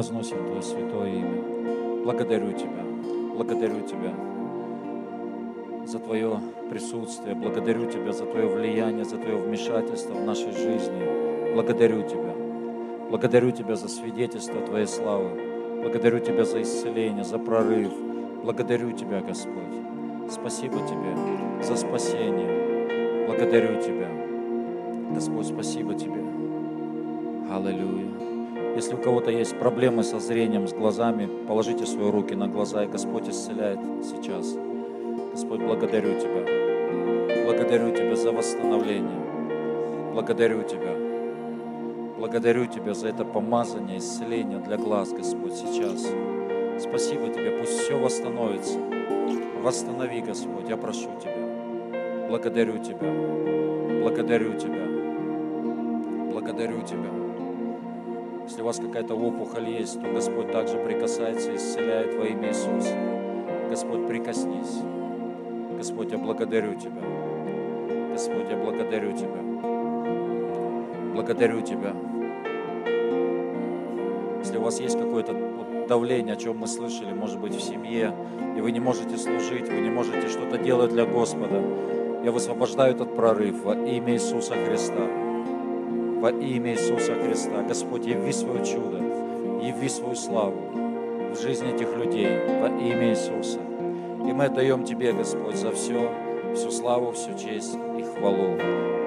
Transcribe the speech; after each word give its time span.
превозносим 0.00 0.46
Твое 0.46 0.62
святое 0.62 1.08
имя. 1.08 2.04
Благодарю 2.04 2.52
Тебя, 2.52 2.82
благодарю 3.36 3.80
Тебя 3.82 4.14
за 5.86 5.98
Твое 5.98 6.40
присутствие, 6.70 7.34
благодарю 7.34 7.84
Тебя 7.90 8.12
за 8.12 8.24
Твое 8.24 8.46
влияние, 8.48 9.04
за 9.04 9.18
Твое 9.18 9.36
вмешательство 9.36 10.14
в 10.14 10.24
нашей 10.24 10.52
жизни. 10.52 11.52
Благодарю 11.52 12.02
Тебя. 12.08 12.34
Благодарю 13.10 13.50
Тебя 13.50 13.76
за 13.76 13.88
свидетельство 13.88 14.62
Твоей 14.62 14.86
славы. 14.86 15.82
Благодарю 15.82 16.20
Тебя 16.20 16.44
за 16.44 16.62
исцеление, 16.62 17.24
за 17.24 17.38
прорыв. 17.38 17.92
Благодарю 18.42 18.92
Тебя, 18.92 19.20
Господь. 19.20 19.52
Спасибо 20.30 20.78
Тебе 20.88 21.62
за 21.62 21.76
спасение. 21.76 23.26
Благодарю 23.26 23.82
Тебя. 23.82 24.08
Господь, 25.14 25.46
спасибо 25.46 25.94
Тебе. 25.94 26.24
Аллилуйя. 27.50 28.29
Если 28.76 28.94
у 28.94 28.98
кого-то 28.98 29.30
есть 29.30 29.58
проблемы 29.58 30.04
со 30.04 30.20
зрением, 30.20 30.68
с 30.68 30.72
глазами, 30.72 31.28
положите 31.48 31.86
свои 31.86 32.10
руки 32.10 32.34
на 32.34 32.46
глаза, 32.46 32.84
и 32.84 32.86
Господь 32.86 33.28
исцеляет 33.28 33.80
сейчас. 34.04 34.56
Господь, 35.32 35.60
благодарю 35.60 36.18
Тебя. 36.20 37.44
Благодарю 37.44 37.90
Тебя 37.90 38.14
за 38.14 38.30
восстановление. 38.30 40.12
Благодарю 40.12 40.62
Тебя. 40.62 40.94
Благодарю 42.16 42.66
Тебя 42.66 42.94
за 42.94 43.08
это 43.08 43.24
помазание, 43.24 43.98
исцеление 43.98 44.60
для 44.60 44.76
глаз, 44.76 45.12
Господь, 45.12 45.54
сейчас. 45.54 46.06
Спасибо 46.78 47.28
Тебе, 47.28 47.50
пусть 47.58 47.72
все 47.72 47.98
восстановится. 47.98 48.78
Восстанови, 49.62 50.20
Господь, 50.20 50.68
я 50.68 50.76
прошу 50.76 51.10
Тебя. 51.20 52.26
Благодарю 52.28 52.78
Тебя. 52.78 53.12
Благодарю 54.00 54.54
Тебя. 54.54 54.86
Благодарю 56.30 56.82
Тебя. 56.82 57.29
Если 58.50 58.62
у 58.62 58.64
вас 58.64 58.78
какая-то 58.78 59.14
опухоль 59.14 59.70
есть, 59.70 60.02
то 60.02 60.10
Господь 60.10 60.50
также 60.50 60.76
прикасается 60.78 61.52
и 61.52 61.56
исцеляет 61.56 62.16
во 62.16 62.26
имя 62.26 62.48
Иисуса. 62.48 62.96
Господь, 63.68 64.08
прикоснись. 64.08 64.82
Господь, 65.76 66.10
я 66.10 66.18
благодарю 66.18 66.74
Тебя. 66.74 67.00
Господь, 68.10 68.50
я 68.50 68.56
благодарю 68.56 69.16
Тебя. 69.16 69.40
Благодарю 71.14 71.60
Тебя. 71.60 71.94
Если 74.40 74.56
у 74.58 74.62
вас 74.62 74.80
есть 74.80 74.98
какое-то 74.98 75.86
давление, 75.88 76.34
о 76.34 76.36
чем 76.36 76.58
мы 76.58 76.66
слышали, 76.66 77.12
может 77.12 77.38
быть, 77.38 77.54
в 77.54 77.60
семье, 77.60 78.12
и 78.56 78.60
вы 78.60 78.72
не 78.72 78.80
можете 78.80 79.16
служить, 79.16 79.68
вы 79.68 79.80
не 79.80 79.90
можете 79.90 80.28
что-то 80.28 80.58
делать 80.58 80.90
для 80.90 81.06
Господа, 81.06 81.62
я 82.24 82.32
высвобождаю 82.32 82.96
этот 82.96 83.14
прорыв 83.14 83.62
во 83.62 83.74
имя 83.74 84.14
Иисуса 84.14 84.54
Христа. 84.54 85.19
Во 86.20 86.30
имя 86.30 86.72
Иисуса 86.72 87.14
Христа. 87.14 87.62
Господь, 87.66 88.06
яви 88.06 88.32
свое 88.32 88.64
чудо, 88.64 88.98
яви 89.62 89.88
свою 89.88 90.14
славу 90.14 90.60
в 91.32 91.40
жизни 91.40 91.74
этих 91.74 91.96
людей 91.96 92.28
во 92.60 92.68
имя 92.68 93.10
Иисуса. 93.10 93.58
И 94.28 94.32
мы 94.32 94.44
отдаем 94.44 94.84
Тебе, 94.84 95.12
Господь, 95.14 95.56
за 95.56 95.72
все, 95.72 96.12
всю 96.54 96.70
славу, 96.70 97.12
всю 97.12 97.38
честь 97.38 97.74
и 97.98 98.02
хвалу. 98.02 98.58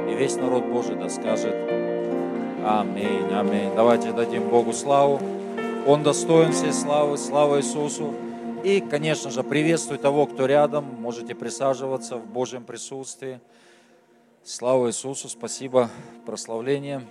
И 0.10 0.16
весь 0.16 0.38
народ 0.38 0.66
Божий 0.66 0.96
да 0.96 1.08
скажет 1.08 1.56
Аминь, 2.66 3.32
аминь. 3.32 3.76
Давайте 3.76 4.12
дадим 4.14 4.50
Богу 4.50 4.74
славу. 4.74 5.20
Он 5.86 6.02
достоин 6.02 6.52
всей 6.54 6.72
славы, 6.72 7.18
слава 7.18 7.60
Иисусу. 7.60 8.14
И, 8.64 8.80
конечно 8.80 9.30
же, 9.30 9.44
приветствую 9.44 10.00
того, 10.00 10.26
кто 10.26 10.46
рядом. 10.46 10.86
Можете 11.00 11.36
присаживаться 11.36 12.16
в 12.16 12.26
Божьем 12.26 12.64
присутствии. 12.64 13.40
Слава 14.46 14.90
Иисусу, 14.90 15.30
спасибо, 15.30 15.90
прославление. 16.26 17.08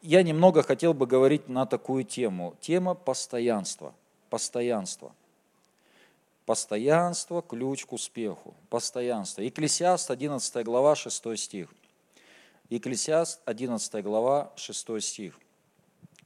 Я 0.00 0.22
немного 0.22 0.62
хотел 0.62 0.94
бы 0.94 1.04
говорить 1.04 1.48
на 1.48 1.66
такую 1.66 2.04
тему. 2.04 2.54
Тема 2.60 2.94
постоянства. 2.94 3.92
Постоянство. 4.30 5.12
Постоянство– 6.46 7.42
ключ 7.48 7.86
к 7.86 7.92
успеху. 7.92 8.54
Постоянство. 8.70 9.42
Екклесиаст, 9.42 10.08
11 10.12 10.64
глава, 10.64 10.94
6 10.94 11.36
стих. 11.36 11.68
Екклесиаст, 12.70 13.40
11 13.44 14.04
глава, 14.04 14.52
6 14.54 15.02
стих. 15.02 15.40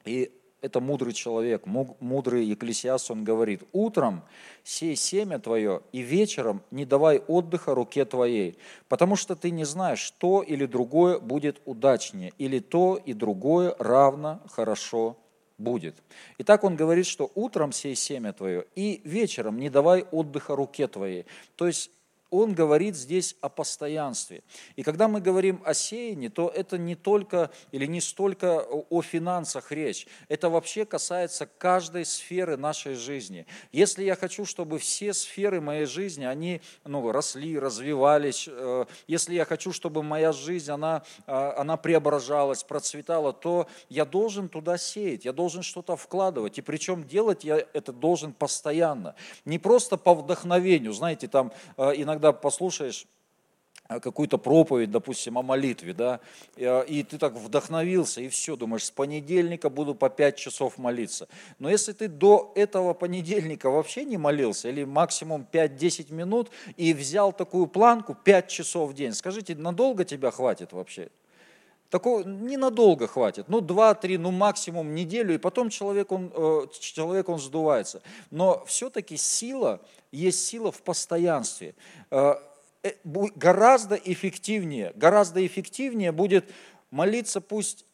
И 0.05 0.31
это 0.61 0.81
мудрый 0.81 1.13
человек, 1.13 1.67
мудрый 1.67 2.45
Екклесиаст, 2.45 3.11
он 3.11 3.25
говорит, 3.25 3.63
«Утром 3.73 4.23
сей 4.65 4.97
семя 4.97 5.39
твое, 5.39 5.83
и 5.93 6.01
вечером 6.01 6.63
не 6.71 6.85
давай 6.85 7.19
отдыха 7.19 7.75
руке 7.75 8.05
твоей, 8.05 8.59
потому 8.89 9.17
что 9.17 9.37
ты 9.37 9.51
не 9.51 9.65
знаешь, 9.65 10.01
что 10.01 10.43
или 10.43 10.67
другое 10.67 11.19
будет 11.19 11.61
удачнее, 11.65 12.33
или 12.39 12.59
то 12.59 13.01
и 13.05 13.13
другое 13.13 13.75
равно 13.79 14.41
хорошо 14.51 15.17
будет». 15.59 15.97
Итак, 16.39 16.65
он 16.65 16.77
говорит, 16.77 17.07
что 17.07 17.31
утром 17.35 17.73
сей 17.73 17.95
семя 17.95 18.33
твое, 18.33 18.67
и 18.75 19.01
вечером 19.05 19.59
не 19.59 19.71
давай 19.71 20.03
отдыха 20.11 20.57
руке 20.57 20.89
твоей. 20.89 21.27
То 21.57 21.67
есть 21.67 21.91
он 22.31 22.55
говорит 22.55 22.97
здесь 22.97 23.37
о 23.41 23.49
постоянстве. 23.49 24.43
И 24.75 24.83
когда 24.83 25.09
мы 25.09 25.21
говорим 25.21 25.63
о 25.65 25.75
сеянии, 25.75 26.29
то 26.29 26.49
это 26.49 26.79
не 26.79 26.95
только 26.95 27.51
или 27.73 27.87
не 27.87 28.01
столько 28.01 28.63
о 28.63 29.03
финансах 29.03 29.73
речь, 29.73 30.07
это 30.29 30.51
вообще 30.51 30.85
касается 30.85 31.47
каждой 31.47 32.05
сферы 32.05 32.57
нашей 32.57 32.95
жизни. 32.95 33.47
Если 33.73 34.05
я 34.05 34.17
хочу, 34.17 34.45
чтобы 34.45 34.79
все 34.79 35.13
сферы 35.13 35.61
моей 35.61 35.87
жизни, 35.87 36.25
они 36.25 36.61
ну, 36.85 37.11
росли, 37.13 37.59
развивались, 37.59 38.49
э, 38.51 38.85
если 39.07 39.35
я 39.35 39.45
хочу, 39.45 39.73
чтобы 39.73 40.03
моя 40.03 40.33
жизнь, 40.33 40.71
она, 40.71 41.03
э, 41.27 41.33
она 41.33 41.77
преображалась, 41.77 42.65
процветала, 42.65 43.33
то 43.33 43.67
я 43.89 44.05
должен 44.05 44.49
туда 44.49 44.79
сеять, 44.79 45.25
я 45.25 45.33
должен 45.33 45.63
что-то 45.63 45.97
вкладывать. 45.97 46.59
И 46.59 46.63
причем 46.63 47.05
делать 47.05 47.45
я 47.45 47.65
это 47.73 47.93
должен 47.93 48.33
постоянно. 48.33 49.15
Не 49.45 49.59
просто 49.59 49.97
по 49.97 50.15
вдохновению, 50.15 50.93
знаете, 50.93 51.29
там 51.29 51.53
э, 51.77 51.95
иногда 52.17 52.33
послушаешь 52.33 53.07
э, 53.89 54.01
какую-то 54.01 54.39
проповедь, 54.39 54.91
допустим, 54.91 55.37
о 55.37 55.43
молитве, 55.43 55.93
да, 55.93 56.21
э, 56.57 56.85
и 56.87 57.03
ты 57.03 57.19
так 57.19 57.35
вдохновился, 57.35 58.23
и 58.23 58.29
все, 58.29 58.57
думаешь, 58.57 58.85
с 58.85 58.91
понедельника 58.91 59.69
буду 59.69 59.95
по 59.95 60.09
5 60.09 60.37
часов 60.37 60.79
молиться. 60.79 61.29
Но 61.59 61.69
если 61.69 61.93
ты 61.93 62.09
до 62.09 62.53
этого 62.55 62.95
понедельника 62.95 63.69
вообще 63.69 64.05
не 64.05 64.17
молился, 64.17 64.69
или 64.71 64.85
максимум 64.85 65.47
5-10 65.53 66.13
минут, 66.13 66.51
и 66.77 66.95
взял 66.95 67.33
такую 67.33 67.67
планку 67.67 68.15
5 68.15 68.49
часов 68.49 68.91
в 68.91 68.95
день, 68.95 69.13
скажите, 69.13 69.55
надолго 69.55 70.05
тебя 70.05 70.31
хватит 70.31 70.73
вообще? 70.73 71.11
Такого 71.91 72.25
ненадолго 72.25 73.07
хватит, 73.07 73.49
ну 73.49 73.61
два-три, 73.61 74.19
ну 74.19 74.33
максимум 74.33 74.95
неделю, 74.95 75.35
и 75.35 75.39
потом 75.39 75.71
человек 75.71 76.11
он, 76.11 76.33
э, 76.35 76.67
человек 76.81 77.29
он 77.29 77.39
сдувается. 77.39 78.03
Но 78.31 78.65
все-таки 78.67 79.17
сила, 79.17 79.81
есть 80.11 80.45
сила 80.45 80.73
в 80.73 80.83
постоянстве. 80.83 81.75
Э, 82.11 82.35
э, 82.83 82.93
гораздо 83.05 83.95
эффективнее, 83.95 84.93
гораздо 84.97 85.47
эффективнее 85.47 86.11
будет 86.11 86.51
молиться 86.91 87.41
пусть 87.41 87.85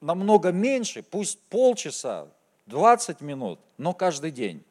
намного 0.00 0.50
меньше, 0.50 1.02
пусть 1.02 1.38
полчаса, 1.50 2.28
20 2.66 3.20
минут, 3.20 3.60
но 3.76 3.92
каждый 3.92 4.30
день 4.30 4.64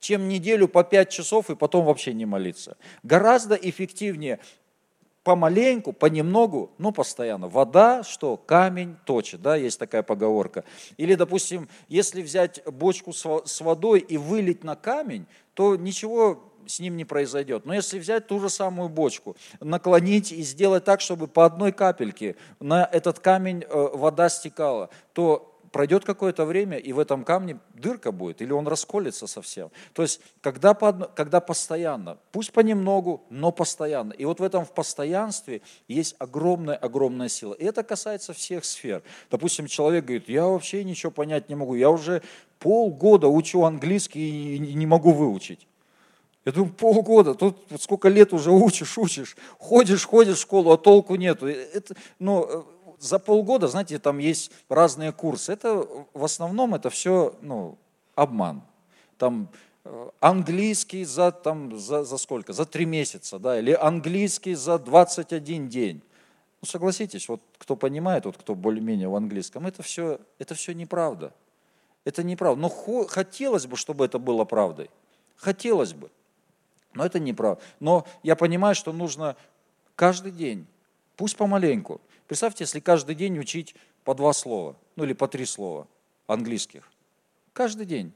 чем 0.00 0.28
неделю 0.28 0.66
по 0.66 0.82
5 0.82 1.10
часов 1.10 1.50
и 1.50 1.54
потом 1.54 1.84
вообще 1.84 2.14
не 2.14 2.24
молиться. 2.24 2.76
Гораздо 3.02 3.54
эффективнее 3.54 4.40
помаленьку, 5.22 5.92
понемногу, 5.92 6.70
ну, 6.78 6.92
постоянно. 6.92 7.48
Вода, 7.48 8.02
что 8.02 8.36
камень 8.36 8.96
точит, 9.04 9.42
да, 9.42 9.56
есть 9.56 9.78
такая 9.78 10.02
поговорка. 10.02 10.64
Или, 10.96 11.14
допустим, 11.14 11.68
если 11.88 12.22
взять 12.22 12.62
бочку 12.66 13.12
с 13.12 13.60
водой 13.60 14.00
и 14.00 14.16
вылить 14.16 14.64
на 14.64 14.76
камень, 14.76 15.26
то 15.54 15.76
ничего 15.76 16.42
с 16.66 16.80
ним 16.80 16.96
не 16.96 17.04
произойдет. 17.04 17.66
Но 17.66 17.74
если 17.74 17.98
взять 17.98 18.26
ту 18.26 18.40
же 18.40 18.48
самую 18.48 18.88
бочку, 18.88 19.36
наклонить 19.60 20.32
и 20.32 20.42
сделать 20.42 20.84
так, 20.84 21.00
чтобы 21.00 21.26
по 21.26 21.44
одной 21.44 21.72
капельке 21.72 22.36
на 22.60 22.84
этот 22.84 23.18
камень 23.18 23.64
э, 23.68 23.88
вода 23.94 24.28
стекала, 24.28 24.90
то 25.12 25.49
пройдет 25.72 26.04
какое-то 26.04 26.44
время, 26.44 26.76
и 26.76 26.92
в 26.92 26.98
этом 26.98 27.24
камне 27.24 27.58
дырка 27.74 28.12
будет, 28.12 28.42
или 28.42 28.52
он 28.52 28.66
расколется 28.66 29.26
совсем. 29.26 29.70
То 29.92 30.02
есть, 30.02 30.20
когда, 30.40 30.74
когда 30.74 31.40
постоянно, 31.40 32.18
пусть 32.32 32.52
понемногу, 32.52 33.22
но 33.30 33.52
постоянно. 33.52 34.12
И 34.12 34.24
вот 34.24 34.40
в 34.40 34.42
этом 34.42 34.64
в 34.64 34.72
постоянстве 34.72 35.62
есть 35.88 36.16
огромная-огромная 36.18 37.28
сила. 37.28 37.54
И 37.54 37.64
это 37.64 37.82
касается 37.82 38.32
всех 38.32 38.64
сфер. 38.64 39.02
Допустим, 39.30 39.66
человек 39.66 40.04
говорит, 40.04 40.28
я 40.28 40.46
вообще 40.46 40.84
ничего 40.84 41.12
понять 41.12 41.48
не 41.48 41.54
могу, 41.54 41.74
я 41.74 41.90
уже 41.90 42.22
полгода 42.58 43.28
учу 43.28 43.62
английский 43.64 44.56
и 44.56 44.58
не 44.58 44.86
могу 44.86 45.12
выучить. 45.12 45.66
Я 46.46 46.52
думаю, 46.52 46.72
полгода, 46.72 47.34
тут 47.34 47.58
сколько 47.78 48.08
лет 48.08 48.32
уже 48.32 48.50
учишь, 48.50 48.96
учишь, 48.96 49.36
ходишь, 49.58 50.06
ходишь 50.06 50.38
в 50.38 50.40
школу, 50.40 50.72
а 50.72 50.78
толку 50.78 51.16
нету. 51.16 51.46
Это, 51.46 51.94
ну, 52.18 52.64
за 53.00 53.18
полгода, 53.18 53.66
знаете, 53.66 53.98
там 53.98 54.18
есть 54.18 54.52
разные 54.68 55.12
курсы. 55.12 55.52
Это 55.52 55.86
в 56.12 56.24
основном 56.24 56.74
это 56.74 56.90
все 56.90 57.34
ну, 57.40 57.78
обман. 58.14 58.62
Там 59.16 59.48
э, 59.84 60.10
английский 60.20 61.04
за, 61.04 61.32
там, 61.32 61.78
за, 61.78 62.04
за 62.04 62.18
сколько? 62.18 62.52
За 62.52 62.66
три 62.66 62.84
месяца, 62.84 63.38
да, 63.38 63.58
или 63.58 63.72
английский 63.72 64.54
за 64.54 64.78
21 64.78 65.68
день. 65.68 66.02
Ну, 66.60 66.68
согласитесь, 66.68 67.28
вот 67.28 67.40
кто 67.58 67.74
понимает, 67.74 68.26
вот 68.26 68.36
кто 68.36 68.54
более-менее 68.54 69.08
в 69.08 69.16
английском, 69.16 69.66
это 69.66 69.82
все, 69.82 70.20
это 70.38 70.54
все 70.54 70.74
неправда. 70.74 71.32
Это 72.04 72.22
неправда. 72.22 72.60
Но 72.60 72.68
хотелось 73.06 73.66
бы, 73.66 73.76
чтобы 73.76 74.04
это 74.04 74.18
было 74.18 74.44
правдой. 74.44 74.90
Хотелось 75.36 75.94
бы. 75.94 76.10
Но 76.92 77.04
это 77.04 77.18
неправда. 77.18 77.62
Но 77.78 78.06
я 78.22 78.36
понимаю, 78.36 78.74
что 78.74 78.92
нужно 78.92 79.36
каждый 79.94 80.32
день, 80.32 80.66
пусть 81.16 81.36
помаленьку. 81.36 82.00
Представьте, 82.30 82.62
если 82.62 82.78
каждый 82.78 83.16
день 83.16 83.36
учить 83.40 83.74
по 84.04 84.14
два 84.14 84.32
слова, 84.32 84.76
ну 84.94 85.02
или 85.02 85.14
по 85.14 85.26
три 85.26 85.44
слова 85.44 85.88
английских. 86.28 86.88
Каждый 87.52 87.86
день. 87.86 88.12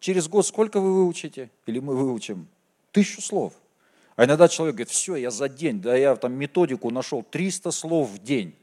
Через 0.00 0.26
год 0.26 0.44
сколько 0.44 0.80
вы 0.80 0.92
выучите? 0.92 1.48
Или 1.66 1.78
мы 1.78 1.94
выучим? 1.94 2.48
Тысячу 2.90 3.22
слов. 3.22 3.52
А 4.16 4.24
иногда 4.24 4.48
человек 4.48 4.74
говорит, 4.74 4.90
все, 4.90 5.14
я 5.14 5.30
за 5.30 5.48
день, 5.48 5.80
да 5.80 5.94
я 5.94 6.16
там 6.16 6.32
методику 6.32 6.90
нашел, 6.90 7.22
300 7.22 7.70
слов 7.70 8.10
в 8.10 8.18
день. 8.18 8.56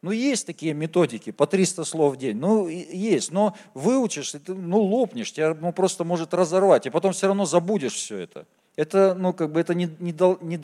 Ну, 0.00 0.12
есть 0.12 0.46
такие 0.46 0.74
методики, 0.74 1.32
по 1.32 1.48
300 1.48 1.82
слов 1.82 2.14
в 2.14 2.18
день. 2.18 2.36
Ну, 2.36 2.68
есть, 2.68 3.32
но 3.32 3.56
выучишь, 3.74 4.30
ты, 4.30 4.54
ну, 4.54 4.80
лопнешь, 4.80 5.32
тебя 5.32 5.54
ну, 5.54 5.72
просто 5.72 6.04
может 6.04 6.32
разорвать, 6.34 6.86
и 6.86 6.90
потом 6.90 7.12
все 7.12 7.26
равно 7.26 7.46
забудешь 7.46 7.94
все 7.94 8.18
это. 8.18 8.46
Это, 8.74 9.14
ну, 9.14 9.34
как 9.34 9.52
бы, 9.52 9.60
это 9.60 9.74
не, 9.74 9.94
не, 9.98 10.12
дол, 10.12 10.38
не 10.40 10.56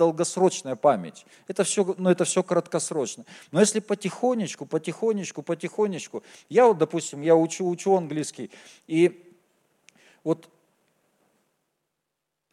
память. 0.77 1.27
Это 1.47 1.63
все, 1.65 1.95
ну, 1.99 2.09
это 2.09 2.25
все 2.25 2.43
краткосрочно. 2.43 3.27
Но 3.53 3.61
если 3.61 3.81
потихонечку, 3.81 4.65
потихонечку, 4.65 5.43
потихонечку, 5.43 6.23
я 6.49 6.67
вот, 6.67 6.79
допустим, 6.79 7.21
я 7.21 7.37
учу, 7.37 7.69
учу 7.69 7.95
английский, 7.97 8.51
и 8.87 9.37
вот 10.25 10.49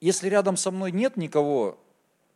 если 0.02 0.28
рядом 0.28 0.58
со 0.58 0.72
мной 0.72 0.92
нет 0.92 1.16
никого, 1.16 1.80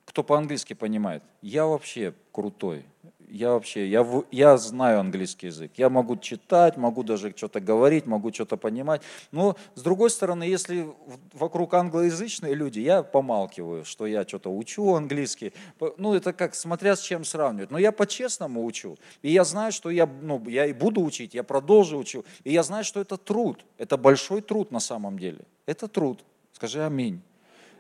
кто 0.06 0.24
по-английски 0.24 0.74
понимает, 0.74 1.22
я 1.42 1.66
вообще 1.66 2.14
крутой. 2.32 2.86
Я 3.30 3.52
вообще, 3.52 3.88
я, 3.88 4.06
я 4.32 4.58
знаю 4.58 5.00
английский 5.00 5.48
язык. 5.48 5.72
Я 5.78 5.90
могу 5.90 6.18
читать, 6.18 6.78
могу 6.78 7.04
даже 7.04 7.32
что-то 7.36 7.60
говорить, 7.60 8.08
могу 8.08 8.34
что-то 8.34 8.58
понимать. 8.58 9.04
Но, 9.32 9.56
с 9.76 9.84
другой 9.84 10.10
стороны, 10.10 10.44
если 10.44 10.88
вокруг 11.34 11.76
англоязычные 11.76 12.56
люди, 12.56 12.80
я 12.80 13.04
помалкиваю, 13.04 13.86
что 13.86 14.08
я 14.08 14.24
что-то 14.28 14.50
учу 14.50 14.96
английский. 14.96 15.54
Ну, 15.98 16.16
это 16.16 16.34
как, 16.34 16.56
смотря 16.56 16.96
с 16.96 17.02
чем 17.02 17.24
сравнивать. 17.24 17.70
Но 17.70 17.78
я 17.78 17.92
по-честному 17.92 18.66
учу. 18.66 18.98
И 19.22 19.32
я 19.32 19.44
знаю, 19.44 19.72
что 19.72 19.92
я, 19.92 20.08
ну, 20.08 20.44
я 20.48 20.66
и 20.66 20.74
буду 20.74 21.02
учить, 21.02 21.36
я 21.36 21.44
продолжу 21.44 22.00
учу. 22.00 22.26
И 22.44 22.52
я 22.52 22.64
знаю, 22.64 22.84
что 22.84 23.00
это 23.00 23.18
труд. 23.18 23.64
Это 23.78 23.96
большой 23.96 24.42
труд 24.42 24.72
на 24.72 24.80
самом 24.80 25.20
деле. 25.20 25.46
Это 25.68 25.88
труд. 25.88 26.24
Скажи 26.54 26.84
аминь. 26.84 27.22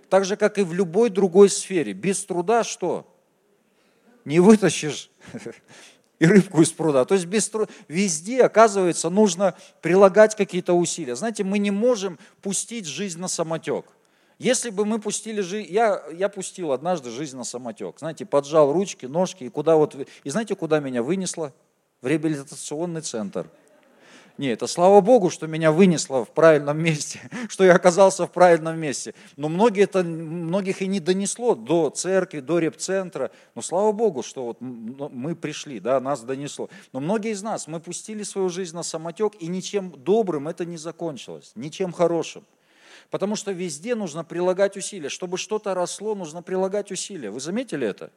Так 0.09 0.25
же, 0.25 0.37
как 0.37 0.59
и 0.59 0.63
в 0.63 0.73
любой 0.73 1.09
другой 1.09 1.49
сфере. 1.49 1.93
Без 1.93 2.23
труда 2.23 2.63
что? 2.63 3.07
Не 4.25 4.39
вытащишь 4.39 5.08
и 6.19 6.25
рыбку 6.25 6.61
из 6.61 6.71
пруда. 6.71 7.05
То 7.05 7.15
есть 7.15 7.25
без 7.25 7.47
труда. 7.49 7.71
Везде, 7.87 8.43
оказывается, 8.43 9.09
нужно 9.09 9.55
прилагать 9.81 10.35
какие-то 10.35 10.73
усилия. 10.73 11.15
Знаете, 11.15 11.43
мы 11.43 11.59
не 11.59 11.71
можем 11.71 12.19
пустить 12.41 12.85
жизнь 12.85 13.19
на 13.19 13.27
самотек. 13.27 13.85
Если 14.37 14.69
бы 14.69 14.85
мы 14.85 14.99
пустили 14.99 15.41
жизнь, 15.41 15.71
я, 15.71 16.01
я 16.13 16.29
пустил 16.29 16.71
однажды 16.71 17.09
жизнь 17.09 17.35
на 17.35 17.43
самотек. 17.43 17.99
Знаете, 17.99 18.25
поджал 18.25 18.71
ручки, 18.71 19.05
ножки, 19.05 19.43
и 19.45 19.49
куда 19.49 19.75
вот, 19.75 19.95
и 19.95 20.29
знаете, 20.29 20.55
куда 20.55 20.79
меня 20.79 21.03
вынесло? 21.03 21.53
В 22.01 22.07
реабилитационный 22.07 23.01
центр. 23.01 23.49
Нет, 24.39 24.53
это 24.53 24.67
слава 24.67 25.01
Богу, 25.01 25.29
что 25.29 25.47
меня 25.47 25.69
вынесло 25.73 26.23
в 26.23 26.29
правильном 26.29 26.81
месте, 26.81 27.19
что 27.49 27.65
я 27.65 27.75
оказался 27.75 28.25
в 28.25 28.31
правильном 28.31 28.79
месте. 28.79 29.13
Но 29.35 29.49
многие 29.49 29.83
это, 29.83 30.01
многих 30.01 30.81
и 30.81 30.87
не 30.87 31.01
донесло 31.01 31.55
до 31.55 31.89
церкви, 31.89 32.39
до 32.39 32.59
репцентра. 32.59 33.31
Но 33.53 33.61
слава 33.61 33.91
Богу, 33.91 34.23
что 34.23 34.45
вот 34.45 34.61
мы 34.61 35.35
пришли, 35.35 35.81
да, 35.81 35.99
нас 35.99 36.21
донесло. 36.21 36.69
Но 36.93 37.01
многие 37.01 37.31
из 37.31 37.43
нас, 37.43 37.67
мы 37.67 37.81
пустили 37.81 38.23
свою 38.23 38.47
жизнь 38.47 38.73
на 38.77 38.83
самотек, 38.83 39.33
и 39.41 39.47
ничем 39.47 39.91
добрым 39.91 40.47
это 40.47 40.63
не 40.63 40.77
закончилось, 40.77 41.51
ничем 41.55 41.91
хорошим. 41.91 42.45
Потому 43.09 43.35
что 43.35 43.51
везде 43.51 43.93
нужно 43.93 44.23
прилагать 44.23 44.77
усилия. 44.77 45.09
Чтобы 45.09 45.37
что-то 45.37 45.73
росло, 45.73 46.15
нужно 46.15 46.41
прилагать 46.41 46.93
усилия. 46.93 47.29
Вы 47.29 47.41
заметили 47.41 47.85
это? 47.85 48.09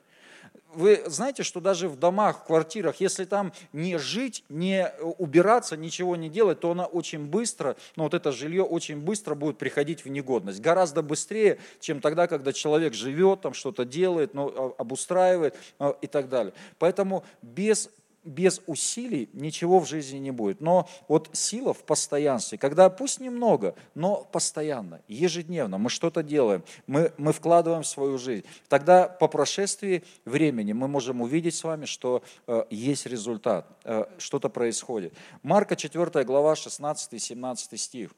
Вы 0.75 1.03
знаете, 1.07 1.43
что 1.43 1.61
даже 1.61 1.89
в 1.89 1.99
домах, 1.99 2.41
в 2.41 2.45
квартирах, 2.45 2.97
если 3.01 3.25
там 3.25 3.53
не 3.73 3.99
жить, 3.99 4.45
не 4.49 4.93
убираться, 5.19 5.77
ничего 5.77 6.17
не 6.17 6.29
делать, 6.29 6.61
то 6.61 6.71
она 6.71 6.87
очень 6.87 7.27
быстро, 7.27 7.77
ну 7.97 8.05
вот 8.05 8.15
это 8.15 8.33
жилье 8.33 8.63
очень 8.63 8.99
быстро 8.99 9.35
будет 9.35 9.59
приходить 9.59 10.05
в 10.05 10.09
негодность. 10.09 10.61
Гораздо 10.61 11.03
быстрее, 11.03 11.59
чем 11.81 12.01
тогда, 12.01 12.27
когда 12.27 12.53
человек 12.53 12.95
живет, 12.95 13.43
там 13.43 13.55
что-то 13.55 13.85
делает, 13.85 14.35
ну, 14.35 14.53
а, 14.55 14.75
обустраивает 14.79 15.55
а, 15.79 15.97
и 16.01 16.07
так 16.07 16.29
далее. 16.29 16.53
Поэтому 16.79 17.25
без 17.43 17.91
без 18.25 18.61
усилий 18.67 19.29
ничего 19.33 19.81
в 19.81 19.89
жизни 19.89 20.19
не 20.19 20.31
будет. 20.31 20.61
Но 20.61 20.89
вот 21.09 21.31
сила 21.33 21.75
в 21.75 21.83
постоянстве, 21.85 22.59
когда 22.59 22.89
пусть 22.89 23.21
немного, 23.21 23.75
но 23.95 24.25
постоянно, 24.25 25.01
ежедневно 25.09 25.79
мы 25.79 25.91
что-то 25.91 26.23
делаем, 26.23 26.63
мы, 26.87 27.13
мы 27.19 27.33
вкладываем 27.33 27.83
в 27.83 27.87
свою 27.87 28.19
жизнь, 28.19 28.45
тогда 28.69 29.09
по 29.09 29.29
прошествии 29.29 30.05
времени 30.25 30.73
мы 30.73 30.89
можем 30.89 31.21
увидеть 31.21 31.55
с 31.55 31.65
вами, 31.65 31.85
что 31.85 32.23
э, 32.47 32.65
есть 32.71 33.07
результат, 33.07 33.67
э, 33.85 34.05
что-то 34.19 34.49
происходит. 34.49 35.15
Марка 35.43 35.77
4 35.77 36.25
глава 36.25 36.55
16-17 36.55 37.77
стих. 37.77 38.11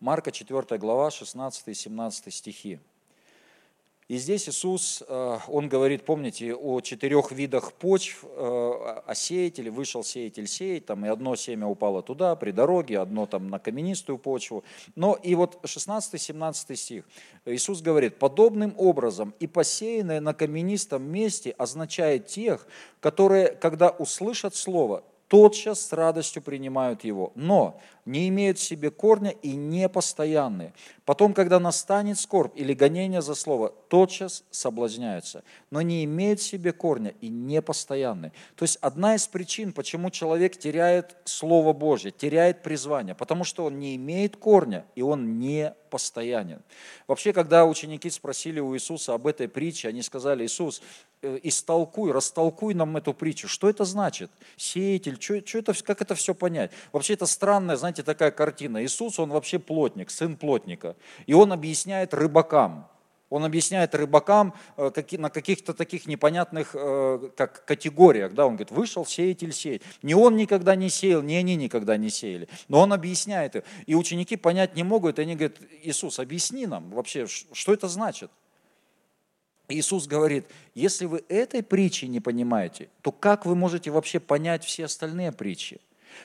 Марка 0.00 0.32
4 0.32 0.78
глава 0.78 1.08
16-17 1.08 2.30
стихи. 2.30 2.80
И 4.12 4.18
здесь 4.18 4.46
Иисус, 4.46 5.02
э, 5.08 5.38
Он 5.48 5.70
говорит, 5.70 6.04
помните, 6.04 6.54
о 6.54 6.82
четырех 6.82 7.32
видах 7.32 7.72
почв, 7.72 8.24
э, 8.24 9.02
о 9.06 9.14
сеятеле, 9.14 9.70
вышел 9.70 10.04
сеятель 10.04 10.46
сеять, 10.46 10.84
там 10.84 11.06
и 11.06 11.08
одно 11.08 11.34
семя 11.34 11.66
упало 11.66 12.02
туда, 12.02 12.36
при 12.36 12.50
дороге, 12.50 12.98
одно 12.98 13.24
там 13.24 13.48
на 13.48 13.58
каменистую 13.58 14.18
почву. 14.18 14.64
Но 14.96 15.14
и 15.14 15.34
вот 15.34 15.64
16-17 15.64 16.76
стих, 16.76 17.08
Иисус 17.46 17.80
говорит, 17.80 18.18
подобным 18.18 18.74
образом 18.76 19.32
и 19.40 19.46
посеянное 19.46 20.20
на 20.20 20.34
каменистом 20.34 21.04
месте 21.04 21.54
означает 21.56 22.26
тех, 22.26 22.66
которые, 23.00 23.48
когда 23.48 23.88
услышат 23.88 24.54
слово, 24.54 25.04
тотчас 25.28 25.86
с 25.86 25.92
радостью 25.94 26.42
принимают 26.42 27.04
его, 27.04 27.32
но 27.34 27.80
не 28.04 28.28
имеют 28.28 28.58
в 28.58 28.62
себе 28.62 28.90
корня 28.90 29.30
и 29.30 29.52
не 29.52 29.88
постоянные. 29.88 30.72
Потом, 31.04 31.34
когда 31.34 31.60
настанет 31.60 32.18
скорбь 32.18 32.52
или 32.56 32.74
гонение 32.74 33.22
за 33.22 33.34
слово, 33.34 33.70
тотчас 33.88 34.44
соблазняются, 34.50 35.44
но 35.70 35.82
не 35.82 36.04
имеют 36.04 36.40
в 36.40 36.44
себе 36.44 36.72
корня 36.72 37.14
и 37.20 37.28
не 37.28 37.60
постоянные. 37.60 38.32
То 38.56 38.64
есть 38.64 38.76
одна 38.80 39.14
из 39.14 39.26
причин, 39.26 39.72
почему 39.72 40.10
человек 40.10 40.56
теряет 40.56 41.16
Слово 41.24 41.72
Божье, 41.72 42.10
теряет 42.10 42.62
призвание, 42.62 43.14
потому 43.14 43.44
что 43.44 43.64
он 43.64 43.78
не 43.78 43.96
имеет 43.96 44.36
корня 44.36 44.84
и 44.94 45.02
он 45.02 45.38
не 45.38 45.74
постоянен. 45.92 46.62
Вообще, 47.06 47.34
когда 47.34 47.66
ученики 47.66 48.08
спросили 48.08 48.60
у 48.60 48.74
Иисуса 48.74 49.12
об 49.12 49.26
этой 49.26 49.46
притче, 49.46 49.88
они 49.88 50.00
сказали, 50.00 50.46
Иисус, 50.46 50.80
э, 51.20 51.38
истолкуй, 51.42 52.12
растолкуй 52.12 52.72
нам 52.72 52.96
эту 52.96 53.12
притчу. 53.12 53.46
Что 53.46 53.68
это 53.68 53.84
значит? 53.84 54.30
Сеятель, 54.56 55.20
что, 55.20 55.46
что 55.46 55.58
это, 55.58 55.74
как 55.84 56.00
это 56.00 56.14
все 56.14 56.34
понять? 56.34 56.70
Вообще 56.92 57.12
это 57.12 57.26
странная, 57.26 57.76
знаете, 57.76 57.91
такая 58.00 58.30
картина. 58.30 58.82
Иисус, 58.82 59.18
он 59.18 59.30
вообще 59.30 59.58
плотник, 59.58 60.10
сын 60.10 60.36
плотника. 60.36 60.96
И 61.26 61.34
он 61.34 61.52
объясняет 61.52 62.14
рыбакам, 62.14 62.88
он 63.32 63.46
объясняет 63.46 63.94
рыбакам 63.94 64.52
э, 64.76 64.90
на 65.12 65.30
каких-то 65.30 65.72
таких 65.72 66.06
непонятных 66.06 66.72
э, 66.74 67.30
как 67.34 67.64
категориях. 67.64 68.34
Да? 68.34 68.44
Он 68.46 68.56
говорит, 68.56 68.70
вышел 68.70 69.06
сеятель 69.06 69.54
сеять. 69.54 69.80
Ни 70.02 70.12
он 70.12 70.36
никогда 70.36 70.76
не 70.76 70.90
сеял, 70.90 71.22
ни 71.22 71.34
они 71.34 71.56
никогда 71.56 71.96
не 71.96 72.10
сеяли. 72.10 72.46
Но 72.68 72.80
он 72.80 72.92
объясняет 72.92 73.56
их. 73.56 73.64
И 73.86 73.94
ученики 73.94 74.36
понять 74.36 74.76
не 74.76 74.82
могут. 74.82 75.18
И 75.18 75.22
они 75.22 75.34
говорят, 75.34 75.56
Иисус, 75.82 76.18
объясни 76.18 76.66
нам 76.66 76.90
вообще, 76.90 77.26
что 77.26 77.72
это 77.72 77.88
значит. 77.88 78.30
Иисус 79.68 80.06
говорит, 80.06 80.44
если 80.74 81.06
вы 81.06 81.24
этой 81.30 81.62
притчи 81.62 82.04
не 82.04 82.20
понимаете, 82.20 82.90
то 83.00 83.12
как 83.12 83.46
вы 83.46 83.54
можете 83.54 83.90
вообще 83.90 84.20
понять 84.20 84.62
все 84.62 84.84
остальные 84.84 85.32
притчи? 85.32 85.80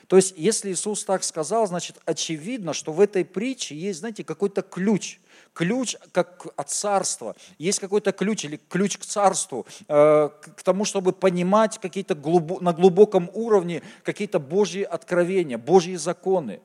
То 0.06 0.16
есть, 0.16 0.34
если 0.36 0.72
Иисус 0.72 1.04
так 1.04 1.22
сказал, 1.24 1.66
значит, 1.66 1.96
очевидно, 2.04 2.72
что 2.72 2.92
в 2.92 3.00
этой 3.00 3.24
притче 3.24 3.74
есть, 3.74 4.00
знаете, 4.00 4.24
какой-то 4.24 4.62
ключ. 4.62 5.18
Ключ 5.52 5.96
как 6.12 6.46
от 6.56 6.70
царства. 6.70 7.36
Есть 7.58 7.80
какой-то 7.80 8.12
ключ 8.12 8.44
или 8.44 8.60
ключ 8.68 8.98
к 8.98 9.04
царству, 9.04 9.66
э, 9.88 10.30
к 10.56 10.62
тому, 10.62 10.84
чтобы 10.84 11.12
понимать 11.12 11.78
какие-то 11.78 12.14
на 12.60 12.72
глубоком 12.72 13.30
уровне 13.34 13.82
какие-то 14.02 14.38
Божьи 14.38 14.82
откровения, 14.82 15.58
Божьи 15.58 15.96
законы. 15.96 16.60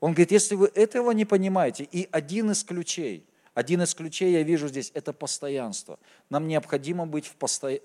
Он 0.00 0.12
говорит, 0.12 0.32
если 0.32 0.54
вы 0.54 0.70
этого 0.74 1.10
не 1.12 1.24
понимаете, 1.24 1.84
и 1.90 2.08
один 2.10 2.50
из 2.50 2.64
ключей– 2.64 3.24
один 3.60 3.82
из 3.82 3.94
ключей 3.94 4.32
я 4.32 4.42
вижу 4.42 4.68
здесь– 4.68 4.90
это 4.94 5.12
постоянство. 5.12 5.98
Нам 6.30 6.48
необходимо 6.48 7.06
быть 7.06 7.26
в 7.26 7.36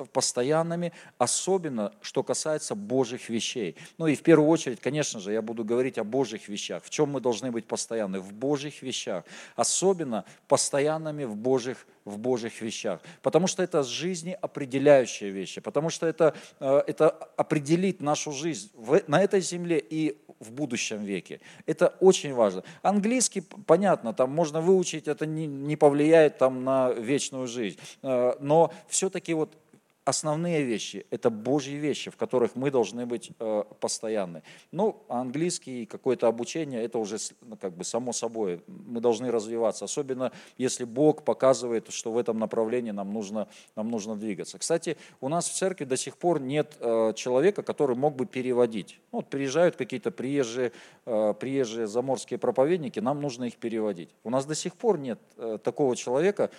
постоянными, 0.07 0.93
особенно 1.17 1.91
что 2.01 2.23
касается 2.23 2.75
Божьих 2.75 3.27
вещей. 3.27 3.75
Ну 3.97 4.07
и 4.07 4.15
в 4.15 4.23
первую 4.23 4.47
очередь, 4.47 4.79
конечно 4.79 5.19
же, 5.19 5.33
я 5.33 5.41
буду 5.41 5.65
говорить 5.65 5.97
о 5.97 6.05
Божьих 6.05 6.47
вещах. 6.47 6.81
В 6.81 6.89
чем 6.89 7.09
мы 7.09 7.19
должны 7.19 7.51
быть 7.51 7.67
постоянны? 7.67 8.21
В 8.21 8.31
Божьих 8.31 8.81
вещах. 8.81 9.25
Особенно 9.57 10.23
постоянными 10.47 11.25
в 11.25 11.35
Божьих 11.35 11.85
в 12.05 12.19
Божьих 12.19 12.61
вещах, 12.61 13.01
потому 13.23 13.47
что 13.47 13.63
это 13.63 13.81
жизни 13.81 14.37
определяющие 14.39 15.31
вещи, 15.31 15.59
потому 15.59 15.89
что 15.89 16.05
это, 16.05 16.35
э, 16.59 16.83
это 16.85 17.09
определит 17.09 17.99
нашу 17.99 18.31
жизнь 18.31 18.69
на 19.07 19.23
этой 19.23 19.41
земле 19.41 19.83
и 19.89 20.15
в 20.45 20.51
будущем 20.51 21.03
веке. 21.03 21.39
Это 21.65 21.95
очень 21.99 22.33
важно. 22.33 22.63
Английский, 22.81 23.41
понятно, 23.41 24.13
там 24.13 24.31
можно 24.31 24.61
выучить, 24.61 25.07
это 25.07 25.25
не, 25.25 25.47
не 25.47 25.75
повлияет 25.75 26.37
там, 26.37 26.63
на 26.63 26.91
вечную 26.91 27.47
жизнь. 27.47 27.79
Э, 28.03 28.33
но 28.39 28.73
все-таки 28.87 29.33
вот 29.33 29.57
основные 30.05 30.63
вещи– 30.63 31.05
это 31.09 31.29
Божьи 31.29 31.75
вещи, 31.75 32.11
в 32.11 32.15
которых 32.15 32.55
мы 32.55 32.71
должны 32.71 33.05
быть 33.05 33.31
э, 33.39 33.63
постоянны. 33.79 34.43
Ну, 34.71 35.03
английский, 35.09 35.85
какое-то 35.85 36.27
обучение– 36.27 36.83
это 36.85 36.99
уже 36.99 37.17
ну, 37.41 37.57
как 37.57 37.75
бы 37.75 37.83
само 37.83 38.13
собой. 38.13 38.61
Мы 38.67 39.01
должны 39.01 39.31
развиваться, 39.31 39.85
особенно 39.85 40.31
если 40.57 40.83
Бог 40.83 41.23
показывает, 41.23 41.91
что 41.91 42.11
в 42.11 42.17
этом 42.17 42.37
направлении 42.37 42.91
нам 42.91 43.11
нужно, 43.11 43.47
нам 43.75 43.89
нужно 43.89 44.15
двигаться. 44.15 44.59
Кстати, 44.59 44.95
у 45.21 45.27
нас 45.27 45.49
в 45.49 45.53
церкви 45.53 45.85
до 45.85 45.97
сих 45.97 46.17
пор 46.17 46.39
нет 46.39 46.77
э, 46.79 47.13
человека, 47.15 47.63
который 47.63 47.95
мог 47.95 48.15
бы 48.15 48.27
переводить. 48.27 48.99
Ну, 49.11 49.19
вот 49.19 49.29
приезжают 49.29 49.75
какие-то 49.75 50.11
приезжие, 50.11 50.71
э, 51.05 51.33
приезжие 51.39 51.87
заморские 51.87 52.37
проповедники, 52.37 52.99
нам 52.99 53.21
нужно 53.21 53.45
их 53.45 53.55
переводить. 53.57 54.09
У 54.23 54.29
нас 54.29 54.45
до 54.45 54.53
сих 54.53 54.75
пор 54.75 54.99
нет 54.99 55.19
э, 55.37 55.57
такого 55.63 55.95
человека, 55.95 56.51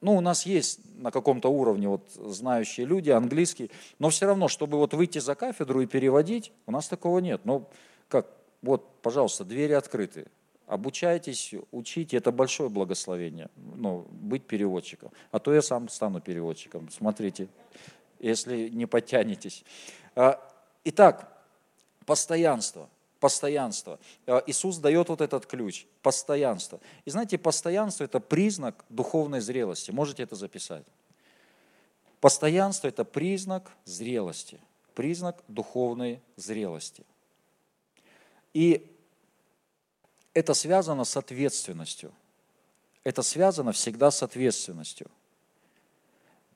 ну, 0.00 0.16
у 0.16 0.20
нас 0.20 0.46
есть 0.46 0.80
на 0.96 1.10
каком-то 1.10 1.48
уровне 1.48 1.88
вот 1.88 2.10
знающие 2.12 2.86
люди 2.86 3.10
английский, 3.10 3.70
но 3.98 4.10
все 4.10 4.26
равно, 4.26 4.48
чтобы 4.48 4.78
вот 4.78 4.94
выйти 4.94 5.18
за 5.18 5.34
кафедру 5.34 5.80
и 5.80 5.86
переводить, 5.86 6.52
у 6.66 6.72
нас 6.72 6.88
такого 6.88 7.18
нет. 7.18 7.40
Ну, 7.44 7.68
как, 8.08 8.26
вот, 8.62 9.00
пожалуйста, 9.02 9.44
двери 9.44 9.72
открыты. 9.72 10.26
Обучайтесь, 10.66 11.54
учите, 11.72 12.18
это 12.18 12.30
большое 12.30 12.68
благословение, 12.68 13.48
ну, 13.56 14.06
быть 14.10 14.46
переводчиком. 14.46 15.10
А 15.30 15.38
то 15.38 15.52
я 15.54 15.62
сам 15.62 15.88
стану 15.88 16.20
переводчиком, 16.20 16.90
смотрите, 16.90 17.48
если 18.20 18.68
не 18.68 18.86
подтянетесь. 18.86 19.64
А, 20.14 20.40
итак, 20.84 21.32
постоянство– 22.04 22.88
Постоянство. 23.20 23.98
Э, 24.26 24.40
Иисус 24.46 24.78
дает 24.78 25.08
вот 25.08 25.20
этот 25.20 25.46
ключ. 25.46 25.86
Постоянство. 26.02 26.80
И 27.04 27.10
знаете, 27.10 27.36
постоянство– 27.36 28.04
это 28.04 28.20
признак 28.20 28.84
духовной 28.88 29.40
зрелости. 29.40 29.90
Можете 29.90 30.22
это 30.22 30.36
записать. 30.36 30.86
Постоянство– 32.20 32.86
это 32.88 33.04
признак 33.04 33.70
зрелости, 33.84 34.60
признак 34.94 35.42
духовной 35.48 36.20
зрелости. 36.36 37.04
И 38.54 38.94
это 40.34 40.54
связано 40.54 41.04
с 41.04 41.16
ответственностью. 41.16 42.12
Это 43.04 43.22
связано 43.22 43.72
всегда 43.72 44.10
с 44.10 44.22
ответственностью. 44.22 45.10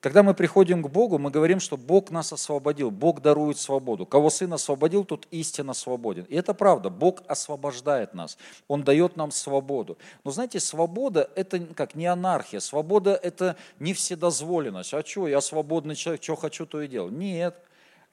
Когда 0.03 0.21
мы 0.21 0.33
приходим 0.33 0.83
к 0.83 0.89
Богу, 0.89 1.17
мы 1.17 1.31
говорим, 1.31 1.61
что 1.61 1.77
Бог 1.77 2.11
нас 2.11 2.33
освободил, 2.33 2.91
Бог 2.91 3.21
дарует 3.21 3.57
свободу. 3.57 4.05
Кого 4.05 4.29
Сын 4.29 4.51
освободил, 4.51 5.05
тот 5.05 5.29
истинно 5.31 5.73
свободен. 5.73 6.25
И 6.25 6.35
это 6.35 6.53
правда, 6.53 6.89
Бог 6.89 7.23
освобождает 7.25 8.13
нас, 8.13 8.37
Он 8.67 8.83
дает 8.83 9.15
нам 9.15 9.31
свободу. 9.31 9.97
Но 10.25 10.31
знаете, 10.31 10.59
свобода– 10.59 11.29
это 11.37 11.57
как 11.61 11.95
не 11.95 12.05
анархия, 12.05 12.59
свобода– 12.59 13.17
это 13.23 13.55
не 13.79 13.93
вседозволенность. 13.93 14.93
А 14.93 15.05
что, 15.05 15.25
я 15.29 15.39
свободный 15.39 15.95
человек, 15.95 16.21
что 16.21 16.35
хочу, 16.35 16.65
то 16.65 16.81
и 16.81 16.89
делаю. 16.89 17.13
Нет, 17.13 17.55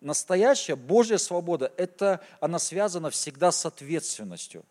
настоящая 0.00 0.76
Божья 0.76 1.18
свобода, 1.18 1.73
это, 1.76 2.20
она 2.38 2.61
связана 2.61 3.11
всегда 3.11 3.50
с 3.50 3.66
ответственностью. 3.66 4.62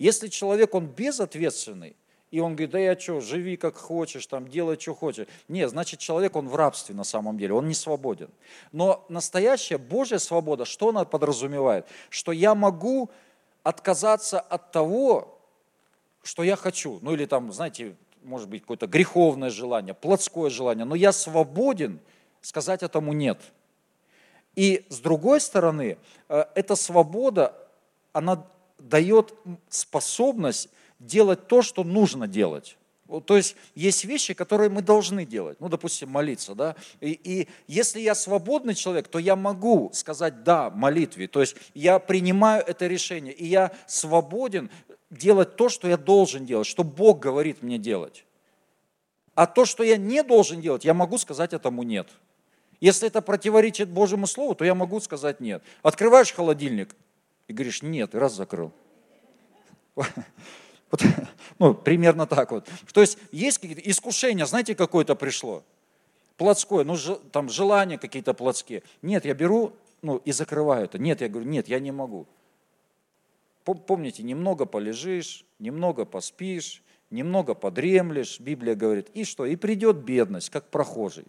Если 0.00 0.26
человек, 0.26 0.74
он 0.74 0.88
безответственный, 0.88 1.94
и 2.34 2.40
он 2.40 2.56
говорит, 2.56 2.70
да 2.70 2.80
я 2.80 2.98
что, 2.98 3.20
живи 3.20 3.56
как 3.56 3.76
хочешь, 3.76 4.26
там, 4.26 4.48
делай, 4.48 4.76
что 4.76 4.92
хочешь. 4.92 5.28
Нет, 5.46 5.70
значит, 5.70 6.00
человек, 6.00 6.34
он 6.34 6.48
в 6.48 6.56
рабстве 6.56 6.92
на 6.92 7.04
самом 7.04 7.38
деле, 7.38 7.54
он 7.54 7.68
не 7.68 7.74
свободен. 7.74 8.28
Но 8.72 9.06
настоящая 9.08 9.78
Божья 9.78 10.18
свобода, 10.18 10.64
что 10.64 10.88
она 10.88 11.04
подразумевает? 11.04 11.86
Что 12.10 12.32
я 12.32 12.56
могу 12.56 13.08
отказаться 13.62 14.40
от 14.40 14.72
того, 14.72 15.38
что 16.24 16.42
я 16.42 16.56
хочу. 16.56 16.98
Ну 17.02 17.12
или 17.14 17.24
там, 17.24 17.52
знаете, 17.52 17.94
может 18.24 18.48
быть, 18.48 18.62
какое-то 18.62 18.88
греховное 18.88 19.50
желание, 19.50 19.94
плотское 19.94 20.50
желание, 20.50 20.84
но 20.84 20.96
я 20.96 21.12
свободен 21.12 22.00
сказать 22.40 22.82
этому 22.82 23.12
«нет». 23.12 23.38
И 24.56 24.84
с 24.88 24.98
другой 24.98 25.40
стороны, 25.40 25.98
э, 26.28 26.44
эта 26.56 26.74
свобода, 26.74 27.54
она 28.12 28.44
дает 28.80 29.34
способность 29.68 30.68
делать 31.06 31.46
то, 31.46 31.62
что 31.62 31.84
нужно 31.84 32.26
делать. 32.26 32.76
То 33.26 33.36
есть 33.36 33.54
есть 33.74 34.04
вещи, 34.04 34.32
которые 34.34 34.70
мы 34.70 34.80
должны 34.80 35.26
делать. 35.26 35.60
Ну, 35.60 35.68
допустим, 35.68 36.08
молиться, 36.08 36.54
да. 36.54 36.74
И, 37.00 37.12
и 37.12 37.48
если 37.66 38.00
я 38.00 38.14
свободный 38.14 38.74
человек, 38.74 39.08
то 39.08 39.18
я 39.18 39.36
могу 39.36 39.90
сказать 39.92 40.42
«да» 40.42 40.70
молитве. 40.70 41.28
То 41.28 41.40
есть 41.40 41.56
я 41.74 41.98
принимаю 41.98 42.64
это 42.66 42.86
решение, 42.86 43.34
и 43.34 43.46
я 43.46 43.72
свободен 43.86 44.70
делать 45.10 45.56
то, 45.56 45.68
что 45.68 45.86
я 45.86 45.96
должен 45.96 46.46
делать, 46.46 46.66
что 46.66 46.82
Бог 46.82 47.20
говорит 47.20 47.62
мне 47.62 47.78
делать. 47.78 48.24
А 49.34 49.46
то, 49.46 49.64
что 49.64 49.82
я 49.82 49.96
не 49.96 50.22
должен 50.22 50.60
делать, 50.60 50.84
я 50.84 50.94
могу 50.94 51.18
сказать 51.18 51.52
этому 51.52 51.82
«нет». 51.82 52.08
Если 52.80 53.06
это 53.06 53.22
противоречит 53.22 53.88
Божьему 53.88 54.26
Слову, 54.26 54.54
то 54.54 54.64
я 54.64 54.74
могу 54.74 55.00
сказать 55.00 55.40
«нет». 55.40 55.62
Открываешь 55.82 56.32
холодильник 56.32 56.94
и 57.48 57.52
говоришь 57.52 57.82
«нет», 57.82 58.14
и 58.14 58.18
раз 58.18 58.34
закрыл. 58.34 58.72
Вот, 60.90 61.02
ну, 61.58 61.74
примерно 61.74 62.26
так 62.26 62.50
вот. 62.50 62.68
То 62.92 63.00
есть 63.00 63.18
есть 63.32 63.58
какие-то 63.58 63.82
искушения, 63.88 64.46
знаете, 64.46 64.74
какое-то 64.74 65.14
пришло? 65.14 65.62
Плотское, 66.36 66.84
ну, 66.84 66.96
там 67.32 67.48
желания 67.48 67.98
какие-то 67.98 68.34
плотские. 68.34 68.82
Нет, 69.02 69.24
я 69.24 69.34
беру, 69.34 69.72
ну, 70.02 70.16
и 70.16 70.32
закрываю 70.32 70.84
это. 70.84 70.98
Нет, 70.98 71.20
я 71.20 71.28
говорю, 71.28 71.48
нет, 71.48 71.68
я 71.68 71.78
не 71.80 71.92
могу. 71.92 72.26
Помните, 73.64 74.22
немного 74.22 74.66
полежишь, 74.66 75.44
немного 75.58 76.04
поспишь, 76.04 76.82
немного 77.10 77.54
подремлешь, 77.54 78.40
Библия 78.40 78.74
говорит, 78.74 79.08
и 79.14 79.24
что? 79.24 79.46
И 79.46 79.56
придет 79.56 79.96
бедность, 79.98 80.50
как 80.50 80.68
прохожий. 80.68 81.24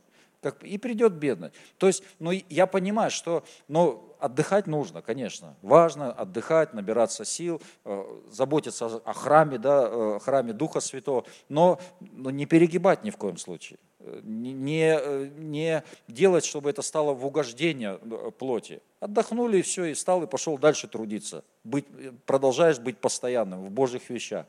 Как, 0.46 0.64
и 0.64 0.78
придет 0.78 1.14
бедность. 1.14 1.56
То 1.80 1.88
есть, 1.88 2.04
ну, 2.20 2.30
я 2.32 2.68
понимаю, 2.68 3.10
что 3.10 3.44
ну, 3.68 4.16
отдыхать 4.20 4.68
нужно, 4.68 5.02
конечно. 5.02 5.56
Важно 5.64 6.12
отдыхать, 6.12 6.72
набираться 6.76 7.26
сил, 7.26 7.64
э, 7.84 8.04
заботиться 8.30 8.86
о 8.86 9.14
храме, 9.14 9.58
да, 9.58 9.88
э, 9.90 10.20
храме 10.22 10.54
Духа 10.54 10.82
Святого, 10.82 11.26
но, 11.50 11.80
но 12.00 12.30
не 12.30 12.46
перегибать 12.46 13.04
ни 13.04 13.10
в 13.10 13.18
коем 13.18 13.38
случае. 13.38 13.80
Не, 14.22 14.54
не, 14.54 15.34
не 15.36 15.84
делать, 16.08 16.46
чтобы 16.46 16.70
это 16.70 16.84
стало 16.84 17.16
в 17.16 17.26
угождение 17.26 18.00
э, 18.04 18.30
плоти. 18.38 18.84
Отдохнули 19.00 19.58
и 19.58 19.62
все, 19.64 19.86
и 19.86 19.94
встал, 19.94 20.22
и 20.22 20.28
пошел 20.28 20.60
дальше 20.60 20.88
трудиться. 20.88 21.44
Быть, 21.64 21.88
продолжаешь 22.28 22.78
быть 22.78 23.00
постоянным 23.00 23.66
в 23.66 23.72
Божьих 23.72 24.12
вещах. 24.12 24.46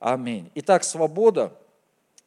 Аминь. 0.00 0.50
Итак, 0.54 0.84
свобода 0.84 1.52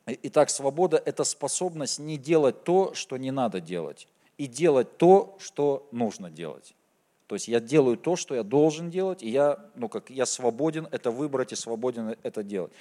Итак, 0.07 0.51
свобода– 0.51 1.01
это 1.05 1.23
способность 1.23 1.97
не 1.97 2.17
делать 2.17 2.63
то, 2.63 2.93
что 2.93 3.17
не 3.17 3.31
надо 3.31 3.59
делать, 3.59 4.07
и 4.37 4.45
делать 4.45 4.97
то, 4.97 5.35
что 5.39 5.87
нужно 5.91 6.29
делать. 6.29 6.75
То 7.25 7.33
есть 7.33 7.47
я 7.47 7.59
делаю 7.59 7.97
то, 7.97 8.15
что 8.15 8.35
я 8.35 8.43
должен 8.43 8.91
делать, 8.91 9.23
и 9.23 9.29
я, 9.29 9.57
ну 9.73 9.89
как, 9.89 10.11
я 10.11 10.27
свободен 10.27 10.87
это 10.91 11.09
выбрать 11.09 11.53
и 11.53 11.55
свободен 11.55 12.15
это 12.21 12.43
делать. 12.43 12.71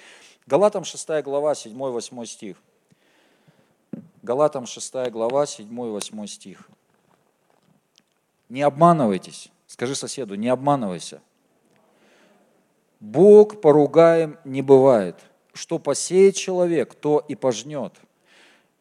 Галатам 0.45 0.83
6 0.83 1.23
глава, 1.23 1.53
7-8 1.53 2.25
стих. 2.27 2.57
Галатам 4.21 4.67
6 4.67 4.93
глава, 5.09 5.45
7-8 5.45 6.27
стих. 6.27 6.69
Не 8.49 8.61
обманывайтесь. 8.61 9.49
Скажи 9.65 9.95
соседу, 9.95 10.35
не 10.35 10.49
обманывайся. 10.49 11.23
Бог 12.99 13.61
поругаем 13.61 14.37
не 14.45 14.61
бывает– 14.61 15.15
что 15.55 15.79
посеет 15.79 16.35
человек, 16.35 16.93
то 16.95 17.23
и 17.27 17.35
пожнет. 17.35 17.93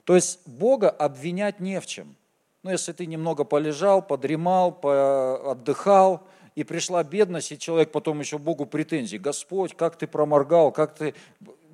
То 0.04 0.14
есть 0.14 0.40
Бога 0.46 0.90
обвинять 0.90 1.60
не 1.60 1.80
в 1.80 1.86
чем. 1.86 2.16
Ну, 2.62 2.70
если 2.70 2.92
ты 2.92 3.06
немного 3.06 3.44
полежал, 3.44 4.02
подремал, 4.02 4.78
отдыхал, 4.82 6.26
и 6.54 6.62
пришла 6.62 7.02
бедность, 7.02 7.52
и 7.52 7.58
человек 7.58 7.90
потом 7.90 8.20
еще 8.20 8.38
Богу 8.38 8.64
претензии. 8.66 9.16
Господь, 9.16 9.76
как 9.76 9.96
ты 9.96 10.06
проморгал, 10.06 10.72
как 10.72 10.94
ты... 10.94 11.14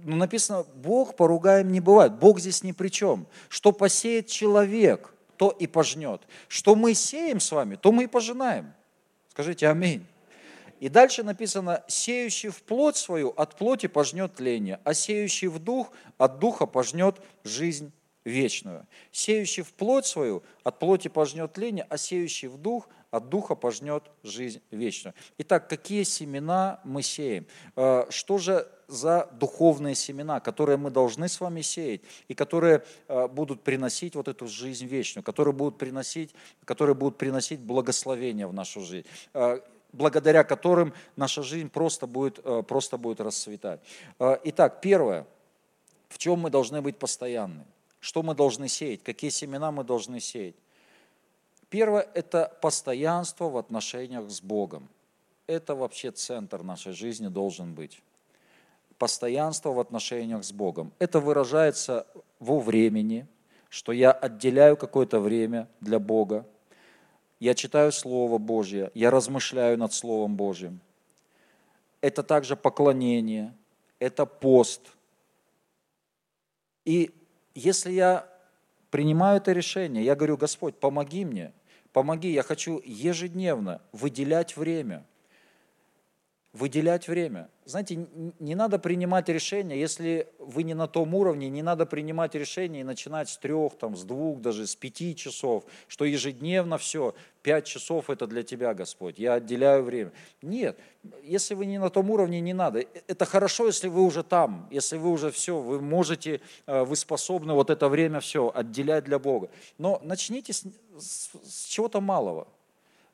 Ну, 0.02 0.16
написано, 0.16 0.64
Бог 0.74 1.16
поругаем 1.16 1.70
не 1.70 1.80
бывает. 1.80 2.14
Бог 2.14 2.40
здесь 2.40 2.62
ни 2.62 2.72
при 2.72 2.88
чем. 2.88 3.26
Что 3.50 3.72
посеет 3.72 4.28
человек, 4.28 5.12
то 5.36 5.50
и 5.50 5.66
пожнет. 5.66 6.22
Что 6.48 6.74
мы 6.74 6.94
сеем 6.94 7.40
с 7.40 7.52
вами, 7.52 7.76
то 7.76 7.92
мы 7.92 8.04
и 8.04 8.06
пожинаем. 8.06 8.72
Скажите 9.28 9.68
аминь. 9.68 10.06
И 10.80 10.88
дальше 10.88 11.22
написано, 11.22 11.84
сеющий 11.86 12.48
в 12.48 12.62
плоть 12.62 12.96
свою 12.96 13.30
от 13.36 13.56
плоти 13.56 13.86
пожнет 13.86 14.34
тление, 14.34 14.80
а 14.82 14.94
сеющий 14.94 15.48
в 15.48 15.58
дух 15.58 15.92
от 16.18 16.38
духа 16.38 16.66
пожнет 16.66 17.20
жизнь 17.44 17.92
вечную. 18.24 18.86
Сеющий 19.12 19.62
в 19.62 19.72
плоть 19.72 20.06
свою 20.06 20.42
от 20.64 20.78
плоти 20.78 21.08
пожнет 21.08 21.52
тление, 21.52 21.86
а 21.88 21.96
сеющий 21.96 22.48
в 22.48 22.56
дух 22.56 22.88
от 23.10 23.28
Духа 23.28 23.54
пожнет 23.54 24.04
жизнь 24.22 24.60
вечную. 24.70 25.14
Итак, 25.38 25.68
какие 25.68 26.04
семена 26.04 26.80
мы 26.84 27.02
сеем? 27.02 27.46
Э, 27.76 28.04
что 28.08 28.38
же 28.38 28.68
за 28.86 29.28
духовные 29.32 29.94
семена, 29.94 30.40
которые 30.40 30.76
мы 30.76 30.90
должны 30.90 31.28
с 31.28 31.40
вами 31.40 31.60
сеять, 31.60 32.02
и 32.28 32.34
которые 32.34 32.84
э, 33.08 33.28
будут 33.28 33.62
приносить 33.62 34.14
вот 34.14 34.28
эту 34.28 34.46
жизнь 34.46 34.86
вечную, 34.86 35.24
которые 35.24 35.54
будут 35.54 35.78
приносить, 35.78 36.34
которые 36.64 36.94
будут 36.94 37.18
приносить 37.18 37.60
благословение 37.60 38.46
в 38.46 38.52
нашу 38.52 38.80
жизнь 38.80 39.06
э, 39.34 39.60
благодаря 39.92 40.44
которым 40.44 40.92
наша 41.16 41.42
жизнь 41.42 41.68
просто 41.68 42.06
будет, 42.06 42.40
просто 42.66 42.96
будет 42.96 43.20
расцветать. 43.20 43.80
Итак, 44.18 44.80
первое, 44.80 45.26
в 46.08 46.18
чем 46.18 46.40
мы 46.40 46.50
должны 46.50 46.82
быть 46.82 46.98
постоянны, 46.98 47.64
что 48.00 48.22
мы 48.22 48.34
должны 48.34 48.68
сеять, 48.68 49.02
какие 49.02 49.30
семена 49.30 49.70
мы 49.70 49.84
должны 49.84 50.20
сеять. 50.20 50.56
Первое– 51.68 52.08
это 52.14 52.56
постоянство 52.60 53.48
в 53.48 53.56
отношениях 53.56 54.28
с 54.30 54.40
Богом. 54.40 54.88
Это 55.46 55.74
вообще 55.74 56.10
центр 56.10 56.62
нашей 56.62 56.92
жизни 56.92 57.28
должен 57.28 57.74
быть. 57.74 58.02
Постоянство 58.98 59.70
в 59.70 59.78
отношениях 59.78 60.44
с 60.44 60.52
Богом. 60.52 60.92
Это 60.98 61.20
выражается 61.20 62.06
во 62.38 62.58
времени, 62.58 63.26
что 63.68 63.92
я 63.92 64.10
отделяю 64.10 64.76
какое-то 64.76 65.20
время 65.20 65.68
для 65.80 65.98
Бога. 65.98 66.44
Я 67.40 67.54
читаю 67.54 67.90
Слово 67.90 68.38
Божье, 68.38 68.92
я 68.94 69.10
размышляю 69.10 69.76
над 69.76 69.92
Словом 69.92 70.36
Божьим. 70.36 70.80
Это 72.00 72.22
также 72.22 72.54
поклонение, 72.54 73.52
это 73.98 74.26
пост. 74.26 74.82
И 76.84 77.10
если 77.54 77.90
я 77.90 78.28
принимаю 78.90 79.38
это 79.38 79.52
решение, 79.52 80.04
я 80.04 80.14
говорю, 80.14 80.36
Господь, 80.36 80.76
помоги 80.76 81.24
мне, 81.24 81.52
Помоги, 81.92 82.30
я 82.30 82.42
хочу 82.42 82.80
ежедневно 82.84 83.82
выделять 83.92 84.56
время. 84.56 85.04
Выделять 86.52 87.06
время. 87.06 87.48
Знаете, 87.64 88.08
не 88.40 88.56
надо 88.56 88.80
принимать 88.80 89.28
решения, 89.28 89.78
если 89.78 90.26
вы 90.40 90.64
не 90.64 90.74
на 90.74 90.88
том 90.88 91.14
уровне, 91.14 91.48
не 91.48 91.62
надо 91.62 91.86
принимать 91.86 92.34
решения 92.34 92.80
и 92.80 92.84
начинать 92.84 93.28
с 93.28 93.36
трех, 93.36 93.78
там, 93.78 93.94
с 93.94 94.02
двух, 94.02 94.40
даже 94.40 94.66
с 94.66 94.74
пяти 94.74 95.14
часов, 95.14 95.62
что 95.86 96.04
ежедневно 96.04 96.76
все, 96.76 97.14
пять 97.42 97.66
часов 97.66 98.10
это 98.10 98.26
для 98.26 98.42
тебя, 98.42 98.74
Господь, 98.74 99.20
я 99.20 99.34
отделяю 99.34 99.84
время. 99.84 100.10
Нет, 100.42 100.76
если 101.22 101.54
вы 101.54 101.66
не 101.66 101.78
на 101.78 101.88
том 101.88 102.10
уровне, 102.10 102.40
не 102.40 102.52
надо. 102.52 102.84
Это 103.06 103.26
хорошо, 103.26 103.66
если 103.66 103.86
вы 103.86 104.02
уже 104.02 104.24
там, 104.24 104.66
если 104.72 104.96
вы 104.96 105.10
уже 105.10 105.30
все, 105.30 105.56
вы 105.56 105.80
можете, 105.80 106.40
э, 106.66 106.82
вы 106.82 106.96
способны 106.96 107.52
вот 107.52 107.70
это 107.70 107.88
время 107.88 108.18
все 108.18 108.50
отделять 108.52 109.04
для 109.04 109.20
Бога. 109.20 109.50
Но 109.78 110.00
начните 110.02 110.52
с, 110.52 110.64
с, 110.98 111.30
с 111.44 111.64
чего-то 111.66 112.00
малого. 112.00 112.48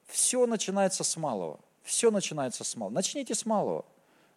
Все 0.07 0.47
начинается 0.47 1.05
с 1.05 1.19
малого. 1.19 1.61
Все 1.87 2.11
начинается 2.11 2.65
с 2.65 2.77
малого. 2.77 2.95
Начните 2.95 3.35
с 3.35 3.47
малого 3.47 3.87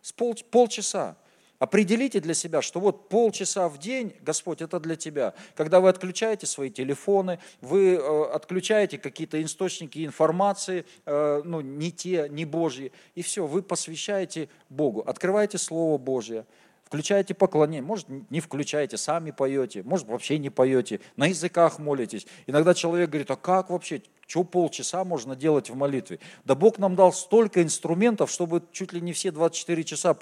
с 0.02 0.12
пол, 0.14 0.36
полчаса. 0.50 1.18
Определите 1.58 2.22
для 2.22 2.34
себя, 2.34 2.62
что 2.62 2.80
вот 2.80 3.10
полчаса 3.10 3.68
в 3.68 3.80
день, 3.80 4.16
Господь, 4.22 4.62
это 4.62 4.80
для 4.80 4.96
тебя. 4.96 5.34
Когда 5.56 5.82
вы 5.82 5.90
отключаете 5.90 6.48
свои 6.48 6.70
телефоны, 6.70 7.40
вы 7.60 7.96
э, 7.96 8.24
отключаете 8.32 8.98
какие-то 8.98 9.44
источники 9.44 10.06
информации, 10.06 10.86
э, 11.06 11.42
ну, 11.44 11.60
не 11.60 11.92
те, 11.92 12.28
не 12.30 12.46
Божьи, 12.46 12.94
и 13.14 13.22
все, 13.22 13.46
вы 13.46 13.62
посвящаете 13.62 14.48
Богу. 14.70 15.02
Открываете 15.02 15.58
Слово 15.58 15.98
Божье, 15.98 16.46
включаете 16.90 17.36
поклонение, 17.36 17.84
может, 17.84 18.08
не 18.32 18.40
включаете, 18.40 18.98
сами 18.98 19.30
поете, 19.30 19.84
может, 19.84 20.08
вообще 20.08 20.40
не 20.40 20.50
поете, 20.50 21.00
на 21.18 21.28
языках 21.28 21.78
молитесь. 21.78 22.26
Иногда 22.48 22.74
человек 22.74 23.12
говорит, 23.12 23.30
а 23.30 23.36
как 23.36 23.70
вообще, 23.70 24.02
что 24.26 24.44
полчаса 24.44 25.04
можно 25.04 25.36
делать 25.36 25.70
в 25.70 25.76
молитве? 25.76 26.20
Да 26.46 26.56
Бог 26.56 26.80
нам 26.80 26.96
дал 26.96 27.14
столько 27.14 27.62
инструментов, 27.62 28.32
чтобы 28.32 28.64
чуть 28.72 28.92
ли 28.92 29.02
не 29.02 29.14
все 29.14 29.30
24 29.30 29.84
часа 29.84 30.18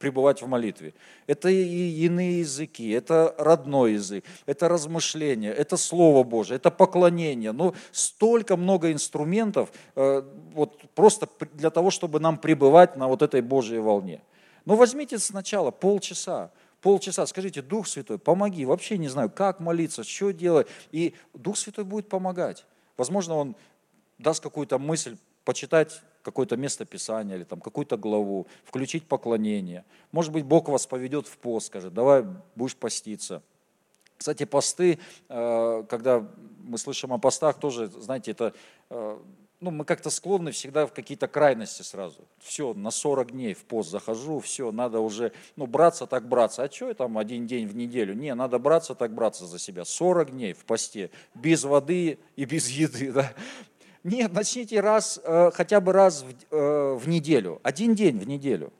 пребывать 0.00 0.42
в 0.42 0.48
молитве. 0.48 0.92
Это 1.28 1.48
и 1.48 2.04
иные 2.04 2.40
языки, 2.40 2.90
это 2.90 3.36
родной 3.38 3.92
язык, 3.92 4.24
это 4.46 4.68
размышление, 4.68 5.52
это 5.52 5.76
Слово 5.76 6.24
Божие, 6.24 6.56
это 6.56 6.72
поклонение. 6.72 7.52
Ну, 7.52 7.74
столько 7.92 8.56
много 8.56 8.90
инструментов 8.90 9.70
э, 9.94 10.24
вот 10.52 10.80
просто 10.96 11.28
для 11.52 11.70
того, 11.70 11.92
чтобы 11.92 12.18
нам 12.18 12.38
пребывать 12.38 12.96
на 12.96 13.06
вот 13.06 13.22
этой 13.22 13.42
Божьей 13.42 13.78
волне. 13.78 14.20
Но 14.64 14.74
ну, 14.74 14.78
возьмите 14.78 15.18
сначала 15.18 15.70
полчаса, 15.70 16.50
полчаса, 16.80 17.26
скажите, 17.26 17.62
Дух 17.62 17.86
Святой, 17.86 18.18
помоги, 18.18 18.64
вообще 18.64 18.98
не 18.98 19.08
знаю, 19.08 19.30
как 19.30 19.60
молиться, 19.60 20.04
что 20.04 20.32
делать, 20.32 20.68
и 20.90 21.14
Дух 21.34 21.56
Святой 21.56 21.84
будет 21.84 22.08
помогать. 22.08 22.64
Возможно, 22.96 23.34
он 23.34 23.56
даст 24.18 24.42
какую-то 24.42 24.78
мысль 24.78 25.16
почитать 25.44 26.02
какое-то 26.22 26.56
место 26.56 26.84
Писания 26.84 27.36
или 27.36 27.44
там 27.44 27.60
какую-то 27.60 27.96
главу, 27.96 28.46
включить 28.64 29.06
поклонение. 29.06 29.84
Может 30.12 30.32
быть, 30.32 30.44
Бог 30.44 30.68
вас 30.68 30.86
поведет 30.86 31.26
в 31.26 31.36
пост, 31.38 31.66
скажет, 31.66 31.92
давай 31.92 32.24
будешь 32.54 32.76
поститься. 32.76 33.42
Кстати, 34.16 34.44
посты, 34.44 35.00
э, 35.28 35.84
когда 35.88 36.24
мы 36.62 36.78
слышим 36.78 37.12
о 37.12 37.18
постах, 37.18 37.58
тоже, 37.58 37.88
знаете, 37.88 38.30
это 38.30 38.54
э, 38.88 39.18
ну, 39.62 39.70
мы 39.70 39.84
как-то 39.84 40.10
склонны 40.10 40.50
всегда 40.50 40.86
в 40.86 40.92
какие-то 40.92 41.28
крайности 41.28 41.82
сразу. 41.82 42.26
Все, 42.40 42.74
на 42.74 42.90
40 42.90 43.30
дней 43.30 43.54
в 43.54 43.64
пост 43.64 43.90
захожу, 43.90 44.40
все, 44.40 44.72
надо 44.72 44.98
уже, 44.98 45.32
ну, 45.54 45.68
браться 45.68 46.06
так 46.06 46.28
браться. 46.28 46.64
А 46.64 46.70
что 46.70 46.88
я 46.88 46.94
там 46.94 47.16
один 47.16 47.46
день 47.46 47.68
в 47.68 47.76
неделю? 47.76 48.14
Не, 48.14 48.34
надо 48.34 48.58
браться 48.58 48.96
так 48.96 49.14
браться 49.14 49.46
за 49.46 49.60
себя. 49.60 49.84
40 49.84 50.32
дней 50.32 50.52
в 50.52 50.64
посте, 50.64 51.10
без 51.36 51.62
воды 51.62 52.18
и 52.34 52.44
без 52.44 52.68
еды, 52.68 53.12
да. 53.12 53.32
Нет, 54.02 54.32
начните 54.32 54.80
раз, 54.80 55.20
э, 55.22 55.52
хотя 55.54 55.80
бы 55.80 55.92
раз 55.92 56.24
в, 56.24 56.54
э, 56.54 56.94
в 56.96 57.08
неделю, 57.08 57.60
один 57.62 57.94
день 57.94 58.18
в 58.18 58.26
неделю. 58.26 58.72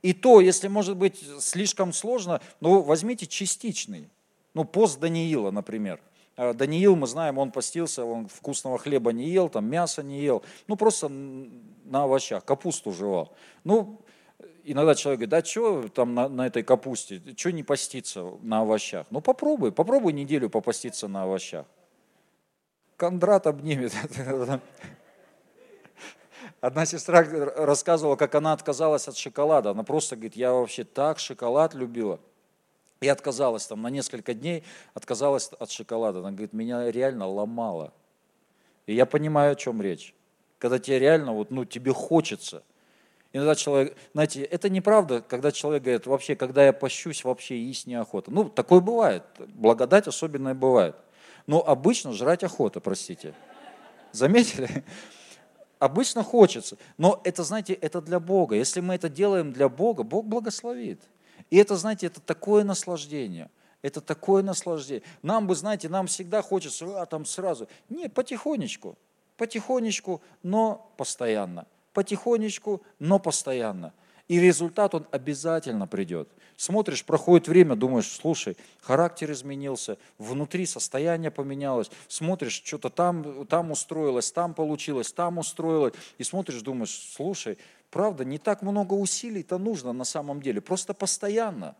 И 0.00 0.14
то, 0.14 0.40
если 0.40 0.68
может 0.68 0.96
быть 0.96 1.22
слишком 1.38 1.92
сложно, 1.92 2.40
ну, 2.60 2.80
возьмите 2.80 3.26
частичный. 3.26 4.08
Ну, 4.54 4.64
пост 4.64 4.98
Даниила, 5.00 5.50
например– 5.50 6.00
Даниил, 6.36 6.96
мы 6.96 7.06
знаем, 7.06 7.38
он 7.38 7.52
постился, 7.52 8.04
он 8.04 8.26
вкусного 8.26 8.78
хлеба 8.78 9.12
не 9.12 9.28
ел, 9.28 9.48
там 9.48 9.66
мясо 9.66 10.02
не 10.02 10.20
ел, 10.20 10.42
ну 10.66 10.76
просто 10.76 11.08
на 11.08 12.04
овощах, 12.04 12.44
капусту 12.44 12.92
жевал. 12.92 13.32
Ну, 13.62 14.00
иногда 14.64 14.94
человек 14.94 15.20
говорит, 15.20 15.30
да 15.30 15.44
что 15.44 15.88
там 15.88 16.14
на, 16.14 16.28
на 16.28 16.46
этой 16.46 16.62
капусте, 16.62 17.22
что 17.36 17.52
не 17.52 17.62
поститься 17.62 18.32
на 18.42 18.62
овощах? 18.62 19.06
Ну 19.10 19.20
попробуй, 19.20 19.70
попробуй 19.70 20.12
неделю 20.12 20.50
попаститься 20.50 21.06
на 21.06 21.24
овощах. 21.24 21.66
Кондрат 22.96 23.46
обнимет. 23.46 23.92
Одна 26.60 26.86
сестра 26.86 27.22
рассказывала, 27.56 28.16
как 28.16 28.34
она 28.34 28.52
отказалась 28.52 29.08
от 29.08 29.16
шоколада. 29.16 29.70
Она 29.70 29.82
просто 29.82 30.16
говорит, 30.16 30.36
я 30.36 30.52
вообще 30.52 30.84
так 30.84 31.18
шоколад 31.18 31.74
любила. 31.74 32.20
И 33.00 33.08
отказалась 33.08 33.66
там 33.66 33.82
на 33.82 33.88
несколько 33.88 34.34
дней, 34.34 34.64
отказалась 34.94 35.50
от 35.58 35.70
шоколада. 35.70 36.20
Она 36.20 36.30
говорит, 36.30 36.52
меня 36.52 36.90
реально 36.90 37.26
ломало. 37.26 37.92
И 38.86 38.94
я 38.94 39.06
понимаю, 39.06 39.52
о 39.52 39.56
чем 39.56 39.82
речь. 39.82 40.14
Когда 40.58 40.78
тебе 40.78 40.98
реально, 40.98 41.32
вот, 41.32 41.50
ну, 41.50 41.64
тебе 41.64 41.92
хочется. 41.92 42.62
Иногда 43.32 43.54
человек, 43.56 43.96
знаете, 44.12 44.44
это 44.44 44.70
неправда, 44.70 45.20
когда 45.20 45.50
человек 45.50 45.82
говорит, 45.82 46.06
вообще, 46.06 46.36
когда 46.36 46.64
я 46.64 46.72
пощусь, 46.72 47.24
вообще 47.24 47.60
есть 47.60 47.86
неохота. 47.86 48.30
Ну, 48.30 48.48
такое 48.48 48.80
бывает. 48.80 49.24
Благодать 49.54 50.06
особенная 50.06 50.54
бывает. 50.54 50.96
Но 51.46 51.66
обычно 51.66 52.12
жрать 52.12 52.44
охота, 52.44 52.80
простите. 52.80 53.34
Заметили? 54.12 54.84
Обычно 55.80 56.22
хочется. 56.22 56.78
Но 56.96 57.20
это, 57.24 57.42
знаете, 57.42 57.74
это 57.74 58.00
для 58.00 58.20
Бога. 58.20 58.54
Если 58.54 58.80
мы 58.80 58.94
это 58.94 59.08
делаем 59.08 59.52
для 59.52 59.68
Бога, 59.68 60.04
Бог 60.04 60.24
благословит. 60.26 61.02
И 61.54 61.56
это, 61.56 61.76
знаете, 61.76 62.08
это 62.08 62.20
такое 62.20 62.64
наслаждение. 62.64 63.48
Это 63.80 64.00
такое 64.00 64.42
наслаждение. 64.42 65.04
Нам 65.22 65.46
бы, 65.46 65.54
знаете, 65.54 65.88
нам 65.88 66.08
всегда 66.08 66.42
хочется, 66.42 67.00
а 67.00 67.06
там 67.06 67.24
сразу. 67.24 67.68
Не, 67.88 68.08
потихонечку, 68.08 68.98
потихонечку, 69.36 70.20
но 70.42 70.90
постоянно. 70.96 71.68
Потихонечку, 71.92 72.82
но 72.98 73.20
постоянно. 73.20 73.92
И 74.26 74.40
результат, 74.40 74.96
он 74.96 75.06
обязательно 75.12 75.86
придет. 75.86 76.28
Смотришь, 76.56 77.04
проходит 77.04 77.46
время, 77.46 77.76
думаешь, 77.76 78.10
слушай, 78.10 78.56
характер 78.80 79.30
изменился, 79.30 79.96
внутри 80.18 80.66
состояние 80.66 81.30
поменялось, 81.30 81.88
смотришь, 82.08 82.62
что-то 82.64 82.90
там, 82.90 83.46
там 83.46 83.70
устроилось, 83.70 84.32
там 84.32 84.54
получилось, 84.54 85.12
там 85.12 85.38
устроилось, 85.38 85.94
и 86.18 86.24
смотришь, 86.24 86.62
думаешь, 86.62 87.12
слушай, 87.14 87.58
Правда, 87.94 88.24
не 88.24 88.38
так 88.38 88.60
много 88.62 88.94
усилий-то 88.94 89.56
нужно 89.56 89.92
на 89.92 90.02
самом 90.02 90.42
деле, 90.42 90.60
просто 90.60 90.94
постоянно. 90.94 91.76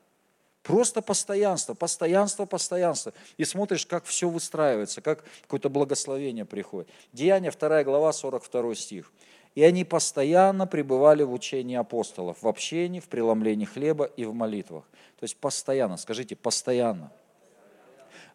Просто 0.63 1.03
постоянство, 1.03 1.75
постоянство, 1.75 2.47
постоянство. 2.47 3.13
И 3.37 3.45
смотришь, 3.45 3.85
как 3.85 4.05
все 4.05 4.29
выстраивается, 4.29 5.01
как 5.01 5.25
какое-то 5.43 5.71
благословение 5.71 6.45
приходит. 6.45 6.89
Деяние 7.13 7.51
2 7.51 7.83
глава, 7.83 8.13
42 8.13 8.77
стих. 8.77 9.13
И 9.57 9.65
они 9.65 9.85
постоянно 9.85 10.69
пребывали 10.69 11.25
в 11.25 11.33
учении 11.33 11.75
апостолов, 11.75 12.41
в 12.43 12.47
общении, 12.47 13.01
в 13.01 13.09
преломлении 13.09 13.65
хлеба 13.65 14.05
и 14.05 14.25
в 14.25 14.35
молитвах. 14.35 14.85
То 15.19 15.25
есть 15.25 15.37
постоянно, 15.37 15.97
скажите, 15.97 16.37
постоянно. 16.37 17.11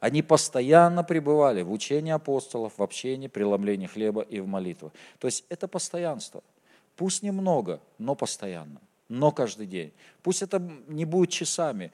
Они 0.02 0.22
постоянно 0.22 1.06
пребывали 1.06 1.62
в 1.62 1.72
учении 1.72 2.12
апостолов, 2.12 2.74
в 2.76 2.84
общении, 2.84 3.30
преломлении 3.30 3.88
хлеба 3.88 4.22
и 4.24 4.42
в 4.42 4.48
молитвах. 4.48 4.92
То 5.20 5.28
есть 5.28 5.46
это 5.48 5.70
постоянство. 5.70 6.44
Пусть 7.00 7.24
немного, 7.24 7.80
но 7.98 8.14
постоянно 8.14 8.82
но 9.10 9.32
каждый 9.32 9.66
день. 9.66 9.92
Пусть 10.22 10.44
это 10.44 10.60
не 10.88 11.04
будет 11.04 11.32
часами, 11.32 11.92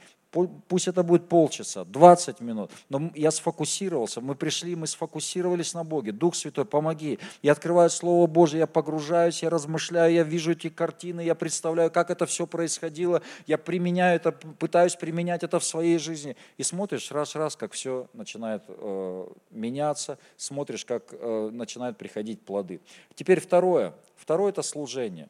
Пусть 0.68 0.90
это 0.90 1.02
будет 1.02 1.30
полчаса, 1.30 1.86
20 1.86 2.42
минут, 2.42 2.70
но 2.90 3.10
я 3.16 3.32
сфокусировался, 3.32 4.20
мы 4.20 4.36
пришли, 4.36 4.76
мы 4.76 4.86
сфокусировались 4.86 5.74
на 5.74 5.86
Боге. 5.86 6.12
Дух 6.12 6.36
Святой, 6.36 6.66
помоги. 6.66 7.20
Я 7.42 7.54
открываю 7.54 7.90
Слово 7.90 8.28
Божье, 8.28 8.60
я 8.60 8.68
погружаюсь, 8.68 9.44
я 9.44 9.50
размышляю, 9.50 10.14
я 10.14 10.24
вижу 10.24 10.52
эти 10.52 10.68
картины, 10.68 11.22
я 11.22 11.36
представляю, 11.36 11.90
как 11.90 12.10
это 12.10 12.26
все 12.26 12.48
происходило, 12.48 13.22
я 13.48 13.58
применяю 13.58 14.18
это, 14.18 14.34
пытаюсь 14.34 14.98
применять 14.98 15.44
это 15.44 15.58
в 15.60 15.64
своей 15.64 15.98
жизни. 16.00 16.36
И 16.58 16.64
смотришь 16.64 17.12
раз-раз, 17.12 17.56
как 17.56 17.72
все 17.72 18.08
начинает 18.12 18.64
э, 18.68 19.28
меняться, 19.52 20.18
смотришь, 20.36 20.84
как 20.84 21.14
э, 21.14 21.50
начинают 21.54 21.98
приходить 21.98 22.42
плоды. 22.42 22.82
Теперь 23.14 23.40
второе. 23.40 23.94
Второе– 24.18 24.50
это 24.52 24.64
служение. 24.64 25.30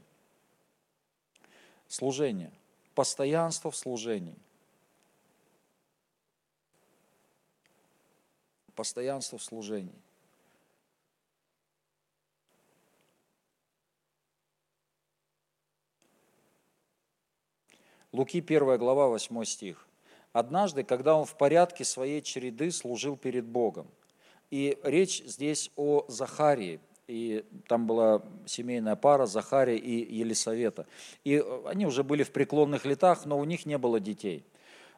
Служение. 1.88 2.52
Постоянство 2.96 3.70
в 3.70 3.76
служении. 3.76 4.36
Постоянство 8.76 9.38
в 9.38 9.44
служении. 9.44 10.02
Луки 18.12 18.40
1 18.40 18.78
глава 18.78 19.08
8 19.08 19.44
стих. 19.44 19.88
Однажды, 20.32 20.84
когда 20.84 21.16
он 21.16 21.26
в 21.26 21.38
порядке 21.38 21.84
своей 21.84 22.22
череды 22.22 22.72
служил 22.72 23.18
перед 23.18 23.46
Богом. 23.46 23.88
И 24.52 24.78
речь 24.84 25.24
здесь 25.26 25.72
о 25.76 26.06
Захарии, 26.08 26.80
и 27.08 27.44
там 27.68 27.88
была 27.88 28.22
семейная 28.46 28.96
пара 28.96 29.26
Захария 29.26 29.78
и 29.78 30.16
Елисавета. 30.16 30.88
И 31.24 31.44
они 31.66 31.86
уже 31.86 32.04
были 32.04 32.24
в 32.24 32.32
преклонных 32.32 32.86
летах, 32.86 33.26
но 33.26 33.38
у 33.38 33.44
них 33.44 33.66
не 33.66 33.78
было 33.78 34.00
детей. 34.00 34.46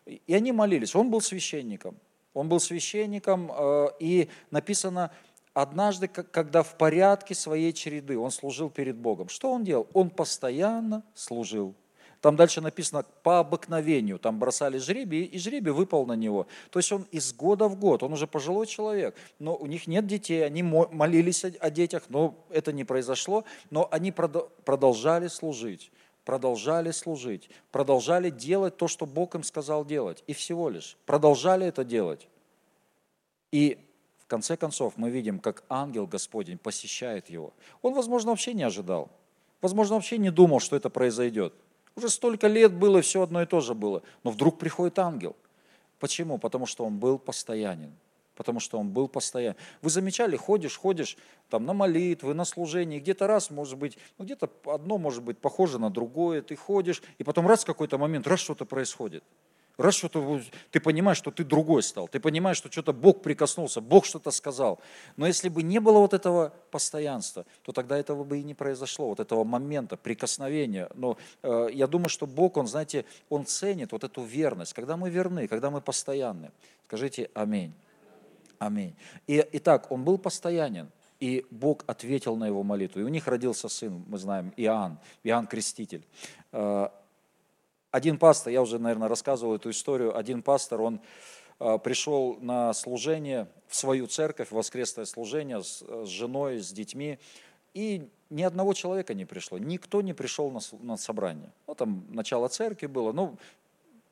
И 0.05 0.33
они 0.33 0.51
молились. 0.51 0.95
Он 0.95 1.09
был 1.09 1.21
священником. 1.21 1.97
Он 2.37 2.49
был 2.49 2.59
священником, 2.59 3.51
э, 3.51 3.87
и 3.99 4.29
написано, 4.51 5.09
однажды, 5.55 6.07
когда 6.07 6.61
в 6.61 6.77
порядке 6.77 7.33
своей 7.33 7.73
череды 7.73 8.15
он 8.15 8.29
служил 8.29 8.69
перед 8.69 8.95
Богом. 8.95 9.27
Что 9.27 9.51
он 9.51 9.63
делал? 9.63 9.87
Он 9.93 10.11
постоянно 10.11 11.03
служил. 11.15 11.73
Там 12.21 12.35
дальше 12.35 12.61
написано 12.61 13.05
по 13.23 13.39
обыкновению, 13.39 14.19
там 14.19 14.37
бросали 14.37 14.77
жребий, 14.77 15.23
и 15.23 15.39
жребий 15.39 15.71
выпал 15.71 16.05
на 16.05 16.13
него. 16.13 16.45
То 16.69 16.77
есть 16.77 16.91
он 16.91 17.07
из 17.11 17.33
года 17.33 17.67
в 17.67 17.75
год, 17.75 18.03
он 18.03 18.13
уже 18.13 18.27
пожилой 18.27 18.67
человек, 18.67 19.15
но 19.39 19.55
у 19.55 19.65
них 19.65 19.87
нет 19.87 20.05
детей, 20.05 20.45
они 20.45 20.61
молились 20.61 21.43
о 21.43 21.69
детях, 21.71 22.03
но 22.09 22.35
это 22.51 22.71
не 22.71 22.83
произошло, 22.83 23.45
но 23.71 23.87
они 23.91 24.11
продолжали 24.11 25.27
служить 25.27 25.91
продолжали 26.27 26.91
служить, 26.91 27.49
продолжали 27.71 28.29
делать 28.29 28.75
то, 28.75 28.89
что 28.89 29.05
Бог 29.05 29.35
им 29.35 29.43
сказал 29.43 29.85
делать. 29.85 30.25
И 30.27 30.33
всего 30.33 30.69
лишь 30.69 30.97
продолжали 31.05 31.65
это 31.65 31.85
делать. 31.85 32.27
И 33.53 33.77
в 34.17 34.25
конце 34.25 34.57
концов 34.57 34.97
мы 34.97 35.09
видим, 35.09 35.39
как 35.39 35.63
ангел 35.69 36.05
Господень 36.05 36.57
посещает 36.57 37.29
его. 37.29 37.53
Он, 37.81 37.93
возможно, 37.93 38.31
вообще 38.31 38.53
не 38.53 38.63
ожидал. 38.63 39.09
Возможно, 39.61 39.95
вообще 39.95 40.17
не 40.17 40.29
думал, 40.29 40.59
что 40.59 40.75
это 40.75 40.89
произойдет. 40.89 41.53
Уже 41.95 42.09
столько 42.09 42.47
лет 42.47 42.73
было, 42.73 43.01
все 43.01 43.21
одно 43.21 43.41
и 43.41 43.45
то 43.45 43.61
же 43.61 43.73
было. 43.73 44.03
Но 44.25 44.31
вдруг 44.31 44.59
приходит 44.59 44.99
ангел. 44.99 45.33
Почему? 45.97 46.39
Потому 46.39 46.65
что 46.65 46.83
он 46.83 46.99
был 46.99 47.19
постоянен 47.19 47.93
потому 48.37 48.59
что 48.59 48.77
он 48.79 48.89
был 48.89 49.07
постоянно. 49.07 49.57
Вы 49.81 49.89
замечали, 49.89 50.37
ходишь, 50.37 50.77
ходишь 50.77 51.17
там 51.49 51.65
на 51.65 51.73
молитвы, 51.73 52.33
на 52.33 52.45
служение, 52.45 52.99
где-то 52.99 53.27
раз, 53.27 53.49
может 53.49 53.77
быть, 53.77 53.97
ну 54.17 54.25
где-то 54.25 54.49
одно 54.65 54.97
может 54.97 55.23
быть 55.23 55.39
похоже 55.39 55.79
на 55.79 55.89
другое, 55.89 56.41
ты 56.41 56.55
ходишь, 56.55 57.01
и 57.17 57.23
потом 57.23 57.47
раз 57.47 57.63
в 57.63 57.65
какой-то 57.65 57.97
момент, 57.97 58.27
раз 58.27 58.39
что-то 58.39 58.65
происходит. 58.65 59.23
Раз 59.77 59.93
что-то, 59.93 60.41
ты 60.71 60.79
понимаешь, 60.79 61.17
что 61.17 61.29
ты 61.29 61.43
другой 61.43 61.83
стал, 61.83 62.07
ты 62.07 62.19
понимаешь, 62.19 62.57
что 62.57 62.71
что-то 62.71 62.93
Бог 62.93 63.21
прикоснулся, 63.21 63.79
Бог 63.79 64.05
что-то 64.05 64.31
сказал. 64.31 64.79
Но 65.17 65.27
если 65.27 65.49
бы 65.49 65.61
не 65.61 65.79
было 65.79 65.99
вот 65.99 66.15
этого 66.15 66.51
постоянства, 66.71 67.45
то 67.61 67.71
тогда 67.71 67.95
этого 67.95 68.23
бы 68.23 68.39
и 68.39 68.43
не 68.43 68.55
произошло, 68.55 69.09
вот 69.09 69.19
этого 69.19 69.43
момента, 69.43 69.95
прикосновения. 69.95 70.89
Но 70.95 71.17
э, 71.43 71.69
я 71.73 71.85
думаю, 71.85 72.09
что 72.09 72.25
Бог, 72.25 72.57
Он, 72.57 72.65
знаете, 72.65 73.05
Он 73.29 73.45
ценит 73.45 73.91
вот 73.91 74.03
эту 74.03 74.23
верность, 74.23 74.73
когда 74.73 74.97
мы 74.97 75.11
верны, 75.11 75.47
когда 75.47 75.69
мы 75.69 75.79
постоянны. 75.79 76.49
Скажите 76.87 77.29
аминь. 77.35 77.73
Аминь. 78.59 78.95
И, 79.27 79.45
итак, 79.53 79.91
он 79.91 80.03
был 80.03 80.17
постоянен, 80.17 80.89
и 81.19 81.45
Бог 81.51 81.83
ответил 81.87 82.35
на 82.35 82.45
его 82.45 82.63
молитву. 82.63 83.01
И 83.01 83.03
у 83.03 83.07
них 83.07 83.27
родился 83.27 83.69
сын, 83.69 84.03
мы 84.07 84.17
знаем, 84.17 84.53
Иоанн, 84.57 84.99
Иоанн 85.23 85.47
Креститель. 85.47 86.05
Э, 86.51 86.89
один 87.91 88.17
пастор, 88.17 88.53
я 88.53 88.61
уже, 88.61 88.79
наверное, 88.79 89.07
рассказывал 89.07 89.55
эту 89.55 89.69
историю, 89.69 90.17
один 90.17 90.41
пастор, 90.41 90.81
он 90.81 91.01
э, 91.59 91.77
пришел 91.83 92.37
на 92.39 92.73
служение 92.73 93.47
в 93.67 93.75
свою 93.75 94.07
церковь, 94.07 94.51
воскресное 94.51 95.05
служение 95.05 95.63
с, 95.63 95.83
женой, 96.05 96.59
с 96.59 96.71
детьми, 96.71 97.19
и 97.73 98.09
ни 98.29 98.43
одного 98.43 98.73
человека 98.73 99.13
не 99.13 99.25
пришло, 99.25 99.57
никто 99.57 100.01
не 100.01 100.13
пришел 100.13 100.51
на, 100.51 100.59
на 100.81 100.97
собрание. 100.97 101.51
Ну, 101.67 101.75
там 101.75 102.05
начало 102.09 102.47
церкви 102.47 102.87
было, 102.87 103.11
ну, 103.11 103.37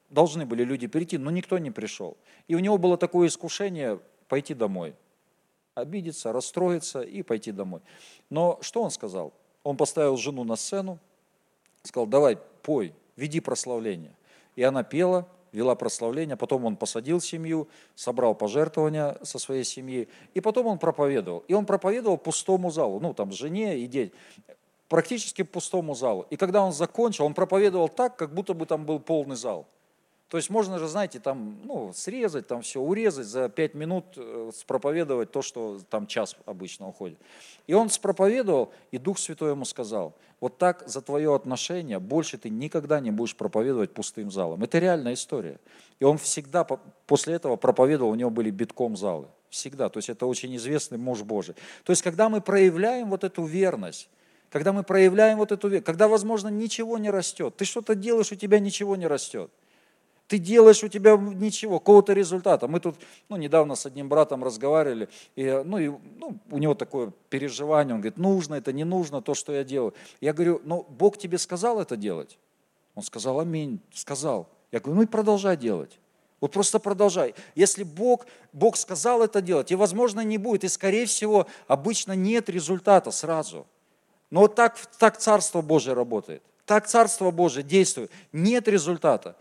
должны 0.09 0.45
были 0.45 0.63
люди 0.63 0.87
прийти, 0.87 1.17
но 1.17 1.31
никто 1.31 1.57
не 1.57 1.71
пришел. 1.71 2.17
И 2.47 2.55
у 2.55 2.59
него 2.59 2.77
было 2.77 2.97
такое 2.97 3.27
искушение 3.27 3.99
пойти 4.27 4.53
домой. 4.53 4.95
Обидеться, 5.73 6.31
расстроиться 6.31 7.01
и 7.01 7.21
пойти 7.21 7.51
домой. 7.51 7.81
Но 8.29 8.59
что 8.61 8.81
он 8.81 8.91
сказал? 8.91 9.33
Он 9.63 9.77
поставил 9.77 10.15
жену 10.15 10.43
на 10.43 10.55
сцену, 10.55 10.99
сказал, 11.83 12.07
давай, 12.07 12.37
пой, 12.61 12.93
веди 13.15 13.39
прославление. 13.39 14.15
И 14.55 14.63
она 14.63 14.83
пела, 14.83 15.27
вела 15.51 15.75
прославление, 15.75 16.37
потом 16.37 16.65
он 16.65 16.75
посадил 16.75 17.19
семью, 17.19 17.67
собрал 17.95 18.35
пожертвования 18.35 19.17
со 19.23 19.39
своей 19.39 19.63
семьи, 19.63 20.07
и 20.33 20.41
потом 20.41 20.67
он 20.67 20.77
проповедовал. 20.77 21.43
И 21.47 21.53
он 21.53 21.65
проповедовал 21.65 22.17
пустому 22.17 22.71
залу, 22.71 22.99
ну 22.99 23.13
там 23.13 23.31
жене 23.31 23.79
и 23.79 23.87
детям, 23.87 24.17
практически 24.87 25.41
пустому 25.43 25.95
залу. 25.95 26.27
И 26.29 26.35
когда 26.35 26.61
он 26.61 26.73
закончил, 26.73 27.25
он 27.25 27.33
проповедовал 27.33 27.89
так, 27.89 28.17
как 28.17 28.33
будто 28.33 28.53
бы 28.53 28.65
там 28.65 28.85
был 28.85 28.99
полный 28.99 29.35
зал. 29.35 29.67
То 30.35 30.37
есть 30.37 30.49
можно 30.49 30.79
же, 30.79 30.89
знаете, 30.89 31.21
там, 31.21 31.61
ну, 31.63 31.93
срезать, 31.93 32.45
там 32.45 32.61
все, 32.61 32.81
урезать, 32.81 33.25
за 33.25 33.47
пять 33.47 33.73
минут 33.73 34.03
э, 34.17 34.51
спроповедовать 34.53 35.31
то, 35.31 35.41
что 35.41 35.79
там 35.89 36.07
час 36.07 36.35
обычно 36.45 36.89
уходит. 36.89 37.17
И 37.67 37.73
он 37.73 37.89
спроповедовал, 37.89 38.73
и 38.91 38.97
Дух 38.97 39.17
Святой 39.17 39.51
ему 39.51 39.63
сказал, 39.63 40.13
вот 40.41 40.57
так 40.57 40.83
за 40.87 40.99
твое 41.01 41.33
отношение 41.33 41.99
больше 41.99 42.37
ты 42.37 42.49
никогда 42.49 42.99
не 42.99 43.11
будешь 43.11 43.33
проповедовать 43.33 43.93
пустым 43.93 44.29
залом. 44.29 44.61
Это 44.61 44.77
реальная 44.77 45.13
история. 45.13 45.57
И 46.01 46.03
он 46.03 46.17
всегда 46.17 46.65
после 47.07 47.35
этого 47.35 47.55
проповедовал, 47.55 48.11
у 48.11 48.15
него 48.15 48.29
были 48.29 48.49
битком 48.49 48.97
залы. 48.97 49.27
Всегда. 49.49 49.87
То 49.87 49.99
есть 49.99 50.09
это 50.09 50.25
очень 50.25 50.53
известный 50.57 50.97
муж 50.97 51.21
Божий. 51.21 51.55
То 51.85 51.91
есть 51.91 52.01
когда 52.01 52.27
мы 52.27 52.41
проявляем 52.41 53.09
вот 53.09 53.23
эту 53.23 53.45
верность, 53.45 54.09
когда 54.49 54.73
мы 54.73 54.83
проявляем 54.83 55.37
вот 55.37 55.53
эту 55.53 55.69
верность, 55.69 55.85
когда, 55.85 56.09
возможно, 56.09 56.49
ничего 56.49 56.97
не 56.97 57.09
растет, 57.09 57.55
ты 57.55 57.63
что-то 57.63 57.95
делаешь, 57.95 58.33
у 58.33 58.35
тебя 58.35 58.59
ничего 58.59 58.97
не 58.97 59.07
растет– 59.07 59.49
ты 60.27 60.37
делаешь, 60.39 60.83
у 60.83 60.87
тебя 60.87 61.17
ничего, 61.17 61.79
какого-то 61.79 62.13
результата. 62.13 62.67
Мы 62.67 62.79
тут 62.79 62.95
ну, 63.29 63.37
недавно 63.37 63.75
с 63.75 63.85
одним 63.85 64.09
братом 64.09 64.43
разговаривали, 64.43 65.09
и, 65.35 65.61
ну, 65.65 65.77
и, 65.77 65.89
ну, 66.17 66.39
у 66.49 66.57
него 66.57 66.73
такое 66.73 67.11
переживание, 67.29 67.93
он 67.93 68.01
говорит, 68.01 68.17
нужно 68.17 68.55
это, 68.55 68.73
не 68.73 68.83
нужно 68.83 69.21
то, 69.21 69.33
что 69.33 69.53
я 69.53 69.63
делаю. 69.63 69.93
Я 70.21 70.33
говорю, 70.33 70.61
ну, 70.63 70.85
Бог 70.89 71.17
тебе 71.17 71.37
сказал 71.37 71.79
это 71.79 71.95
делать? 71.95 72.37
Он 72.95 73.03
сказал, 73.03 73.39
аминь, 73.39 73.79
сказал. 73.93 74.49
Я 74.71 74.79
говорю, 74.79 74.95
ну 74.95 75.03
и 75.03 75.07
продолжай 75.07 75.57
делать. 75.57 75.99
Вот 76.41 76.51
просто 76.51 76.79
продолжай. 76.79 77.33
Если 77.55 77.83
Бог, 77.83 78.25
Бог 78.51 78.77
сказал 78.77 79.21
это 79.21 79.41
делать, 79.41 79.71
и, 79.71 79.75
возможно, 79.75 80.21
не 80.21 80.37
будет, 80.37 80.63
и, 80.63 80.67
скорее 80.67 81.05
всего, 81.05 81.47
обычно 81.67 82.13
нет 82.13 82.49
результата 82.49 83.11
сразу. 83.11 83.67
Но 84.31 84.41
вот 84.41 84.55
так, 84.55 84.77
так 84.97 85.17
Царство 85.17 85.61
Божие 85.61 85.93
работает. 85.93 86.41
Так 86.65 86.87
Царство 86.87 87.31
Божие 87.31 87.63
действует. 87.63 88.11
Нет 88.31 88.67
результата. 88.67 89.35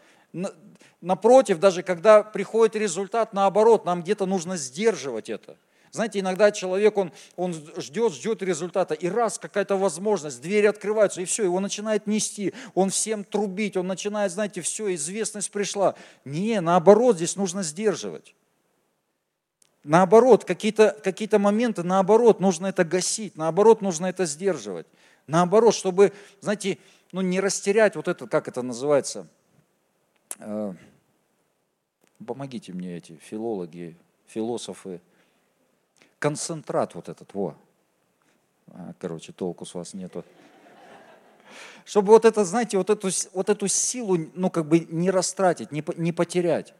Напротив, 1.04 1.60
даже 1.60 1.82
когда 1.82 2.22
приходит 2.22 2.76
результат, 2.76 3.34
наоборот, 3.34 3.84
нам 3.84 4.02
где-то 4.02 4.24
нужно 4.24 4.56
сдерживать 4.56 5.28
это. 5.28 5.58
Знаете, 5.90 6.20
иногда 6.20 6.50
человек, 6.50 6.96
он, 6.96 7.12
он 7.36 7.52
ждет, 7.76 8.14
ждет 8.14 8.42
результата, 8.42 8.94
и 8.94 9.06
раз 9.08 9.38
какая-то 9.38 9.76
возможность, 9.76 10.40
двери 10.40 10.64
открываются, 10.64 11.20
и 11.20 11.26
все, 11.26 11.44
его 11.44 11.60
начинает 11.60 12.06
нести, 12.06 12.54
он 12.72 12.88
всем 12.88 13.22
трубить, 13.22 13.76
он 13.76 13.86
начинает, 13.86 14.32
знаете, 14.32 14.62
все, 14.62 14.94
известность 14.94 15.50
пришла. 15.50 15.94
Не, 16.24 16.62
наоборот, 16.62 17.16
здесь 17.16 17.36
нужно 17.36 17.62
сдерживать. 17.62 18.34
Наоборот, 19.84 20.46
какие-то 20.46 20.98
какие 21.04 21.28
моменты, 21.36 21.82
наоборот, 21.82 22.40
нужно 22.40 22.68
это 22.68 22.82
гасить, 22.82 23.36
наоборот, 23.36 23.82
нужно 23.82 24.06
это 24.06 24.24
сдерживать. 24.24 24.86
Наоборот, 25.26 25.74
чтобы, 25.74 26.14
знаете, 26.40 26.78
ну 27.12 27.20
не 27.20 27.40
растерять 27.40 27.94
вот 27.94 28.08
это, 28.08 28.26
как 28.26 28.48
это 28.48 28.62
называется, 28.62 29.26
э, 30.38 30.72
Помогите 32.24 32.72
мне 32.72 32.96
эти 32.96 33.16
филологи, 33.16 33.96
философы. 34.26 35.00
Концентрат 36.18 36.94
вот 36.94 37.08
этот, 37.08 37.34
во. 37.34 37.56
А, 38.68 38.94
короче, 38.98 39.32
толку 39.32 39.64
с 39.64 39.74
вас 39.74 39.94
нету. 39.94 40.24
Чтобы 41.84 42.08
вот 42.08 42.24
это, 42.24 42.44
знаете, 42.44 42.78
вот 42.78 42.90
эту, 42.90 43.10
вот 43.32 43.48
эту 43.48 43.68
силу, 43.68 44.16
ну, 44.34 44.50
как 44.50 44.66
бы 44.66 44.80
не 44.80 45.10
растратить, 45.10 45.70
не, 45.70 45.84
не 45.96 46.12
потерять. 46.12 46.74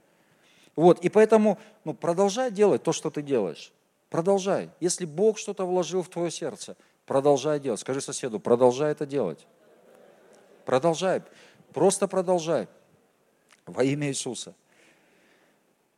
Вот, 0.77 1.05
и 1.05 1.09
поэтому, 1.09 1.59
ну, 1.85 1.95
продолжай 1.95 2.51
делать 2.51 2.83
то, 2.83 2.93
что 2.93 3.11
ты 3.11 3.23
делаешь. 3.23 3.73
Продолжай. 4.11 4.71
Если 4.81 5.05
Бог 5.05 5.39
что-то 5.39 5.67
вложил 5.67 6.03
в 6.03 6.09
твое 6.09 6.31
сердце, 6.31 6.77
продолжай 7.07 7.61
делать. 7.61 7.81
Скажи 7.81 8.01
соседу, 8.01 8.41
продолжай 8.41 8.93
это 8.93 9.07
делать. 9.07 9.47
Продолжай. 10.65 11.23
Просто 11.73 12.09
продолжай. 12.09 12.69
Во 13.67 13.85
имя 13.85 14.09
Иисуса. 14.09 14.55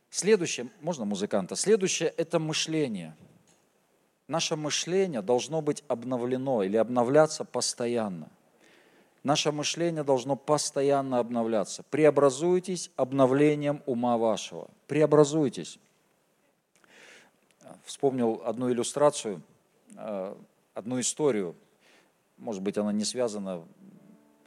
Следующее, 0.09 0.69
можно 0.81 1.05
музыканта? 1.05 1.55
Следующее– 1.55 2.09
это 2.17 2.39
мышление. 2.39 3.15
Наше 4.27 4.55
мышление 4.55 5.21
должно 5.21 5.61
быть 5.61 5.83
обновлено 5.87 6.63
или 6.63 6.77
обновляться 6.77 7.45
постоянно. 7.45 8.29
Наше 9.23 9.51
мышление 9.51 10.03
должно 10.03 10.35
постоянно 10.35 11.19
обновляться. 11.19 11.83
Преобразуйтесь 11.89 12.91
обновлением 12.95 13.81
ума 13.85 14.17
вашего. 14.17 14.69
Преобразуйтесь. 14.87 15.79
Вспомнил 17.83 18.41
одну 18.45 18.71
иллюстрацию, 18.71 19.41
э, 19.95 20.35
одну 20.73 20.99
историю. 20.99 21.55
Может 22.37 22.61
быть, 22.61 22.77
она 22.77 22.91
не 22.93 23.03
связана 23.03 23.65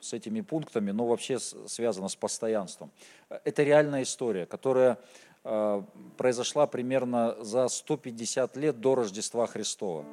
с 0.01 0.13
этими 0.13 0.41
пунктами, 0.41 0.91
но 0.93 1.07
вообще 1.07 1.39
связана 1.39 2.09
с 2.09 2.17
постоянством. 2.17 2.91
Это 3.29 3.63
реальная 3.63 4.03
история, 4.03 4.47
которая 4.47 4.93
э, 4.93 4.97
произошла 5.43 6.67
примерно 6.67 7.37
за 7.41 7.69
150 7.69 8.57
лет 8.57 8.81
до 8.81 8.95
Рождества 8.95 9.47
Христова. 9.47 10.05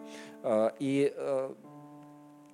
Э, 0.44 0.72
и 0.80 1.14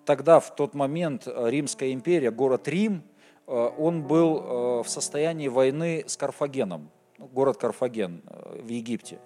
тогда, 0.06 0.40
в 0.40 0.56
тот 0.56 0.74
момент, 0.74 1.24
э, 1.28 1.50
Римская 1.50 1.94
империя, 1.94 2.32
город 2.32 2.68
Рим, 2.68 3.04
э, 3.48 3.70
он 3.78 4.04
был 4.04 4.38
э, 4.38 4.84
в 4.84 4.90
состоянии 4.90 5.48
войны 5.48 6.04
с 6.08 6.18
Карфагеном, 6.18 6.90
ну, 7.18 7.28
город 7.28 7.58
Карфаген 7.58 8.22
в 8.62 8.68
Египте. 8.68 9.20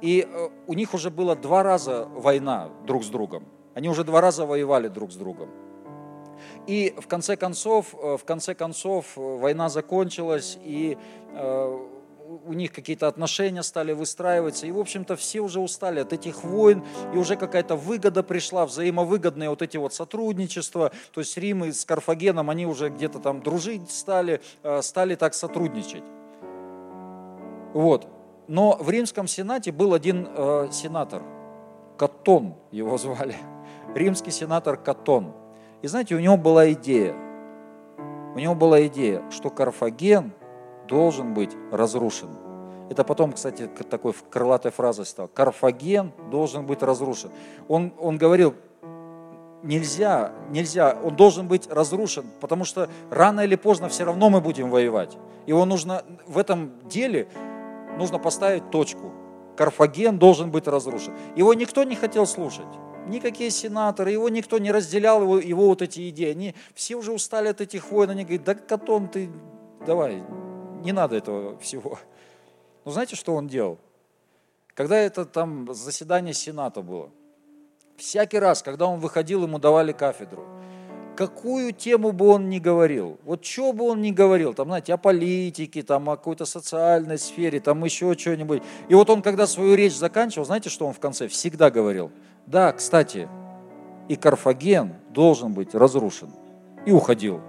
И 0.00 0.28
у 0.66 0.74
них 0.74 0.92
уже 0.92 1.10
было 1.10 1.34
два 1.34 1.62
раза 1.62 2.06
война 2.06 2.70
друг 2.86 3.02
с 3.02 3.08
другом. 3.08 3.44
Они 3.74 3.88
уже 3.88 4.04
два 4.04 4.20
раза 4.20 4.44
воевали 4.44 4.88
друг 4.88 5.10
с 5.10 5.16
другом. 5.16 5.48
И 6.66 6.94
в 6.98 7.06
конце 7.06 7.36
концов, 7.36 7.94
в 7.94 8.20
конце 8.26 8.54
концов 8.54 9.16
война 9.16 9.70
закончилась, 9.70 10.58
и 10.62 10.98
у 12.44 12.52
них 12.52 12.72
какие-то 12.72 13.08
отношения 13.08 13.62
стали 13.62 13.92
выстраиваться, 13.92 14.66
и, 14.66 14.70
в 14.70 14.78
общем-то, 14.78 15.16
все 15.16 15.40
уже 15.40 15.60
устали 15.60 16.00
от 16.00 16.12
этих 16.12 16.44
войн, 16.44 16.84
и 17.14 17.16
уже 17.16 17.36
какая-то 17.36 17.76
выгода 17.76 18.22
пришла, 18.22 18.66
взаимовыгодные 18.66 19.50
вот 19.50 19.62
эти 19.62 19.76
вот 19.76 19.94
сотрудничества, 19.94 20.92
то 21.12 21.20
есть 21.20 21.36
Рим 21.36 21.64
и 21.64 21.72
с 21.72 21.84
Карфагеном, 21.84 22.50
они 22.50 22.66
уже 22.66 22.88
где-то 22.88 23.18
там 23.18 23.42
дружить 23.42 23.90
стали, 23.90 24.40
э, 24.62 24.82
стали 24.82 25.14
так 25.14 25.34
сотрудничать. 25.34 26.04
Вот. 27.72 28.08
Но 28.48 28.76
в 28.80 28.88
Римском 28.90 29.26
Сенате 29.26 29.72
был 29.72 29.92
один 29.92 30.28
э, 30.28 30.68
сенатор, 30.70 31.22
Катон 31.98 32.54
его 32.70 32.96
звали, 32.98 33.36
римский 33.94 34.30
сенатор 34.30 34.76
Катон. 34.76 35.32
И 35.82 35.88
знаете, 35.88 36.14
у 36.14 36.20
него 36.20 36.36
была 36.36 36.72
идея, 36.72 37.14
у 38.34 38.38
него 38.38 38.54
была 38.54 38.86
идея, 38.86 39.22
что 39.30 39.50
Карфаген– 39.50 40.32
должен 40.86 41.34
быть 41.34 41.50
разрушен. 41.72 42.28
Это 42.88 43.02
потом, 43.02 43.32
кстати, 43.32 43.66
такой 43.66 44.14
крылатой 44.30 44.70
фразой 44.70 45.06
стал. 45.06 45.28
Карфаген 45.28 46.12
должен 46.30 46.66
быть 46.66 46.82
разрушен. 46.82 47.30
Он, 47.68 47.92
он 47.98 48.16
говорил, 48.16 48.54
нельзя, 49.62 50.32
нельзя, 50.50 50.96
он 51.02 51.16
должен 51.16 51.48
быть 51.48 51.68
разрушен, 51.68 52.24
потому 52.40 52.64
что 52.64 52.88
рано 53.10 53.40
или 53.40 53.56
поздно 53.56 53.88
все 53.88 54.04
равно 54.04 54.30
мы 54.30 54.40
будем 54.40 54.70
воевать. 54.70 55.16
Его 55.46 55.64
нужно 55.64 56.04
в 56.26 56.38
этом 56.38 56.72
деле 56.88 57.28
нужно 57.98 58.18
поставить 58.18 58.70
точку. 58.70 59.12
Карфаген 59.56 60.18
должен 60.18 60.50
быть 60.50 60.68
разрушен. 60.68 61.14
Его 61.34 61.54
никто 61.54 61.82
не 61.82 61.96
хотел 61.96 62.26
слушать. 62.26 62.66
Никакие 63.08 63.50
сенаторы, 63.50 64.10
его 64.10 64.28
никто 64.28 64.58
не 64.58 64.70
разделял, 64.70 65.22
его, 65.22 65.38
его 65.38 65.66
вот 65.66 65.80
эти 65.80 66.10
идеи. 66.10 66.32
Они 66.32 66.54
все 66.74 66.96
уже 66.96 67.12
устали 67.12 67.48
от 67.48 67.60
этих 67.60 67.90
войн. 67.90 68.10
Они 68.10 68.24
говорят, 68.24 68.44
да 68.44 68.54
Катон, 68.54 69.08
ты 69.08 69.30
давай, 69.86 70.22
не 70.86 70.92
надо 70.92 71.16
этого 71.16 71.58
всего. 71.58 71.98
Но 72.84 72.92
знаете, 72.92 73.16
что 73.16 73.34
он 73.34 73.48
делал? 73.48 73.78
Когда 74.74 74.96
это 74.96 75.24
там 75.24 75.74
заседание 75.74 76.32
Сената 76.32 76.80
было, 76.80 77.10
всякий 77.96 78.38
раз, 78.38 78.62
когда 78.62 78.86
он 78.86 79.00
выходил, 79.00 79.42
ему 79.42 79.58
давали 79.58 79.92
кафедру. 79.92 80.44
Какую 81.16 81.72
тему 81.72 82.12
бы 82.12 82.28
он 82.28 82.50
ни 82.50 82.58
говорил, 82.58 83.18
вот 83.24 83.44
что 83.44 83.72
бы 83.72 83.84
он 83.84 84.02
ни 84.02 84.10
говорил, 84.10 84.52
там, 84.52 84.68
знаете, 84.68 84.92
о 84.92 84.98
политике, 84.98 85.82
там, 85.82 86.10
о 86.10 86.16
какой-то 86.16 86.44
социальной 86.44 87.18
сфере, 87.18 87.58
там 87.58 87.82
еще 87.84 88.14
что-нибудь. 88.14 88.62
И 88.88 88.94
вот 88.94 89.08
он, 89.08 89.22
когда 89.22 89.46
свою 89.46 89.74
речь 89.74 89.96
заканчивал, 89.96 90.44
знаете, 90.44 90.68
что 90.68 90.86
он 90.86 90.92
в 90.92 91.00
конце 91.00 91.26
всегда 91.26 91.70
говорил? 91.70 92.12
Да, 92.46 92.70
кстати, 92.72 93.28
и 94.08 94.16
Карфаген 94.16 94.94
должен 95.08 95.54
быть 95.54 95.74
разрушен. 95.74 96.30
И 96.84 96.92
уходил 96.92 97.40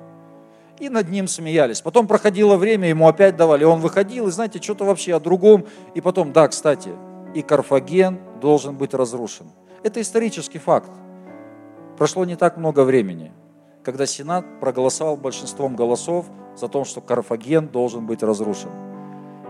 и 0.79 0.89
над 0.89 1.09
ним 1.09 1.27
смеялись. 1.27 1.81
Потом 1.81 2.07
проходило 2.07 2.55
время, 2.55 2.89
ему 2.89 3.07
опять 3.07 3.35
давали, 3.35 3.63
он 3.63 3.79
выходил, 3.79 4.27
и 4.27 4.31
знаете, 4.31 4.61
что-то 4.61 4.85
вообще 4.85 5.15
о 5.15 5.19
другом. 5.19 5.65
И 5.95 6.01
потом, 6.01 6.33
да, 6.33 6.47
кстати, 6.47 6.91
и 7.33 7.41
Карфаген 7.41 8.19
должен 8.41 8.75
быть 8.75 8.93
разрушен. 8.93 9.47
Это 9.83 10.01
исторический 10.01 10.59
факт. 10.59 10.89
Прошло 11.97 12.25
не 12.25 12.35
так 12.35 12.57
много 12.57 12.83
времени, 12.83 13.31
когда 13.83 14.05
Сенат 14.05 14.59
проголосовал 14.59 15.17
большинством 15.17 15.75
голосов 15.75 16.25
за 16.55 16.67
то, 16.67 16.83
что 16.83 17.01
Карфаген 17.01 17.67
должен 17.67 18.05
быть 18.05 18.23
разрушен. 18.23 18.69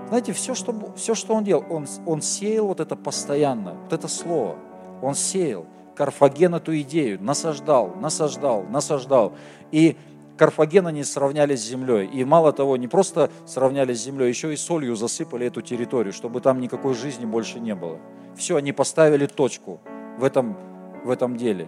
Знаете, 0.07 0.31
все, 0.31 0.55
что, 0.55 0.73
все, 0.95 1.15
что 1.15 1.33
он 1.33 1.43
делал, 1.43 1.65
он, 1.69 1.85
он 2.05 2.21
сеял 2.21 2.67
вот 2.67 2.79
это 2.79 2.95
постоянно, 2.95 3.73
вот 3.73 3.93
это 3.93 4.07
слово. 4.07 4.55
Он 5.01 5.15
сеял. 5.15 5.65
Карфаген 5.95 6.55
эту 6.55 6.79
идею 6.81 7.21
насаждал, 7.21 7.93
насаждал, 7.95 8.63
насаждал. 8.63 9.33
И 9.71 9.97
Карфаген 10.37 10.87
они 10.87 11.03
сравняли 11.03 11.55
с 11.55 11.61
землей. 11.61 12.07
И 12.07 12.23
мало 12.23 12.53
того, 12.53 12.77
не 12.77 12.87
просто 12.87 13.29
сравняли 13.45 13.93
с 13.93 14.01
землей, 14.03 14.29
еще 14.29 14.53
и 14.53 14.55
солью 14.55 14.95
засыпали 14.95 15.47
эту 15.47 15.61
территорию, 15.61 16.13
чтобы 16.13 16.39
там 16.41 16.61
никакой 16.61 16.93
жизни 16.93 17.25
больше 17.25 17.59
не 17.59 17.75
было. 17.75 17.99
Все, 18.35 18.55
они 18.55 18.71
поставили 18.71 19.25
точку 19.25 19.81
в 20.17 20.23
этом, 20.23 20.57
в 21.03 21.09
этом 21.09 21.35
деле. 21.35 21.67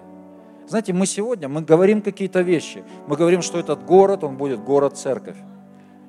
Знаете, 0.68 0.94
мы 0.94 1.08
сегодня, 1.08 1.50
мы 1.50 1.62
говорим 1.62 2.02
какие-то 2.02 2.42
вещи. 2.42 2.84
Мы 3.08 3.18
говорим, 3.18 3.42
что 3.42 3.60
этот 3.60 3.84
город, 3.84 4.24
он 4.24 4.38
будет 4.38 4.64
город-церковь. 4.64 5.38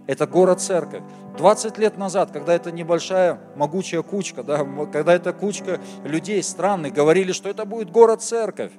Это 0.06 0.26
город-церковь. 0.26 1.02
20 1.38 1.78
лет 1.78 1.96
назад, 1.96 2.30
когда 2.30 2.52
эта 2.52 2.70
небольшая 2.70 3.40
могучая 3.56 4.02
кучка, 4.02 4.42
да, 4.42 4.66
когда 4.92 5.14
эта 5.14 5.32
кучка 5.32 5.80
людей 6.04 6.42
странных 6.42 6.92
говорили, 6.92 7.32
что 7.32 7.48
это 7.48 7.64
будет 7.64 7.90
город-церковь, 7.90 8.72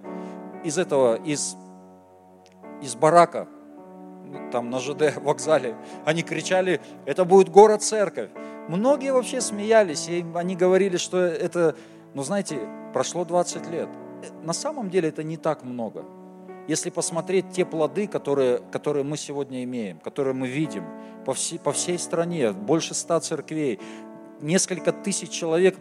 из 0.64 0.78
этого, 0.78 1.16
из, 1.16 1.56
из 2.84 2.94
барака 2.96 3.48
там 4.52 4.70
на 4.70 4.80
ЖД 4.80 5.18
вокзале, 5.18 5.76
они 6.06 6.24
кричали, 6.24 6.82
это 7.06 7.26
будет 7.26 7.50
город-церковь. 7.50 8.30
Многие 8.68 9.14
вообще 9.14 9.42
смеялись, 9.42 10.08
и 10.08 10.26
они 10.36 10.56
говорили, 10.56 10.98
что 10.98 11.18
это, 11.18 11.76
ну 12.14 12.24
знаете, 12.24 12.60
прошло 12.94 13.26
20 13.26 13.70
лет. 13.70 13.90
На 14.44 14.54
самом 14.54 14.90
деле 14.90 15.10
это 15.10 15.24
не 15.24 15.38
так 15.38 15.64
много. 15.64 16.06
Если 16.68 16.90
посмотреть 16.90 17.52
те 17.52 17.66
плоды, 17.66 18.08
которые, 18.08 18.60
которые 18.72 19.04
мы 19.04 19.18
сегодня 19.18 19.64
имеем, 19.64 19.98
которые 20.00 20.36
мы 20.36 20.48
видим 20.48 20.86
по 21.26 21.34
всей, 21.34 21.60
по 21.60 21.72
всей 21.72 21.98
стране, 21.98 22.52
больше 22.52 22.94
ста 22.94 23.20
церквей, 23.20 23.80
несколько 24.42 24.92
тысяч 24.92 25.32
человек 25.32 25.76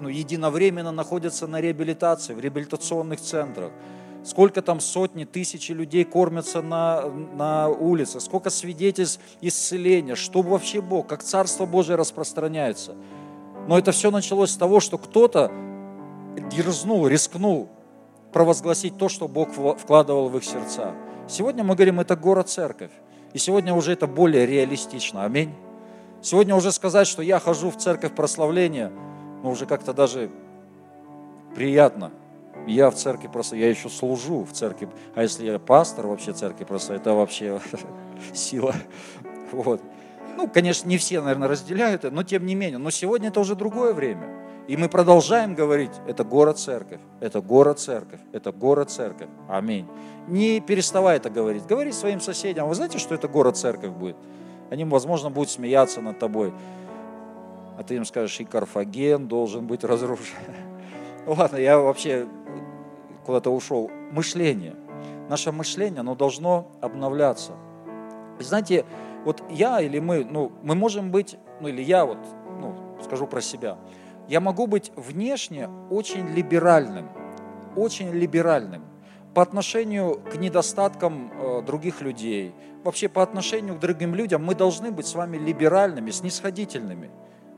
ну, 0.00 0.08
единовременно 0.08 0.92
находятся 0.92 1.46
на 1.46 1.60
реабилитации, 1.60 2.34
в 2.34 2.40
реабилитационных 2.40 3.20
центрах– 3.20 3.72
сколько 4.24 4.62
там 4.62 4.80
сотни, 4.80 5.24
тысячи 5.24 5.72
людей 5.72 6.04
кормятся 6.04 6.62
на, 6.62 7.06
на 7.06 7.68
улице, 7.68 8.20
сколько 8.20 8.50
свидетельств 8.50 9.20
исцеления, 9.40 10.14
что 10.14 10.42
вообще 10.42 10.80
Бог, 10.80 11.06
как 11.06 11.22
Царство 11.22 11.66
Божие 11.66 11.96
распространяется. 11.96 12.94
Но 13.66 13.78
это 13.78 13.92
все 13.92 14.10
началось 14.10 14.50
с 14.50 14.56
того, 14.56 14.80
что 14.80 14.98
кто-то 14.98 15.50
дерзнул, 16.50 17.06
рискнул 17.06 17.68
провозгласить 18.32 18.96
то, 18.96 19.08
что 19.08 19.28
Бог 19.28 19.50
вкладывал 19.78 20.28
в 20.28 20.36
их 20.36 20.44
сердца. 20.44 20.94
Сегодня 21.28 21.64
мы 21.64 21.74
говорим, 21.74 22.00
это 22.00 22.16
город-церковь. 22.16 22.92
И 23.32 23.38
сегодня 23.38 23.74
уже 23.74 23.92
это 23.92 24.06
более 24.06 24.46
реалистично. 24.46 25.24
Аминь. 25.24 25.54
Сегодня 26.22 26.54
уже 26.54 26.72
сказать, 26.72 27.06
что 27.06 27.22
я 27.22 27.38
хожу 27.38 27.70
в 27.70 27.76
церковь 27.76 28.14
прославления, 28.14 28.92
ну 29.42 29.50
уже 29.50 29.66
как-то 29.66 29.92
даже 29.92 30.30
приятно. 31.54 32.10
Я 32.66 32.90
в 32.90 32.94
церкви 32.94 33.28
просто, 33.28 33.56
я 33.56 33.68
еще 33.68 33.88
служу 33.88 34.44
в 34.44 34.52
церкви. 34.52 34.88
А 35.14 35.22
если 35.22 35.46
я 35.46 35.58
пастор 35.58 36.06
вообще 36.06 36.32
церкви 36.32 36.64
просто, 36.64 36.94
это 36.94 37.14
вообще 37.14 37.60
сила. 38.32 38.74
Вот. 39.52 39.82
Ну, 40.36 40.48
конечно, 40.48 40.88
не 40.88 40.96
все, 40.96 41.20
наверное, 41.20 41.48
разделяют 41.48 42.04
это, 42.04 42.14
но 42.14 42.22
тем 42.22 42.46
не 42.46 42.54
менее. 42.54 42.78
Но 42.78 42.90
сегодня 42.90 43.28
это 43.28 43.40
уже 43.40 43.56
другое 43.56 43.92
время. 43.92 44.28
И 44.68 44.76
мы 44.76 44.88
продолжаем 44.88 45.54
говорить, 45.54 45.90
это 46.06 46.22
город-церковь, 46.22 47.00
это 47.18 47.40
город-церковь, 47.40 48.20
это 48.32 48.52
город-церковь. 48.52 49.28
Аминь. 49.48 49.88
Не 50.28 50.60
переставай 50.60 51.16
это 51.16 51.28
говорить. 51.28 51.66
Говори 51.66 51.90
своим 51.90 52.20
соседям, 52.20 52.68
вы 52.68 52.74
знаете, 52.76 52.98
что 52.98 53.14
это 53.14 53.26
город-церковь 53.26 53.90
будет? 53.90 54.16
Они, 54.70 54.84
возможно, 54.84 55.28
будут 55.28 55.50
смеяться 55.50 56.00
над 56.00 56.20
тобой. 56.20 56.52
А 57.76 57.82
ты 57.82 57.96
им 57.96 58.04
скажешь, 58.04 58.38
и 58.38 58.44
Карфаген 58.44 59.26
должен 59.26 59.66
быть 59.66 59.82
разрушен. 59.82 60.36
Ладно, 61.26 61.56
я 61.56 61.78
вообще 61.78 62.28
куда-то 63.24 63.50
ушел. 63.50 63.90
Мышление. 64.12 64.76
Наше 65.28 65.52
мышление, 65.52 66.00
оно 66.00 66.14
должно 66.14 66.72
обновляться. 66.80 67.52
знаете, 68.38 68.84
вот 69.24 69.42
я 69.50 69.80
или 69.80 69.98
мы, 69.98 70.24
ну, 70.24 70.52
мы 70.62 70.74
можем 70.74 71.10
быть, 71.10 71.36
ну, 71.60 71.68
или 71.68 71.82
я 71.82 72.04
вот, 72.04 72.18
ну, 72.60 72.96
скажу 73.02 73.26
про 73.26 73.40
себя, 73.40 73.78
я 74.28 74.40
могу 74.40 74.66
быть 74.66 74.92
внешне 74.96 75.68
очень 75.90 76.26
либеральным, 76.28 77.08
очень 77.76 78.10
либеральным 78.10 78.84
по 79.34 79.42
отношению 79.42 80.20
к 80.20 80.36
недостаткам 80.36 81.30
э, 81.32 81.62
других 81.62 82.00
людей, 82.00 82.54
вообще 82.82 83.08
по 83.08 83.22
отношению 83.22 83.76
к 83.76 83.80
другим 83.80 84.14
людям, 84.14 84.44
мы 84.44 84.54
должны 84.54 84.90
быть 84.90 85.06
с 85.06 85.14
вами 85.14 85.36
либеральными, 85.36 86.10
снисходительными, 86.10 87.10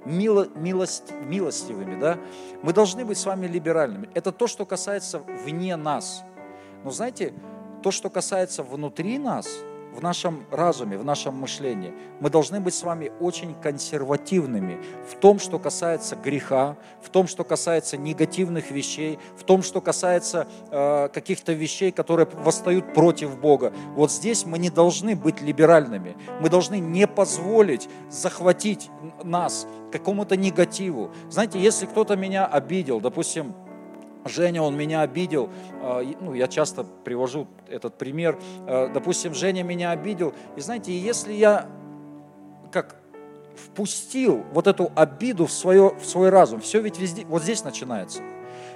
мило, 0.05 0.49
милость, 0.55 1.13
милостивыми, 1.25 1.99
да? 1.99 2.19
Мы 2.63 2.73
должны 2.73 3.05
быть 3.05 3.19
с 3.19 3.27
вами 3.27 3.47
либеральными. 3.47 4.09
Это 4.15 4.33
то, 4.33 4.47
что 4.47 4.65
касается 4.67 5.19
вне 5.19 5.77
нас. 5.77 6.23
Но 6.85 6.91
знаете, 6.91 7.35
то, 7.83 7.91
что 7.91 8.11
касается 8.11 8.63
внутри 8.63 9.19
нас– 9.19 9.49
в 9.95 10.03
нашем 10.03 10.45
разуме, 10.51 10.97
в 10.97 11.05
нашем 11.05 11.37
мышлении. 11.37 11.93
Мы 12.21 12.31
должны 12.31 12.61
быть 12.61 12.75
с 12.75 12.83
вами 12.83 13.13
очень 13.21 13.55
консервативными 13.55 14.79
в 15.09 15.15
том, 15.17 15.39
что 15.39 15.59
касается 15.59 16.17
греха, 16.17 16.77
в 17.03 17.11
том, 17.11 17.27
что 17.27 17.45
касается 17.45 17.97
негативных 17.97 18.71
вещей, 18.71 19.19
в 19.37 19.45
том, 19.45 19.63
что 19.63 19.81
касается 19.81 20.47
э, 20.71 21.09
каких-то 21.09 21.53
вещей, 21.53 21.93
которые 21.93 22.27
восстают 22.33 22.95
против 22.95 23.39
Бога. 23.39 23.73
Вот 23.95 24.11
здесь 24.11 24.47
мы 24.47 24.59
не 24.59 24.71
должны 24.71 25.15
быть 25.15 25.41
либеральными. 25.41 26.17
Мы 26.41 26.49
должны 26.49 26.79
не 26.79 27.07
позволить 27.07 27.89
захватить 28.11 28.91
нас 29.23 29.67
какому-то 29.91 30.37
негативу. 30.37 31.11
Знаете, 31.29 31.61
если 31.61 31.87
кто-то 31.87 32.17
меня 32.17 32.47
обидел, 32.47 33.01
допустим, 33.01 33.55
Женя, 34.25 34.63
он 34.63 34.77
меня 34.77 35.03
обидел, 35.03 35.51
а, 35.81 36.03
ну, 36.21 36.35
я 36.35 36.49
часто 36.49 36.85
привожу 36.85 37.47
этот 37.69 37.99
пример, 37.99 38.39
а, 38.67 38.89
допустим, 38.89 39.35
Женя 39.35 39.63
меня 39.63 39.91
обидел, 39.91 40.33
и 40.57 40.61
знаете, 40.61 40.97
если 40.97 41.33
я 41.33 41.69
как 42.71 43.02
впустил 43.57 44.45
вот 44.53 44.67
эту 44.67 44.91
обиду 44.95 45.47
в, 45.47 45.53
свое, 45.53 45.95
в 45.95 46.05
свой 46.05 46.31
разум, 46.31 46.61
все 46.61 46.81
ведь 46.81 46.99
везде, 46.99 47.25
вот 47.27 47.43
здесь 47.43 47.65
начинается– 47.65 48.23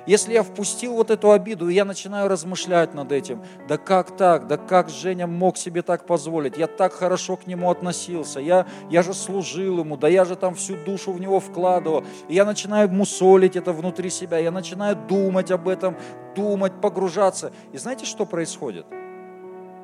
если 0.06 0.34
я 0.34 0.44
впустил 0.44 0.94
вот 0.94 1.10
эту 1.10 1.32
обиду, 1.32 1.68
и 1.68 1.74
я 1.74 1.84
начинаю 1.84 2.28
размышлять 2.28 2.94
над 2.94 3.10
этим, 3.10 3.42
да 3.68 3.76
как 3.76 4.16
так, 4.16 4.46
да 4.46 4.56
как 4.56 4.88
Женя 4.88 5.26
мог 5.26 5.56
себе 5.56 5.82
так 5.82 6.06
позволить, 6.06 6.56
я 6.56 6.68
так 6.68 6.92
хорошо 6.92 7.36
к 7.36 7.48
нему 7.48 7.70
относился, 7.70 8.38
я, 8.38 8.66
я 8.88 9.02
же 9.02 9.12
служил 9.12 9.80
ему, 9.80 9.96
да 9.96 10.06
я 10.06 10.24
же 10.24 10.36
там 10.36 10.54
всю 10.54 10.76
душу 10.76 11.12
в 11.12 11.20
него 11.20 11.40
вкладывал, 11.40 12.04
и 12.28 12.34
я 12.34 12.44
начинаю 12.44 12.88
мусолить 12.88 13.56
это 13.56 13.72
внутри 13.72 14.08
себя, 14.10 14.38
я 14.38 14.52
начинаю 14.52 14.94
думать 14.94 15.50
об 15.50 15.66
этом, 15.66 15.96
думать, 16.36 16.80
погружаться. 16.80 17.52
И 17.72 17.78
знаете, 17.78 18.06
что 18.06 18.26
происходит? 18.26 18.86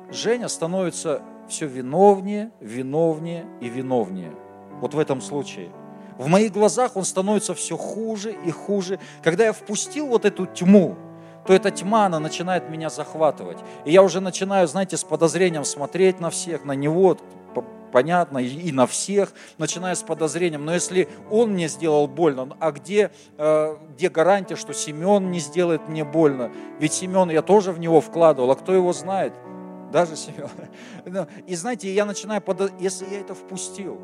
Женя 0.09 0.47
становится 0.47 1.21
все 1.49 1.65
виновнее, 1.65 2.51
виновнее 2.61 3.45
и 3.59 3.67
виновнее. 3.67 4.31
Вот 4.83 4.93
в 4.93 4.99
этом 4.99 5.21
случае– 5.21 5.69
в 6.17 6.27
моих 6.27 6.51
глазах 6.51 6.95
он 6.95 7.05
становится 7.05 7.53
все 7.53 7.77
хуже 7.77 8.35
и 8.45 8.51
хуже. 8.51 8.99
Когда 9.23 9.45
я 9.45 9.53
впустил 9.53 10.07
вот 10.07 10.25
эту 10.25 10.45
тьму, 10.45 10.95
то 11.45 11.53
эта 11.53 11.71
тьма, 11.71 12.05
она 12.05 12.19
начинает 12.19 12.69
меня 12.69 12.89
захватывать. 12.89 13.57
И 13.85 13.91
я 13.91 14.03
уже 14.03 14.19
начинаю, 14.21 14.67
знаете, 14.67 14.95
с 14.95 15.03
подозрением 15.03 15.65
смотреть 15.65 16.19
на 16.19 16.29
всех, 16.29 16.63
на 16.65 16.73
него, 16.73 17.17
понятно, 17.91 18.37
и 18.37 18.71
на 18.71 18.87
всех, 18.87 19.33
начиная 19.57 19.95
с 19.95 20.03
подозрением. 20.03 20.65
Но 20.65 20.73
если 20.73 21.09
он 21.29 21.51
мне 21.53 21.67
сделал 21.67 22.07
больно, 22.07 22.55
а 22.59 22.71
где, 22.71 23.11
э, 23.37 23.75
где 23.95 24.09
гарантия, 24.09 24.55
что 24.55 24.73
Семен 24.73 25.31
не 25.31 25.39
сделает 25.39 25.89
мне 25.89 26.03
больно? 26.03 26.51
Ведь 26.79 26.93
Семен, 26.93 27.29
я 27.29 27.41
тоже 27.41 27.71
в 27.71 27.79
него 27.79 28.01
вкладывал, 28.01 28.51
а 28.51 28.55
кто 28.55 28.73
его 28.73 28.93
знает? 28.93 29.33
Даже 29.91 30.15
Семен. 30.15 30.49
И 31.47 31.55
знаете, 31.55 31.93
я 31.93 32.05
начинаю, 32.05 32.41
если 32.79 33.05
я 33.11 33.19
это 33.19 33.35
впустил, 33.35 33.99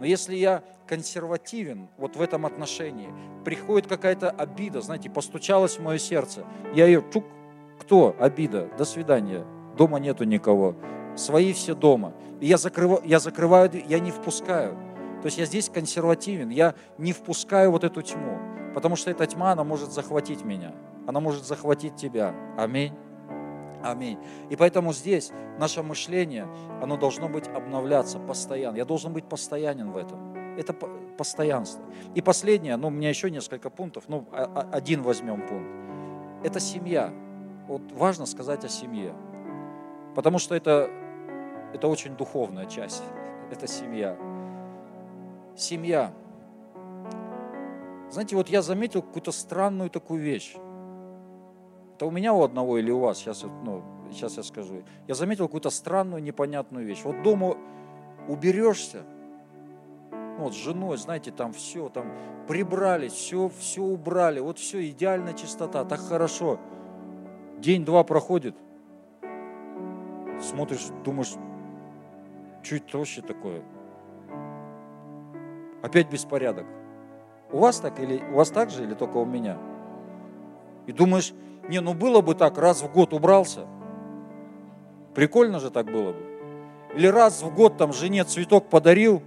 но 0.00 0.06
если 0.06 0.34
я 0.34 0.62
консервативен 0.86 1.88
вот 1.96 2.16
в 2.16 2.22
этом 2.22 2.46
отношении, 2.46 3.08
приходит 3.44 3.86
какая-то 3.86 4.30
обида, 4.30 4.80
знаете, 4.80 5.10
постучалась 5.10 5.78
в 5.78 5.82
мое 5.82 5.98
сердце, 5.98 6.44
я 6.74 6.86
ее 6.86 7.02
чук, 7.12 7.24
кто? 7.80 8.14
Обида, 8.18 8.70
до 8.78 8.84
свидания, 8.84 9.44
дома 9.76 9.98
нету 9.98 10.24
никого, 10.24 10.76
свои 11.16 11.52
все 11.52 11.74
дома. 11.74 12.14
И 12.40 12.46
я 12.46 12.56
закрываю, 12.56 13.02
я 13.04 13.18
закрываю, 13.18 13.70
я 13.86 13.98
не 13.98 14.10
впускаю. 14.10 14.74
То 15.22 15.26
есть 15.26 15.38
я 15.38 15.46
здесь 15.46 15.68
консервативен, 15.68 16.50
я 16.50 16.74
не 16.98 17.12
впускаю 17.12 17.70
вот 17.70 17.82
эту 17.82 18.02
тьму, 18.02 18.38
потому 18.74 18.96
что 18.96 19.10
эта 19.10 19.26
тьма, 19.26 19.52
она 19.52 19.64
может 19.64 19.92
захватить 19.92 20.44
меня, 20.44 20.74
она 21.06 21.20
может 21.20 21.46
захватить 21.46 21.96
тебя. 21.96 22.34
Аминь. 22.58 22.92
Аминь. 23.84 24.18
И 24.48 24.56
поэтому 24.56 24.94
здесь 24.94 25.30
наше 25.58 25.82
мышление, 25.82 26.48
оно 26.82 26.96
должно 26.96 27.28
быть 27.28 27.48
обновляться 27.48 28.18
постоянно. 28.18 28.76
Я 28.76 28.86
должен 28.86 29.12
быть 29.12 29.28
постоянен 29.28 29.90
в 29.90 29.98
этом. 29.98 30.34
Это 30.56 30.72
постоянство. 30.72 31.84
И 32.14 32.22
последнее, 32.22 32.76
ну, 32.76 32.88
у 32.88 32.90
меня 32.90 33.10
еще 33.10 33.30
несколько 33.30 33.68
пунктов, 33.68 34.04
ну, 34.08 34.26
один 34.32 35.02
возьмем 35.02 35.46
пункт. 35.46 35.68
Это 36.42 36.60
семья. 36.60 37.12
Вот 37.68 37.82
важно 37.92 38.24
сказать 38.24 38.64
о 38.64 38.68
семье. 38.68 39.14
Потому 40.14 40.38
что 40.38 40.54
это, 40.54 40.88
это 41.74 41.86
очень 41.86 42.16
духовная 42.16 42.64
часть. 42.64 43.02
Это 43.50 43.66
семья. 43.66 44.16
Семья. 45.56 46.10
Знаете, 48.10 48.34
вот 48.36 48.48
я 48.48 48.62
заметил 48.62 49.02
какую-то 49.02 49.32
странную 49.32 49.90
такую 49.90 50.22
вещь. 50.22 50.56
Это 51.94 52.06
у 52.06 52.10
меня 52.10 52.32
у 52.32 52.42
одного 52.42 52.78
или 52.78 52.90
у 52.90 52.98
вас, 52.98 53.18
сейчас, 53.18 53.44
ну, 53.44 53.82
сейчас 54.10 54.36
я 54.36 54.42
скажу. 54.42 54.82
Я 55.06 55.14
заметил 55.14 55.46
какую-то 55.46 55.70
странную, 55.70 56.22
непонятную 56.22 56.84
вещь. 56.84 57.02
Вот 57.04 57.22
дома 57.22 57.56
уберешься, 58.26 59.04
ну, 60.10 60.44
вот 60.44 60.54
с 60.54 60.56
женой, 60.56 60.96
знаете, 60.96 61.30
там 61.30 61.52
все, 61.52 61.88
там 61.88 62.12
прибрались, 62.48 63.12
все, 63.12 63.48
все 63.56 63.82
убрали, 63.82 64.40
вот 64.40 64.58
все, 64.58 64.88
идеальная 64.90 65.34
чистота, 65.34 65.84
так 65.84 66.00
хорошо. 66.00 66.58
День-два 67.58 68.02
проходит, 68.02 68.56
смотришь, 70.42 70.86
думаешь, 71.04 71.34
что 72.62 72.76
это 72.76 72.98
вообще 72.98 73.22
такое? 73.22 73.62
Опять 75.82 76.10
беспорядок. 76.10 76.66
У 77.52 77.58
вас 77.58 77.78
так 77.78 78.00
или 78.00 78.20
у 78.32 78.36
вас 78.36 78.50
так 78.50 78.70
же 78.70 78.82
или 78.82 78.94
только 78.94 79.18
у 79.18 79.24
меня? 79.24 79.58
И 80.86 80.92
думаешь, 80.92 81.32
не, 81.68 81.80
ну 81.80 81.94
было 81.94 82.20
бы 82.20 82.34
так, 82.34 82.58
раз 82.58 82.82
в 82.82 82.92
год 82.92 83.12
убрался. 83.12 83.66
Прикольно 85.14 85.60
же 85.60 85.70
так 85.70 85.86
было 85.86 86.12
бы. 86.12 86.34
Или 86.94 87.06
раз 87.06 87.42
в 87.42 87.54
год 87.54 87.76
там 87.76 87.92
жене 87.92 88.24
цветок 88.24 88.68
подарил, 88.68 89.22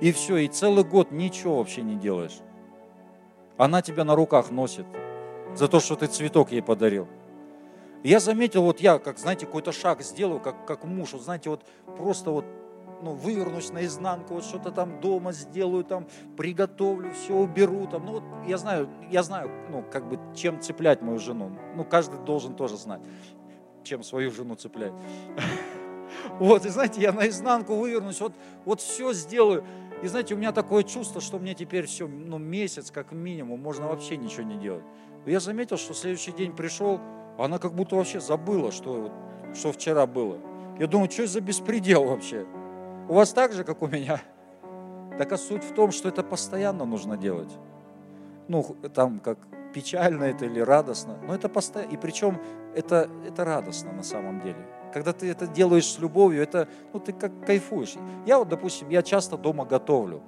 и 0.00 0.12
все, 0.12 0.38
и 0.38 0.48
целый 0.48 0.84
год 0.84 1.10
ничего 1.10 1.58
вообще 1.58 1.82
не 1.82 1.96
делаешь. 1.96 2.38
Она 3.56 3.82
тебя 3.82 4.04
на 4.04 4.14
руках 4.14 4.50
носит 4.50 4.86
за 5.54 5.68
то, 5.68 5.80
что 5.80 5.96
ты 5.96 6.06
цветок 6.06 6.52
ей 6.52 6.62
подарил. 6.62 7.08
Я 8.02 8.18
заметил, 8.18 8.62
вот 8.62 8.80
я, 8.80 8.98
как, 8.98 9.18
знаете, 9.18 9.46
какой-то 9.46 9.70
шаг 9.70 10.02
сделаю, 10.02 10.40
как, 10.40 10.66
как 10.66 10.84
муж, 10.84 11.12
вот, 11.12 11.22
знаете, 11.22 11.50
вот 11.50 11.62
просто 11.96 12.30
вот 12.30 12.44
ну, 13.02 13.12
вывернусь 13.12 13.72
наизнанку, 13.72 14.34
вот 14.34 14.44
что-то 14.44 14.70
там 14.70 15.00
дома 15.00 15.32
сделаю, 15.32 15.84
там 15.84 16.06
приготовлю, 16.36 17.10
все 17.12 17.34
уберу, 17.34 17.86
там, 17.86 18.06
ну, 18.06 18.12
вот 18.12 18.22
я 18.46 18.58
знаю, 18.58 18.88
я 19.10 19.22
знаю, 19.22 19.50
ну, 19.70 19.84
как 19.90 20.08
бы, 20.08 20.18
чем 20.34 20.60
цеплять 20.60 21.02
мою 21.02 21.18
жену. 21.18 21.50
Ну, 21.76 21.84
каждый 21.84 22.20
должен 22.24 22.54
тоже 22.54 22.76
знать, 22.76 23.00
чем 23.82 24.02
свою 24.02 24.30
жену 24.30 24.54
цеплять. 24.54 24.92
Вот, 26.38 26.66
и 26.66 26.68
знаете, 26.68 27.00
я 27.00 27.10
наизнанку 27.10 27.74
вывернусь, 27.74 28.20
вот, 28.20 28.34
вот 28.66 28.82
все 28.82 29.14
сделаю. 29.14 29.64
И 30.02 30.06
знаете, 30.06 30.34
у 30.34 30.36
меня 30.36 30.52
такое 30.52 30.82
чувство, 30.82 31.22
что 31.22 31.38
мне 31.38 31.54
теперь 31.54 31.86
все, 31.86 32.06
ну, 32.06 32.36
месяц 32.36 32.90
как 32.90 33.12
минимум, 33.12 33.60
можно 33.60 33.88
вообще 33.88 34.18
ничего 34.18 34.42
не 34.42 34.56
делать. 34.56 34.84
Я 35.24 35.40
заметил, 35.40 35.78
что 35.78 35.94
следующий 35.94 36.32
день 36.32 36.54
пришел, 36.54 37.00
она 37.38 37.58
как 37.58 37.74
будто 37.74 37.96
вообще 37.96 38.20
забыла, 38.20 38.72
что, 38.72 39.10
что 39.54 39.72
вчера 39.72 40.06
было. 40.06 40.38
Я 40.78 40.86
думаю, 40.86 41.10
что 41.10 41.22
это 41.22 41.32
за 41.32 41.40
беспредел 41.40 42.04
вообще? 42.04 42.46
У 43.08 43.14
вас 43.14 43.32
так 43.32 43.52
же, 43.52 43.64
как 43.64 43.82
у 43.82 43.86
меня? 43.86 44.20
Так 45.18 45.32
а 45.32 45.36
суть 45.36 45.64
в 45.64 45.74
том, 45.74 45.90
что 45.90 46.08
это 46.08 46.22
постоянно 46.22 46.84
нужно 46.84 47.16
делать. 47.16 47.50
ну, 48.48 48.62
там 48.94 49.20
как 49.20 49.38
печально 49.72 50.24
это 50.24 50.44
или 50.44 50.60
радостно, 50.60 51.18
но 51.26 51.34
это 51.34 51.48
постоянно, 51.48 51.90
и 51.90 51.96
причем 51.96 52.38
это, 52.74 53.08
это 53.26 53.44
радостно 53.44 53.92
на 53.92 54.02
самом 54.02 54.40
деле. 54.40 54.66
Когда 54.92 55.12
ты 55.12 55.30
это 55.30 55.46
делаешь 55.46 55.86
с 55.86 55.98
любовью, 55.98 56.42
это, 56.42 56.68
ну, 56.92 57.00
ты 57.00 57.12
как 57.12 57.32
кайфуешь. 57.46 57.94
Я 58.26 58.38
вот, 58.38 58.48
допустим, 58.48 58.90
я 58.90 59.02
часто 59.02 59.38
дома 59.38 59.64
готовлю. 59.64 60.22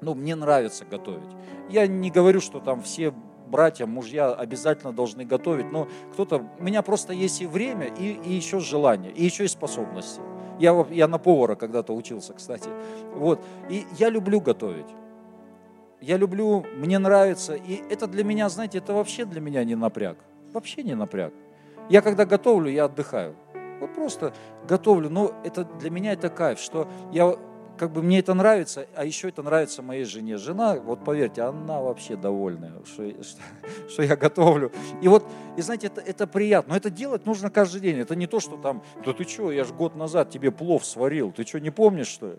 Ну, 0.00 0.14
мне 0.14 0.34
нравится 0.36 0.84
готовить. 0.84 1.30
Я 1.68 1.86
не 1.86 2.10
говорю, 2.10 2.40
что 2.40 2.60
там 2.60 2.82
все 2.82 3.12
братья, 3.48 3.86
мужья 3.86 4.32
обязательно 4.32 4.92
должны 4.92 5.24
готовить, 5.24 5.70
но 5.72 5.88
кто-то, 6.12 6.46
у 6.58 6.62
меня 6.62 6.82
просто 6.82 7.12
есть 7.12 7.42
и 7.42 7.46
время, 7.46 7.86
и, 7.86 8.12
и 8.12 8.32
еще 8.32 8.60
желание, 8.60 9.12
и 9.12 9.24
еще 9.24 9.44
и 9.44 9.48
способности. 9.48 10.20
Я, 10.60 10.86
я 10.90 11.08
на 11.08 11.18
повара 11.18 11.54
когда-то 11.54 11.94
учился, 11.94 12.34
кстати. 12.34 12.68
Вот. 13.14 13.40
И 13.70 13.86
я 13.98 14.10
люблю 14.10 14.40
готовить. 14.40 14.86
Я 16.00 16.18
люблю, 16.18 16.64
мне 16.76 16.98
нравится. 16.98 17.54
И 17.54 17.82
это 17.90 18.06
для 18.06 18.24
меня, 18.24 18.48
знаете, 18.48 18.78
это 18.78 18.92
вообще 18.92 19.24
для 19.24 19.40
меня 19.40 19.64
не 19.64 19.74
напряг. 19.74 20.18
Вообще 20.52 20.82
не 20.82 20.94
напряг. 20.94 21.32
Я 21.88 22.02
когда 22.02 22.26
готовлю, 22.26 22.70
я 22.70 22.84
отдыхаю. 22.84 23.34
Вот 23.80 23.94
просто 23.94 24.34
готовлю. 24.68 25.08
Но 25.08 25.32
это 25.44 25.64
для 25.64 25.90
меня 25.90 26.12
это 26.12 26.28
кайф, 26.28 26.60
что 26.60 26.86
я 27.10 27.36
как 27.80 27.92
бы 27.92 28.02
мне 28.02 28.18
это 28.18 28.34
нравится, 28.34 28.86
а 28.94 29.06
еще 29.06 29.30
это 29.30 29.42
нравится 29.42 29.80
моей 29.80 30.04
жене. 30.04 30.36
Жена, 30.36 30.74
вот 30.74 31.02
поверьте, 31.02 31.40
она 31.40 31.80
вообще 31.80 32.14
довольная, 32.14 32.72
что, 32.84 33.10
что, 33.22 33.40
что 33.88 34.02
я 34.02 34.16
готовлю. 34.16 34.70
И 35.00 35.08
вот, 35.08 35.24
и 35.56 35.62
знаете, 35.62 35.86
это, 35.86 36.02
это 36.02 36.26
приятно. 36.26 36.74
Но 36.74 36.76
это 36.76 36.90
делать 36.90 37.24
нужно 37.24 37.48
каждый 37.48 37.80
день. 37.80 37.98
Это 37.98 38.14
не 38.16 38.26
то, 38.26 38.38
что 38.38 38.58
там, 38.58 38.82
да 39.02 39.14
ты 39.14 39.24
что, 39.24 39.50
я 39.50 39.64
же 39.64 39.72
год 39.72 39.96
назад 39.96 40.28
тебе 40.28 40.50
плов 40.50 40.84
сварил, 40.84 41.32
ты 41.32 41.46
что, 41.46 41.58
не 41.58 41.70
помнишь, 41.70 42.08
что 42.08 42.32
ли? 42.32 42.38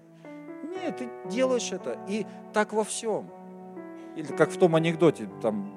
Нет, 0.75 0.97
ты 0.97 1.09
делаешь 1.27 1.71
это. 1.71 1.97
И 2.07 2.27
так 2.53 2.71
во 2.71 2.83
всем. 2.83 3.27
Или 4.15 4.27
как 4.27 4.51
в 4.51 4.59
том 4.59 4.75
анекдоте, 4.75 5.27
там, 5.41 5.73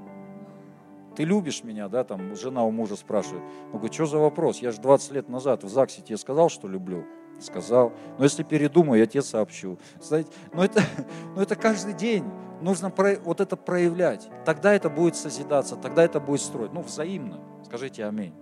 ты 1.16 1.24
любишь 1.24 1.64
меня, 1.64 1.88
да, 1.88 2.04
там, 2.04 2.36
жена 2.36 2.64
у 2.64 2.70
мужа 2.70 2.96
спрашивает. 2.96 3.42
Он 3.72 3.78
говорит, 3.78 3.94
что 3.94 4.04
за 4.04 4.18
вопрос? 4.18 4.58
Я 4.58 4.72
же 4.72 4.82
20 4.82 5.12
лет 5.12 5.30
назад 5.30 5.64
в 5.64 5.70
ЗАГСе 5.70 6.02
тебе 6.02 6.18
сказал, 6.18 6.50
что 6.50 6.68
люблю 6.68 7.06
сказал. 7.40 7.92
Но 8.18 8.24
если 8.24 8.42
передумаю, 8.42 9.00
я 9.00 9.06
тебе 9.06 9.22
сообщу. 9.22 9.78
Знаете, 10.00 10.30
но 10.52 10.64
это, 10.64 10.82
но 11.34 11.42
это 11.42 11.56
каждый 11.56 11.94
день 11.94 12.24
нужно 12.60 12.90
про, 12.90 13.16
вот 13.16 13.40
это 13.40 13.56
проявлять. 13.56 14.28
Тогда 14.44 14.74
это 14.74 14.90
будет 14.90 15.16
созидаться, 15.16 15.76
тогда 15.76 16.04
это 16.04 16.20
будет 16.20 16.40
строить. 16.40 16.72
Ну, 16.72 16.82
взаимно. 16.82 17.40
Скажите 17.64 18.04
аминь. 18.04 18.34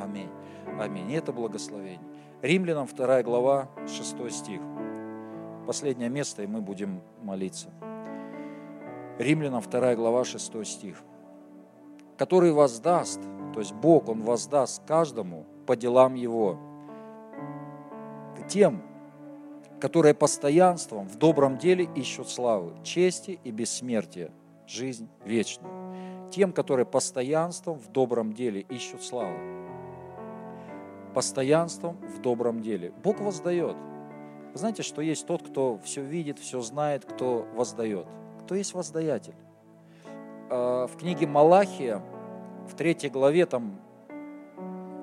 Аминь. 0.00 0.30
Аминь. 0.78 1.10
И 1.10 1.14
это 1.14 1.32
благословение. 1.32 2.00
Римлянам 2.42 2.86
2 2.86 3.22
глава, 3.22 3.68
6 3.86 4.30
стих. 4.30 4.60
Последнее 5.66 6.10
место, 6.10 6.42
и 6.42 6.46
мы 6.46 6.60
будем 6.60 7.00
молиться. 7.22 7.70
Римлянам 9.18 9.62
2 9.62 9.94
глава, 9.94 10.24
6 10.24 10.66
стих. 10.66 11.02
Который 12.18 12.52
воздаст, 12.52 13.20
то 13.54 13.60
есть 13.60 13.72
Бог, 13.72 14.08
Он 14.08 14.22
воздаст 14.22 14.82
каждому 14.86 15.46
по 15.66 15.74
делам 15.74 16.14
Его 16.14 16.58
тем, 18.48 18.82
которые 19.80 20.14
постоянством 20.14 21.06
в 21.06 21.16
добром 21.16 21.58
деле 21.58 21.88
ищут 21.94 22.28
славы, 22.28 22.72
чести 22.82 23.38
и 23.44 23.50
бессмертия, 23.50 24.30
жизнь 24.66 25.08
вечную. 25.24 26.30
Тем, 26.30 26.52
которые 26.52 26.86
постоянством 26.86 27.78
в 27.78 27.88
добром 27.88 28.32
деле 28.32 28.62
ищут 28.62 29.02
славы. 29.02 29.36
Постоянством 31.14 31.96
в 31.98 32.20
добром 32.20 32.60
деле. 32.60 32.92
Бог 33.02 33.20
воздает. 33.20 33.76
Вы 34.52 34.58
знаете, 34.58 34.82
что 34.82 35.02
есть 35.02 35.26
тот, 35.26 35.42
кто 35.42 35.78
все 35.84 36.02
видит, 36.02 36.38
все 36.38 36.60
знает, 36.60 37.04
кто 37.04 37.46
воздает. 37.54 38.06
Кто 38.42 38.54
есть 38.54 38.74
воздаятель? 38.74 39.34
А, 40.50 40.86
в 40.86 40.96
книге 40.96 41.26
Малахия, 41.26 42.02
в 42.68 42.74
третьей 42.74 43.10
главе, 43.10 43.46
там 43.46 43.80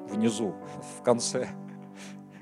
внизу, 0.09 0.53
в 0.99 1.03
конце, 1.03 1.47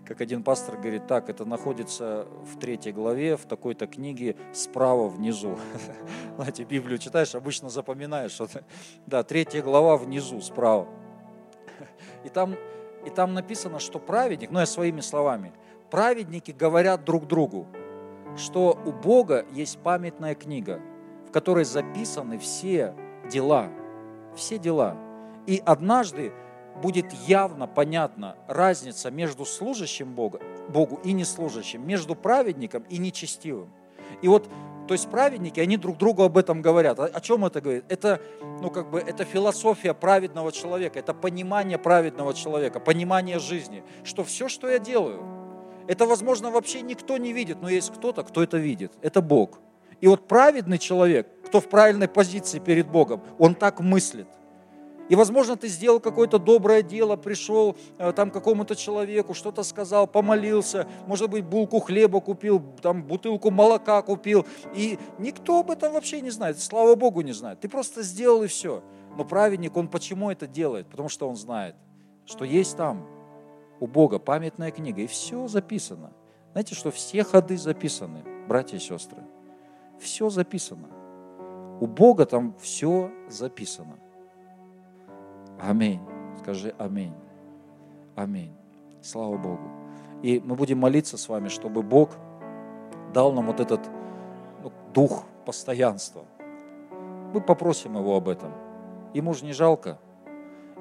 как 0.10 0.22
один 0.22 0.42
пастор 0.42 0.76
говорит, 0.76 1.06
так, 1.06 1.30
это 1.30 1.46
находится 1.46 2.28
в 2.42 2.58
третьей 2.58 2.92
главе, 2.92 3.38
в 3.38 3.46
такой-то 3.46 3.86
книге, 3.86 4.36
справа 4.54 5.08
внизу. 5.08 5.56
Знаете, 6.36 6.64
Библию 6.64 6.98
читаешь, 6.98 7.36
обычно 7.36 7.70
запоминаешь, 7.70 8.32
что 8.32 8.48
да, 9.06 9.22
третья 9.22 9.62
глава 9.62 9.98
внизу, 9.98 10.42
справа. 10.42 10.88
И 12.24 12.30
там, 12.30 12.56
и 13.06 13.12
там 13.12 13.36
написано, 13.36 13.78
что 13.78 14.00
праведник, 14.00 14.50
ну 14.50 14.60
я 14.60 14.66
своими 14.66 15.00
словами, 15.00 15.54
праведники 15.92 16.50
говорят 16.50 17.06
друг 17.06 17.28
другу, 17.28 17.68
что 18.36 18.80
у 18.88 18.92
Бога 18.92 19.46
есть 19.52 19.78
памятная 19.78 20.34
книга, 20.34 20.82
в 21.28 21.32
которой 21.32 21.66
записаны 21.66 22.40
все 22.40 22.96
дела, 23.32 23.70
все 24.36 24.58
дела. 24.58 24.98
И 25.46 25.62
однажды 25.64 26.34
будет 26.82 27.12
явно 27.28 27.68
понятна 27.68 28.36
разница 28.48 29.12
между 29.12 29.46
служащим 29.46 30.14
Бога, 30.14 30.40
Богу 30.70 31.00
и 31.04 31.12
неслужащим, 31.12 31.86
между 31.86 32.16
праведником 32.16 32.84
и 32.90 32.98
нечестивым. 32.98 33.70
И 34.22 34.28
вот, 34.28 34.50
то 34.88 34.94
есть 34.94 35.10
праведники, 35.10 35.60
они 35.60 35.78
друг 35.78 35.98
другу 35.98 36.24
об 36.24 36.38
этом 36.38 36.62
говорят. 36.62 37.00
О, 37.00 37.06
о 37.06 37.22
чем 37.22 37.46
это 37.46 37.62
говорит? 37.62 37.86
Это, 37.90 38.22
ну, 38.62 38.70
как 38.70 38.90
бы, 38.90 39.00
это 39.00 39.24
философия 39.24 39.94
праведного 39.94 40.52
человека, 40.52 41.00
это 41.00 41.14
понимание 41.14 41.78
праведного 41.78 42.34
человека, 42.34 42.80
понимание 42.80 43.40
жизни, 43.40 43.84
что 44.04 44.24
все, 44.24 44.50
что 44.50 44.70
я 44.70 44.80
делаю, 44.80 45.24
это, 45.88 46.06
возможно, 46.06 46.52
вообще 46.52 46.82
никто 46.82 47.18
не 47.18 47.34
видит, 47.34 47.62
но 47.62 47.70
есть 47.70 47.92
кто-то, 47.92 48.24
кто 48.24 48.44
это 48.44 48.58
видит. 48.58 48.94
Это 49.02 49.22
Бог. 49.22 49.60
И 50.02 50.08
вот 50.08 50.28
праведный 50.28 50.78
человек, 50.78 51.28
кто 51.46 51.60
в 51.60 51.68
правильной 51.68 52.08
позиции 52.08 52.60
перед 52.60 52.88
Богом, 52.88 53.22
он 53.38 53.56
так 53.56 53.80
мыслит. 53.80 54.28
И, 55.10 55.16
возможно, 55.16 55.58
ты 55.58 55.68
сделал 55.68 56.00
какое-то 56.00 56.38
доброе 56.38 56.84
дело, 56.84 57.16
пришел 57.16 57.76
э, 57.98 58.14
там 58.14 58.30
какому-то 58.30 58.76
человеку, 58.76 59.34
что-то 59.34 59.64
сказал, 59.64 60.06
помолился, 60.06 60.88
может 61.08 61.32
быть, 61.32 61.44
булку 61.44 61.80
хлеба 61.80 62.22
купил, 62.22 62.62
там 62.82 63.04
бутылку 63.04 63.50
молока 63.50 64.04
купил. 64.04 64.46
И 64.76 65.00
никто 65.18 65.62
об 65.62 65.72
этом 65.72 65.94
вообще 65.94 66.22
не 66.22 66.30
знает, 66.30 66.60
слава 66.60 66.94
Богу, 66.94 67.22
не 67.22 67.34
знает. 67.34 67.60
Ты 67.60 67.68
просто 67.68 68.04
сделал 68.04 68.44
и 68.44 68.48
все. 68.48 68.84
Но 69.18 69.26
праведник, 69.26 69.76
он 69.76 69.88
почему 69.88 70.30
это 70.30 70.46
делает? 70.46 70.88
Потому 70.88 71.10
что 71.10 71.28
он 71.28 71.36
знает, 71.36 71.76
что 72.26 72.46
есть 72.46 72.78
там 72.78 73.08
у 73.80 73.88
Бога 73.88 74.20
памятная 74.20 74.70
книга, 74.70 75.02
и 75.02 75.08
все 75.08 75.48
записано. 75.48 76.12
Знаете, 76.52 76.76
что 76.76 76.92
все 76.92 77.24
ходы 77.24 77.58
записаны, 77.58 78.24
братья 78.48 78.78
и 78.78 78.80
сестры. 78.80 79.24
Все 80.00 80.30
записано. 80.30 80.88
У 81.82 81.88
Бога 81.88 82.28
там 82.28 82.56
все 82.60 83.12
записано. 83.28 83.98
Аминь. 85.62 86.00
Скажи 86.42 86.74
аминь. 86.78 87.14
Аминь. 88.16 88.54
Слава 89.02 89.38
Богу. 89.38 89.70
И 90.22 90.42
мы 90.44 90.56
будем 90.56 90.80
молиться 90.80 91.18
с 91.18 91.30
вами, 91.30 91.48
чтобы 91.50 91.82
Бог 91.82 92.12
дал 93.14 93.32
нам 93.34 93.48
вот 93.48 93.60
этот 93.60 93.82
ну, 94.64 94.72
дух 94.94 95.26
постоянства. 95.46 96.24
Мы 97.34 97.42
попросим 97.42 97.98
Его 97.98 98.16
об 98.16 98.28
этом. 98.28 98.52
Ему 99.14 99.34
же 99.34 99.46
не 99.46 99.54
жалко. 99.54 100.00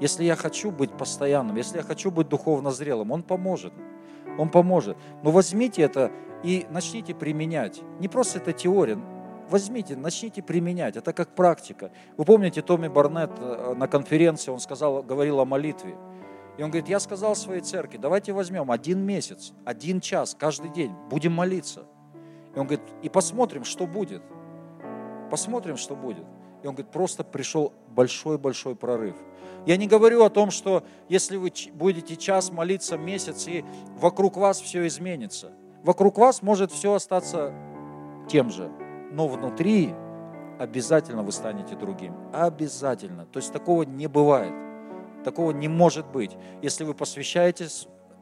Если 0.00 0.24
я 0.24 0.36
хочу 0.36 0.70
быть 0.70 0.92
постоянным, 0.92 1.56
если 1.56 1.78
я 1.78 1.82
хочу 1.82 2.10
быть 2.10 2.28
духовно 2.28 2.70
зрелым, 2.70 3.10
Он 3.10 3.22
поможет. 3.22 3.72
Он 4.38 4.48
поможет. 4.48 4.96
Но 5.22 5.30
возьмите 5.30 5.82
это 5.82 6.12
и 6.42 6.66
начните 6.70 7.14
применять. 7.14 7.80
Не 7.98 8.08
просто 8.08 8.38
это 8.38 8.52
теория, 8.52 8.98
возьмите, 9.48 9.96
начните 9.96 10.42
применять. 10.42 10.96
Это 10.96 11.12
как 11.12 11.34
практика. 11.34 11.90
Вы 12.16 12.24
помните, 12.24 12.62
Томми 12.62 12.88
Барнетт 12.88 13.32
э, 13.38 13.74
на 13.74 13.88
конференции, 13.88 14.50
он 14.50 14.60
сказал, 14.60 15.02
говорил 15.02 15.40
о 15.40 15.44
молитве. 15.44 15.96
И 16.56 16.62
он 16.62 16.70
говорит, 16.70 16.88
я 16.88 16.98
сказал 17.00 17.36
своей 17.36 17.60
церкви, 17.60 17.98
давайте 17.98 18.32
возьмем 18.32 18.70
один 18.70 19.00
месяц, 19.00 19.52
один 19.64 20.00
час, 20.00 20.36
каждый 20.38 20.70
день, 20.70 20.92
будем 21.08 21.32
молиться. 21.32 21.84
И 22.54 22.58
он 22.58 22.66
говорит, 22.66 22.84
и 23.02 23.08
посмотрим, 23.08 23.64
что 23.64 23.86
будет. 23.86 24.22
Посмотрим, 25.30 25.76
что 25.76 25.94
будет. 25.94 26.24
И 26.62 26.66
он 26.66 26.74
говорит, 26.74 26.90
просто 26.90 27.22
пришел 27.22 27.72
большой-большой 27.90 28.74
прорыв. 28.74 29.14
Я 29.66 29.76
не 29.76 29.86
говорю 29.86 30.24
о 30.24 30.30
том, 30.30 30.50
что 30.50 30.82
если 31.08 31.36
вы 31.36 31.52
будете 31.74 32.16
час 32.16 32.50
молиться 32.50 32.96
месяц, 32.96 33.46
и 33.46 33.64
вокруг 33.96 34.36
вас 34.36 34.60
все 34.60 34.86
изменится. 34.86 35.52
Вокруг 35.84 36.18
вас 36.18 36.42
может 36.42 36.72
все 36.72 36.94
остаться 36.94 37.52
тем 38.28 38.50
же 38.50 38.70
но 39.10 39.28
внутри 39.28 39.94
обязательно 40.58 41.22
вы 41.22 41.32
станете 41.32 41.76
другим. 41.76 42.14
Обязательно. 42.32 43.26
То 43.26 43.38
есть 43.38 43.52
такого 43.52 43.82
не 43.82 44.06
бывает. 44.06 44.52
Такого 45.24 45.52
не 45.52 45.68
может 45.68 46.06
быть. 46.06 46.36
Если 46.62 46.84
вы 46.84 46.94
посвящаете 46.94 47.66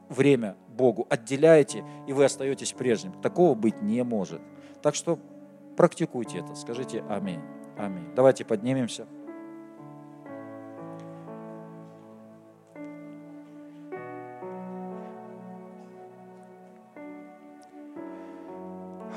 время 0.09 0.55
Богу, 0.67 1.05
отделяете, 1.09 1.83
и 2.07 2.13
вы 2.13 2.25
остаетесь 2.25 2.73
прежним. 2.73 3.13
Такого 3.21 3.55
быть 3.55 3.81
не 3.81 4.03
может. 4.03 4.41
Так 4.81 4.95
что 4.95 5.19
практикуйте 5.75 6.39
это. 6.39 6.55
Скажите 6.55 7.03
аминь. 7.09 7.41
Аминь. 7.77 8.07
Давайте 8.15 8.45
поднимемся. 8.45 9.05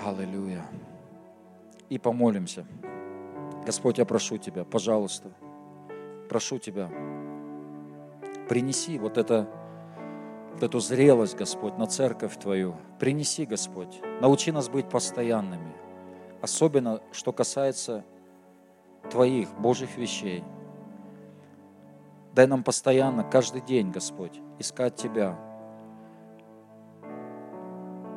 Аллилуйя 0.04 0.64
и 1.90 1.98
помолимся. 1.98 2.64
Господь, 3.66 3.98
я 3.98 4.06
прошу 4.06 4.38
Тебя, 4.38 4.64
пожалуйста, 4.64 5.30
прошу 6.30 6.58
Тебя, 6.58 6.88
принеси 8.48 8.98
вот 8.98 9.18
это, 9.18 9.48
вот 10.54 10.62
эту 10.62 10.80
зрелость, 10.80 11.36
Господь, 11.36 11.76
на 11.76 11.86
церковь 11.86 12.38
Твою. 12.38 12.76
Принеси, 12.98 13.44
Господь. 13.44 14.00
Научи 14.20 14.50
нас 14.50 14.68
быть 14.68 14.88
постоянными. 14.88 15.72
Особенно, 16.40 17.02
что 17.12 17.32
касается 17.32 18.04
Твоих 19.10 19.52
Божьих 19.58 19.96
вещей. 19.98 20.42
Дай 22.32 22.46
нам 22.46 22.62
постоянно, 22.62 23.24
каждый 23.24 23.60
день, 23.60 23.90
Господь, 23.90 24.40
искать 24.58 24.94
Тебя, 24.94 25.36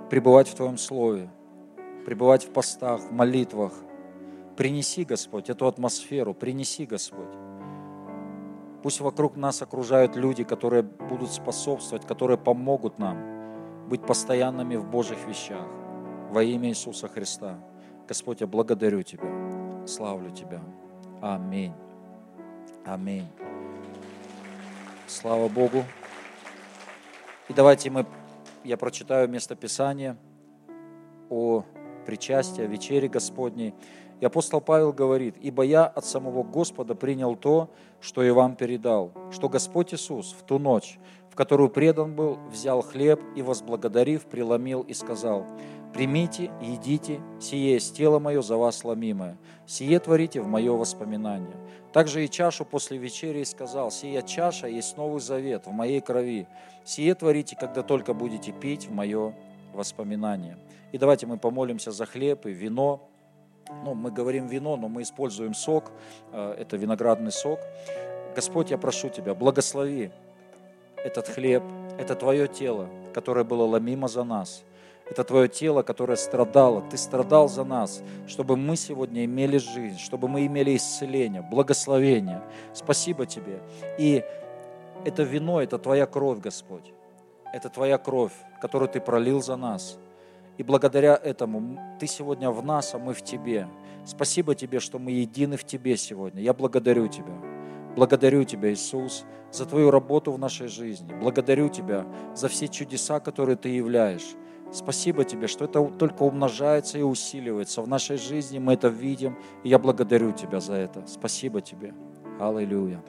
пребывать 0.09 0.47
в 0.47 0.55
Твоем 0.55 0.77
Слове, 0.77 1.29
пребывать 2.05 2.45
в 2.45 2.51
постах, 2.51 3.01
в 3.01 3.11
молитвах. 3.11 3.73
Принеси, 4.55 5.03
Господь, 5.03 5.49
эту 5.49 5.67
атмосферу, 5.67 6.33
принеси, 6.33 6.85
Господь. 6.85 7.33
Пусть 8.83 8.99
вокруг 8.99 9.37
нас 9.37 9.61
окружают 9.61 10.15
люди, 10.15 10.43
которые 10.43 10.83
будут 10.83 11.31
способствовать, 11.31 12.05
которые 12.05 12.37
помогут 12.37 12.99
нам 12.99 13.87
быть 13.87 14.05
постоянными 14.05 14.75
в 14.75 14.85
Божьих 14.85 15.25
вещах. 15.27 15.65
Во 16.31 16.43
имя 16.43 16.69
Иисуса 16.69 17.07
Христа. 17.07 17.59
Господь, 18.07 18.41
я 18.41 18.47
благодарю 18.47 19.01
Тебя, 19.03 19.87
славлю 19.87 20.31
Тебя. 20.31 20.61
Аминь. 21.21 21.73
Аминь. 22.85 23.27
Слава 25.07 25.47
Богу. 25.47 25.85
И 27.47 27.53
давайте 27.53 27.89
мы, 27.89 28.05
я 28.63 28.77
прочитаю 28.77 29.29
место 29.29 29.55
Писания 29.55 30.17
о 31.29 31.63
причастии, 32.03 32.63
о 32.63 32.67
вечере 32.67 33.07
Господней. 33.07 33.73
И 34.19 34.25
апостол 34.25 34.61
Павел 34.61 34.93
говорит, 34.93 35.35
«Ибо 35.41 35.63
я 35.63 35.85
от 35.85 36.05
самого 36.05 36.43
Господа 36.43 36.95
принял 36.95 37.35
то, 37.35 37.69
что 37.99 38.23
и 38.23 38.29
вам 38.29 38.55
передал, 38.55 39.11
что 39.31 39.49
Господь 39.49 39.93
Иисус 39.93 40.35
в 40.39 40.43
ту 40.43 40.59
ночь, 40.59 40.99
в 41.29 41.35
которую 41.35 41.69
предан 41.69 42.15
был, 42.15 42.37
взял 42.51 42.81
хлеб 42.81 43.19
и, 43.35 43.41
возблагодарив, 43.41 44.25
преломил 44.25 44.81
и 44.81 44.93
сказал, 44.93 45.45
«Примите, 45.91 46.51
едите, 46.61 47.21
сие 47.41 47.73
есть 47.73 47.97
тело 47.97 48.19
мое 48.19 48.41
за 48.41 48.55
вас 48.55 48.83
ломимое, 48.83 49.37
сие 49.65 49.99
творите 49.99 50.41
в 50.41 50.47
мое 50.47 50.71
воспоминание». 50.73 51.57
Также 51.91 52.23
и 52.23 52.29
чашу 52.29 52.65
после 52.65 52.97
вечери 52.97 53.39
и 53.39 53.45
сказал, 53.45 53.91
«Сия 53.91 54.21
чаша 54.21 54.67
есть 54.67 54.95
новый 54.95 55.21
завет 55.21 55.65
в 55.65 55.71
моей 55.71 56.01
крови, 56.01 56.47
сие 56.85 57.15
творите, 57.15 57.55
когда 57.59 57.81
только 57.81 58.13
будете 58.13 58.51
пить 58.51 58.87
в 58.87 58.91
мое 58.91 59.33
воспоминание». 59.73 60.57
И 60.93 60.99
давайте 60.99 61.25
мы 61.25 61.37
помолимся 61.37 61.91
за 61.91 62.05
хлеб 62.05 62.45
и 62.45 62.51
вино, 62.51 63.09
ну, 63.83 63.95
мы 63.95 64.11
говорим 64.11 64.45
вино, 64.45 64.77
но 64.77 64.87
мы 64.87 65.01
используем 65.01 65.55
сок, 65.55 65.91
э, 66.31 66.55
это 66.59 66.77
виноградный 66.77 67.31
сок. 67.31 67.59
Господь, 68.35 68.69
я 68.69 68.77
прошу 68.77 69.09
Тебя, 69.09 69.33
благослови 69.33 70.11
этот 70.97 71.27
хлеб, 71.27 71.63
это 71.97 72.13
Твое 72.13 72.47
тело, 72.47 72.89
которое 73.11 73.43
было 73.43 73.63
ломимо 73.63 74.07
за 74.07 74.23
нас. 74.23 74.63
Это 75.09 75.23
Твое 75.23 75.47
тело, 75.47 75.81
которое 75.81 76.15
страдало. 76.15 76.83
Ты 76.91 76.97
страдал 76.97 77.49
за 77.49 77.63
нас, 77.63 78.03
чтобы 78.27 78.55
мы 78.55 78.75
сегодня 78.75 79.25
имели 79.25 79.57
жизнь, 79.57 79.97
чтобы 79.97 80.27
мы 80.27 80.45
имели 80.45 80.75
исцеление, 80.75 81.41
благословение. 81.41 82.43
Спасибо 82.75 83.25
Тебе. 83.25 83.63
И 83.97 84.23
это 85.05 85.23
вино, 85.23 85.59
это 85.59 85.79
Твоя 85.79 86.05
кровь, 86.05 86.37
Господь. 86.37 86.93
Это 87.51 87.69
Твоя 87.69 87.97
кровь, 87.97 88.33
которую 88.61 88.89
Ты 88.89 89.01
пролил 89.01 89.41
за 89.41 89.55
нас– 89.55 89.97
и 90.57 90.63
благодаря 90.63 91.19
этому 91.21 91.79
Ты 91.99 92.07
сегодня 92.07 92.51
в 92.51 92.63
нас, 92.63 92.93
а 92.93 92.99
мы 92.99 93.13
в 93.13 93.21
Тебе. 93.21 93.67
Спасибо 94.05 94.55
Тебе, 94.55 94.79
что 94.79 94.99
мы 94.99 95.11
едины 95.11 95.57
в 95.57 95.63
Тебе 95.63 95.97
сегодня. 95.97 96.41
Я 96.41 96.53
благодарю 96.53 97.07
Тебя. 97.07 97.33
Благодарю 97.95 98.43
Тебя, 98.43 98.71
Иисус, 98.73 99.25
за 99.51 99.65
Твою 99.65 99.91
работу 99.91 100.31
в 100.31 100.39
нашей 100.39 100.67
жизни. 100.67 101.13
Благодарю 101.13 101.69
Тебя 101.69 102.05
за 102.35 102.47
все 102.47 102.67
чудеса, 102.67 103.19
которые 103.19 103.55
Ты 103.55 103.69
являешь. 103.69 104.35
Спасибо 104.71 105.23
Тебе, 105.23 105.47
что 105.47 105.65
это 105.65 105.83
только 105.83 106.23
умножается 106.23 106.97
и 106.97 107.03
усиливается 107.03 107.81
в 107.81 107.87
нашей 107.87 108.17
жизни. 108.17 108.57
Мы 108.57 108.73
это 108.73 108.87
видим, 108.87 109.37
и 109.63 109.69
я 109.69 109.77
благодарю 109.77 110.31
Тебя 110.31 110.59
за 110.59 110.73
это. 110.73 111.05
Спасибо 111.07 111.61
Тебе. 111.61 111.93
Аллилуйя. 112.39 113.01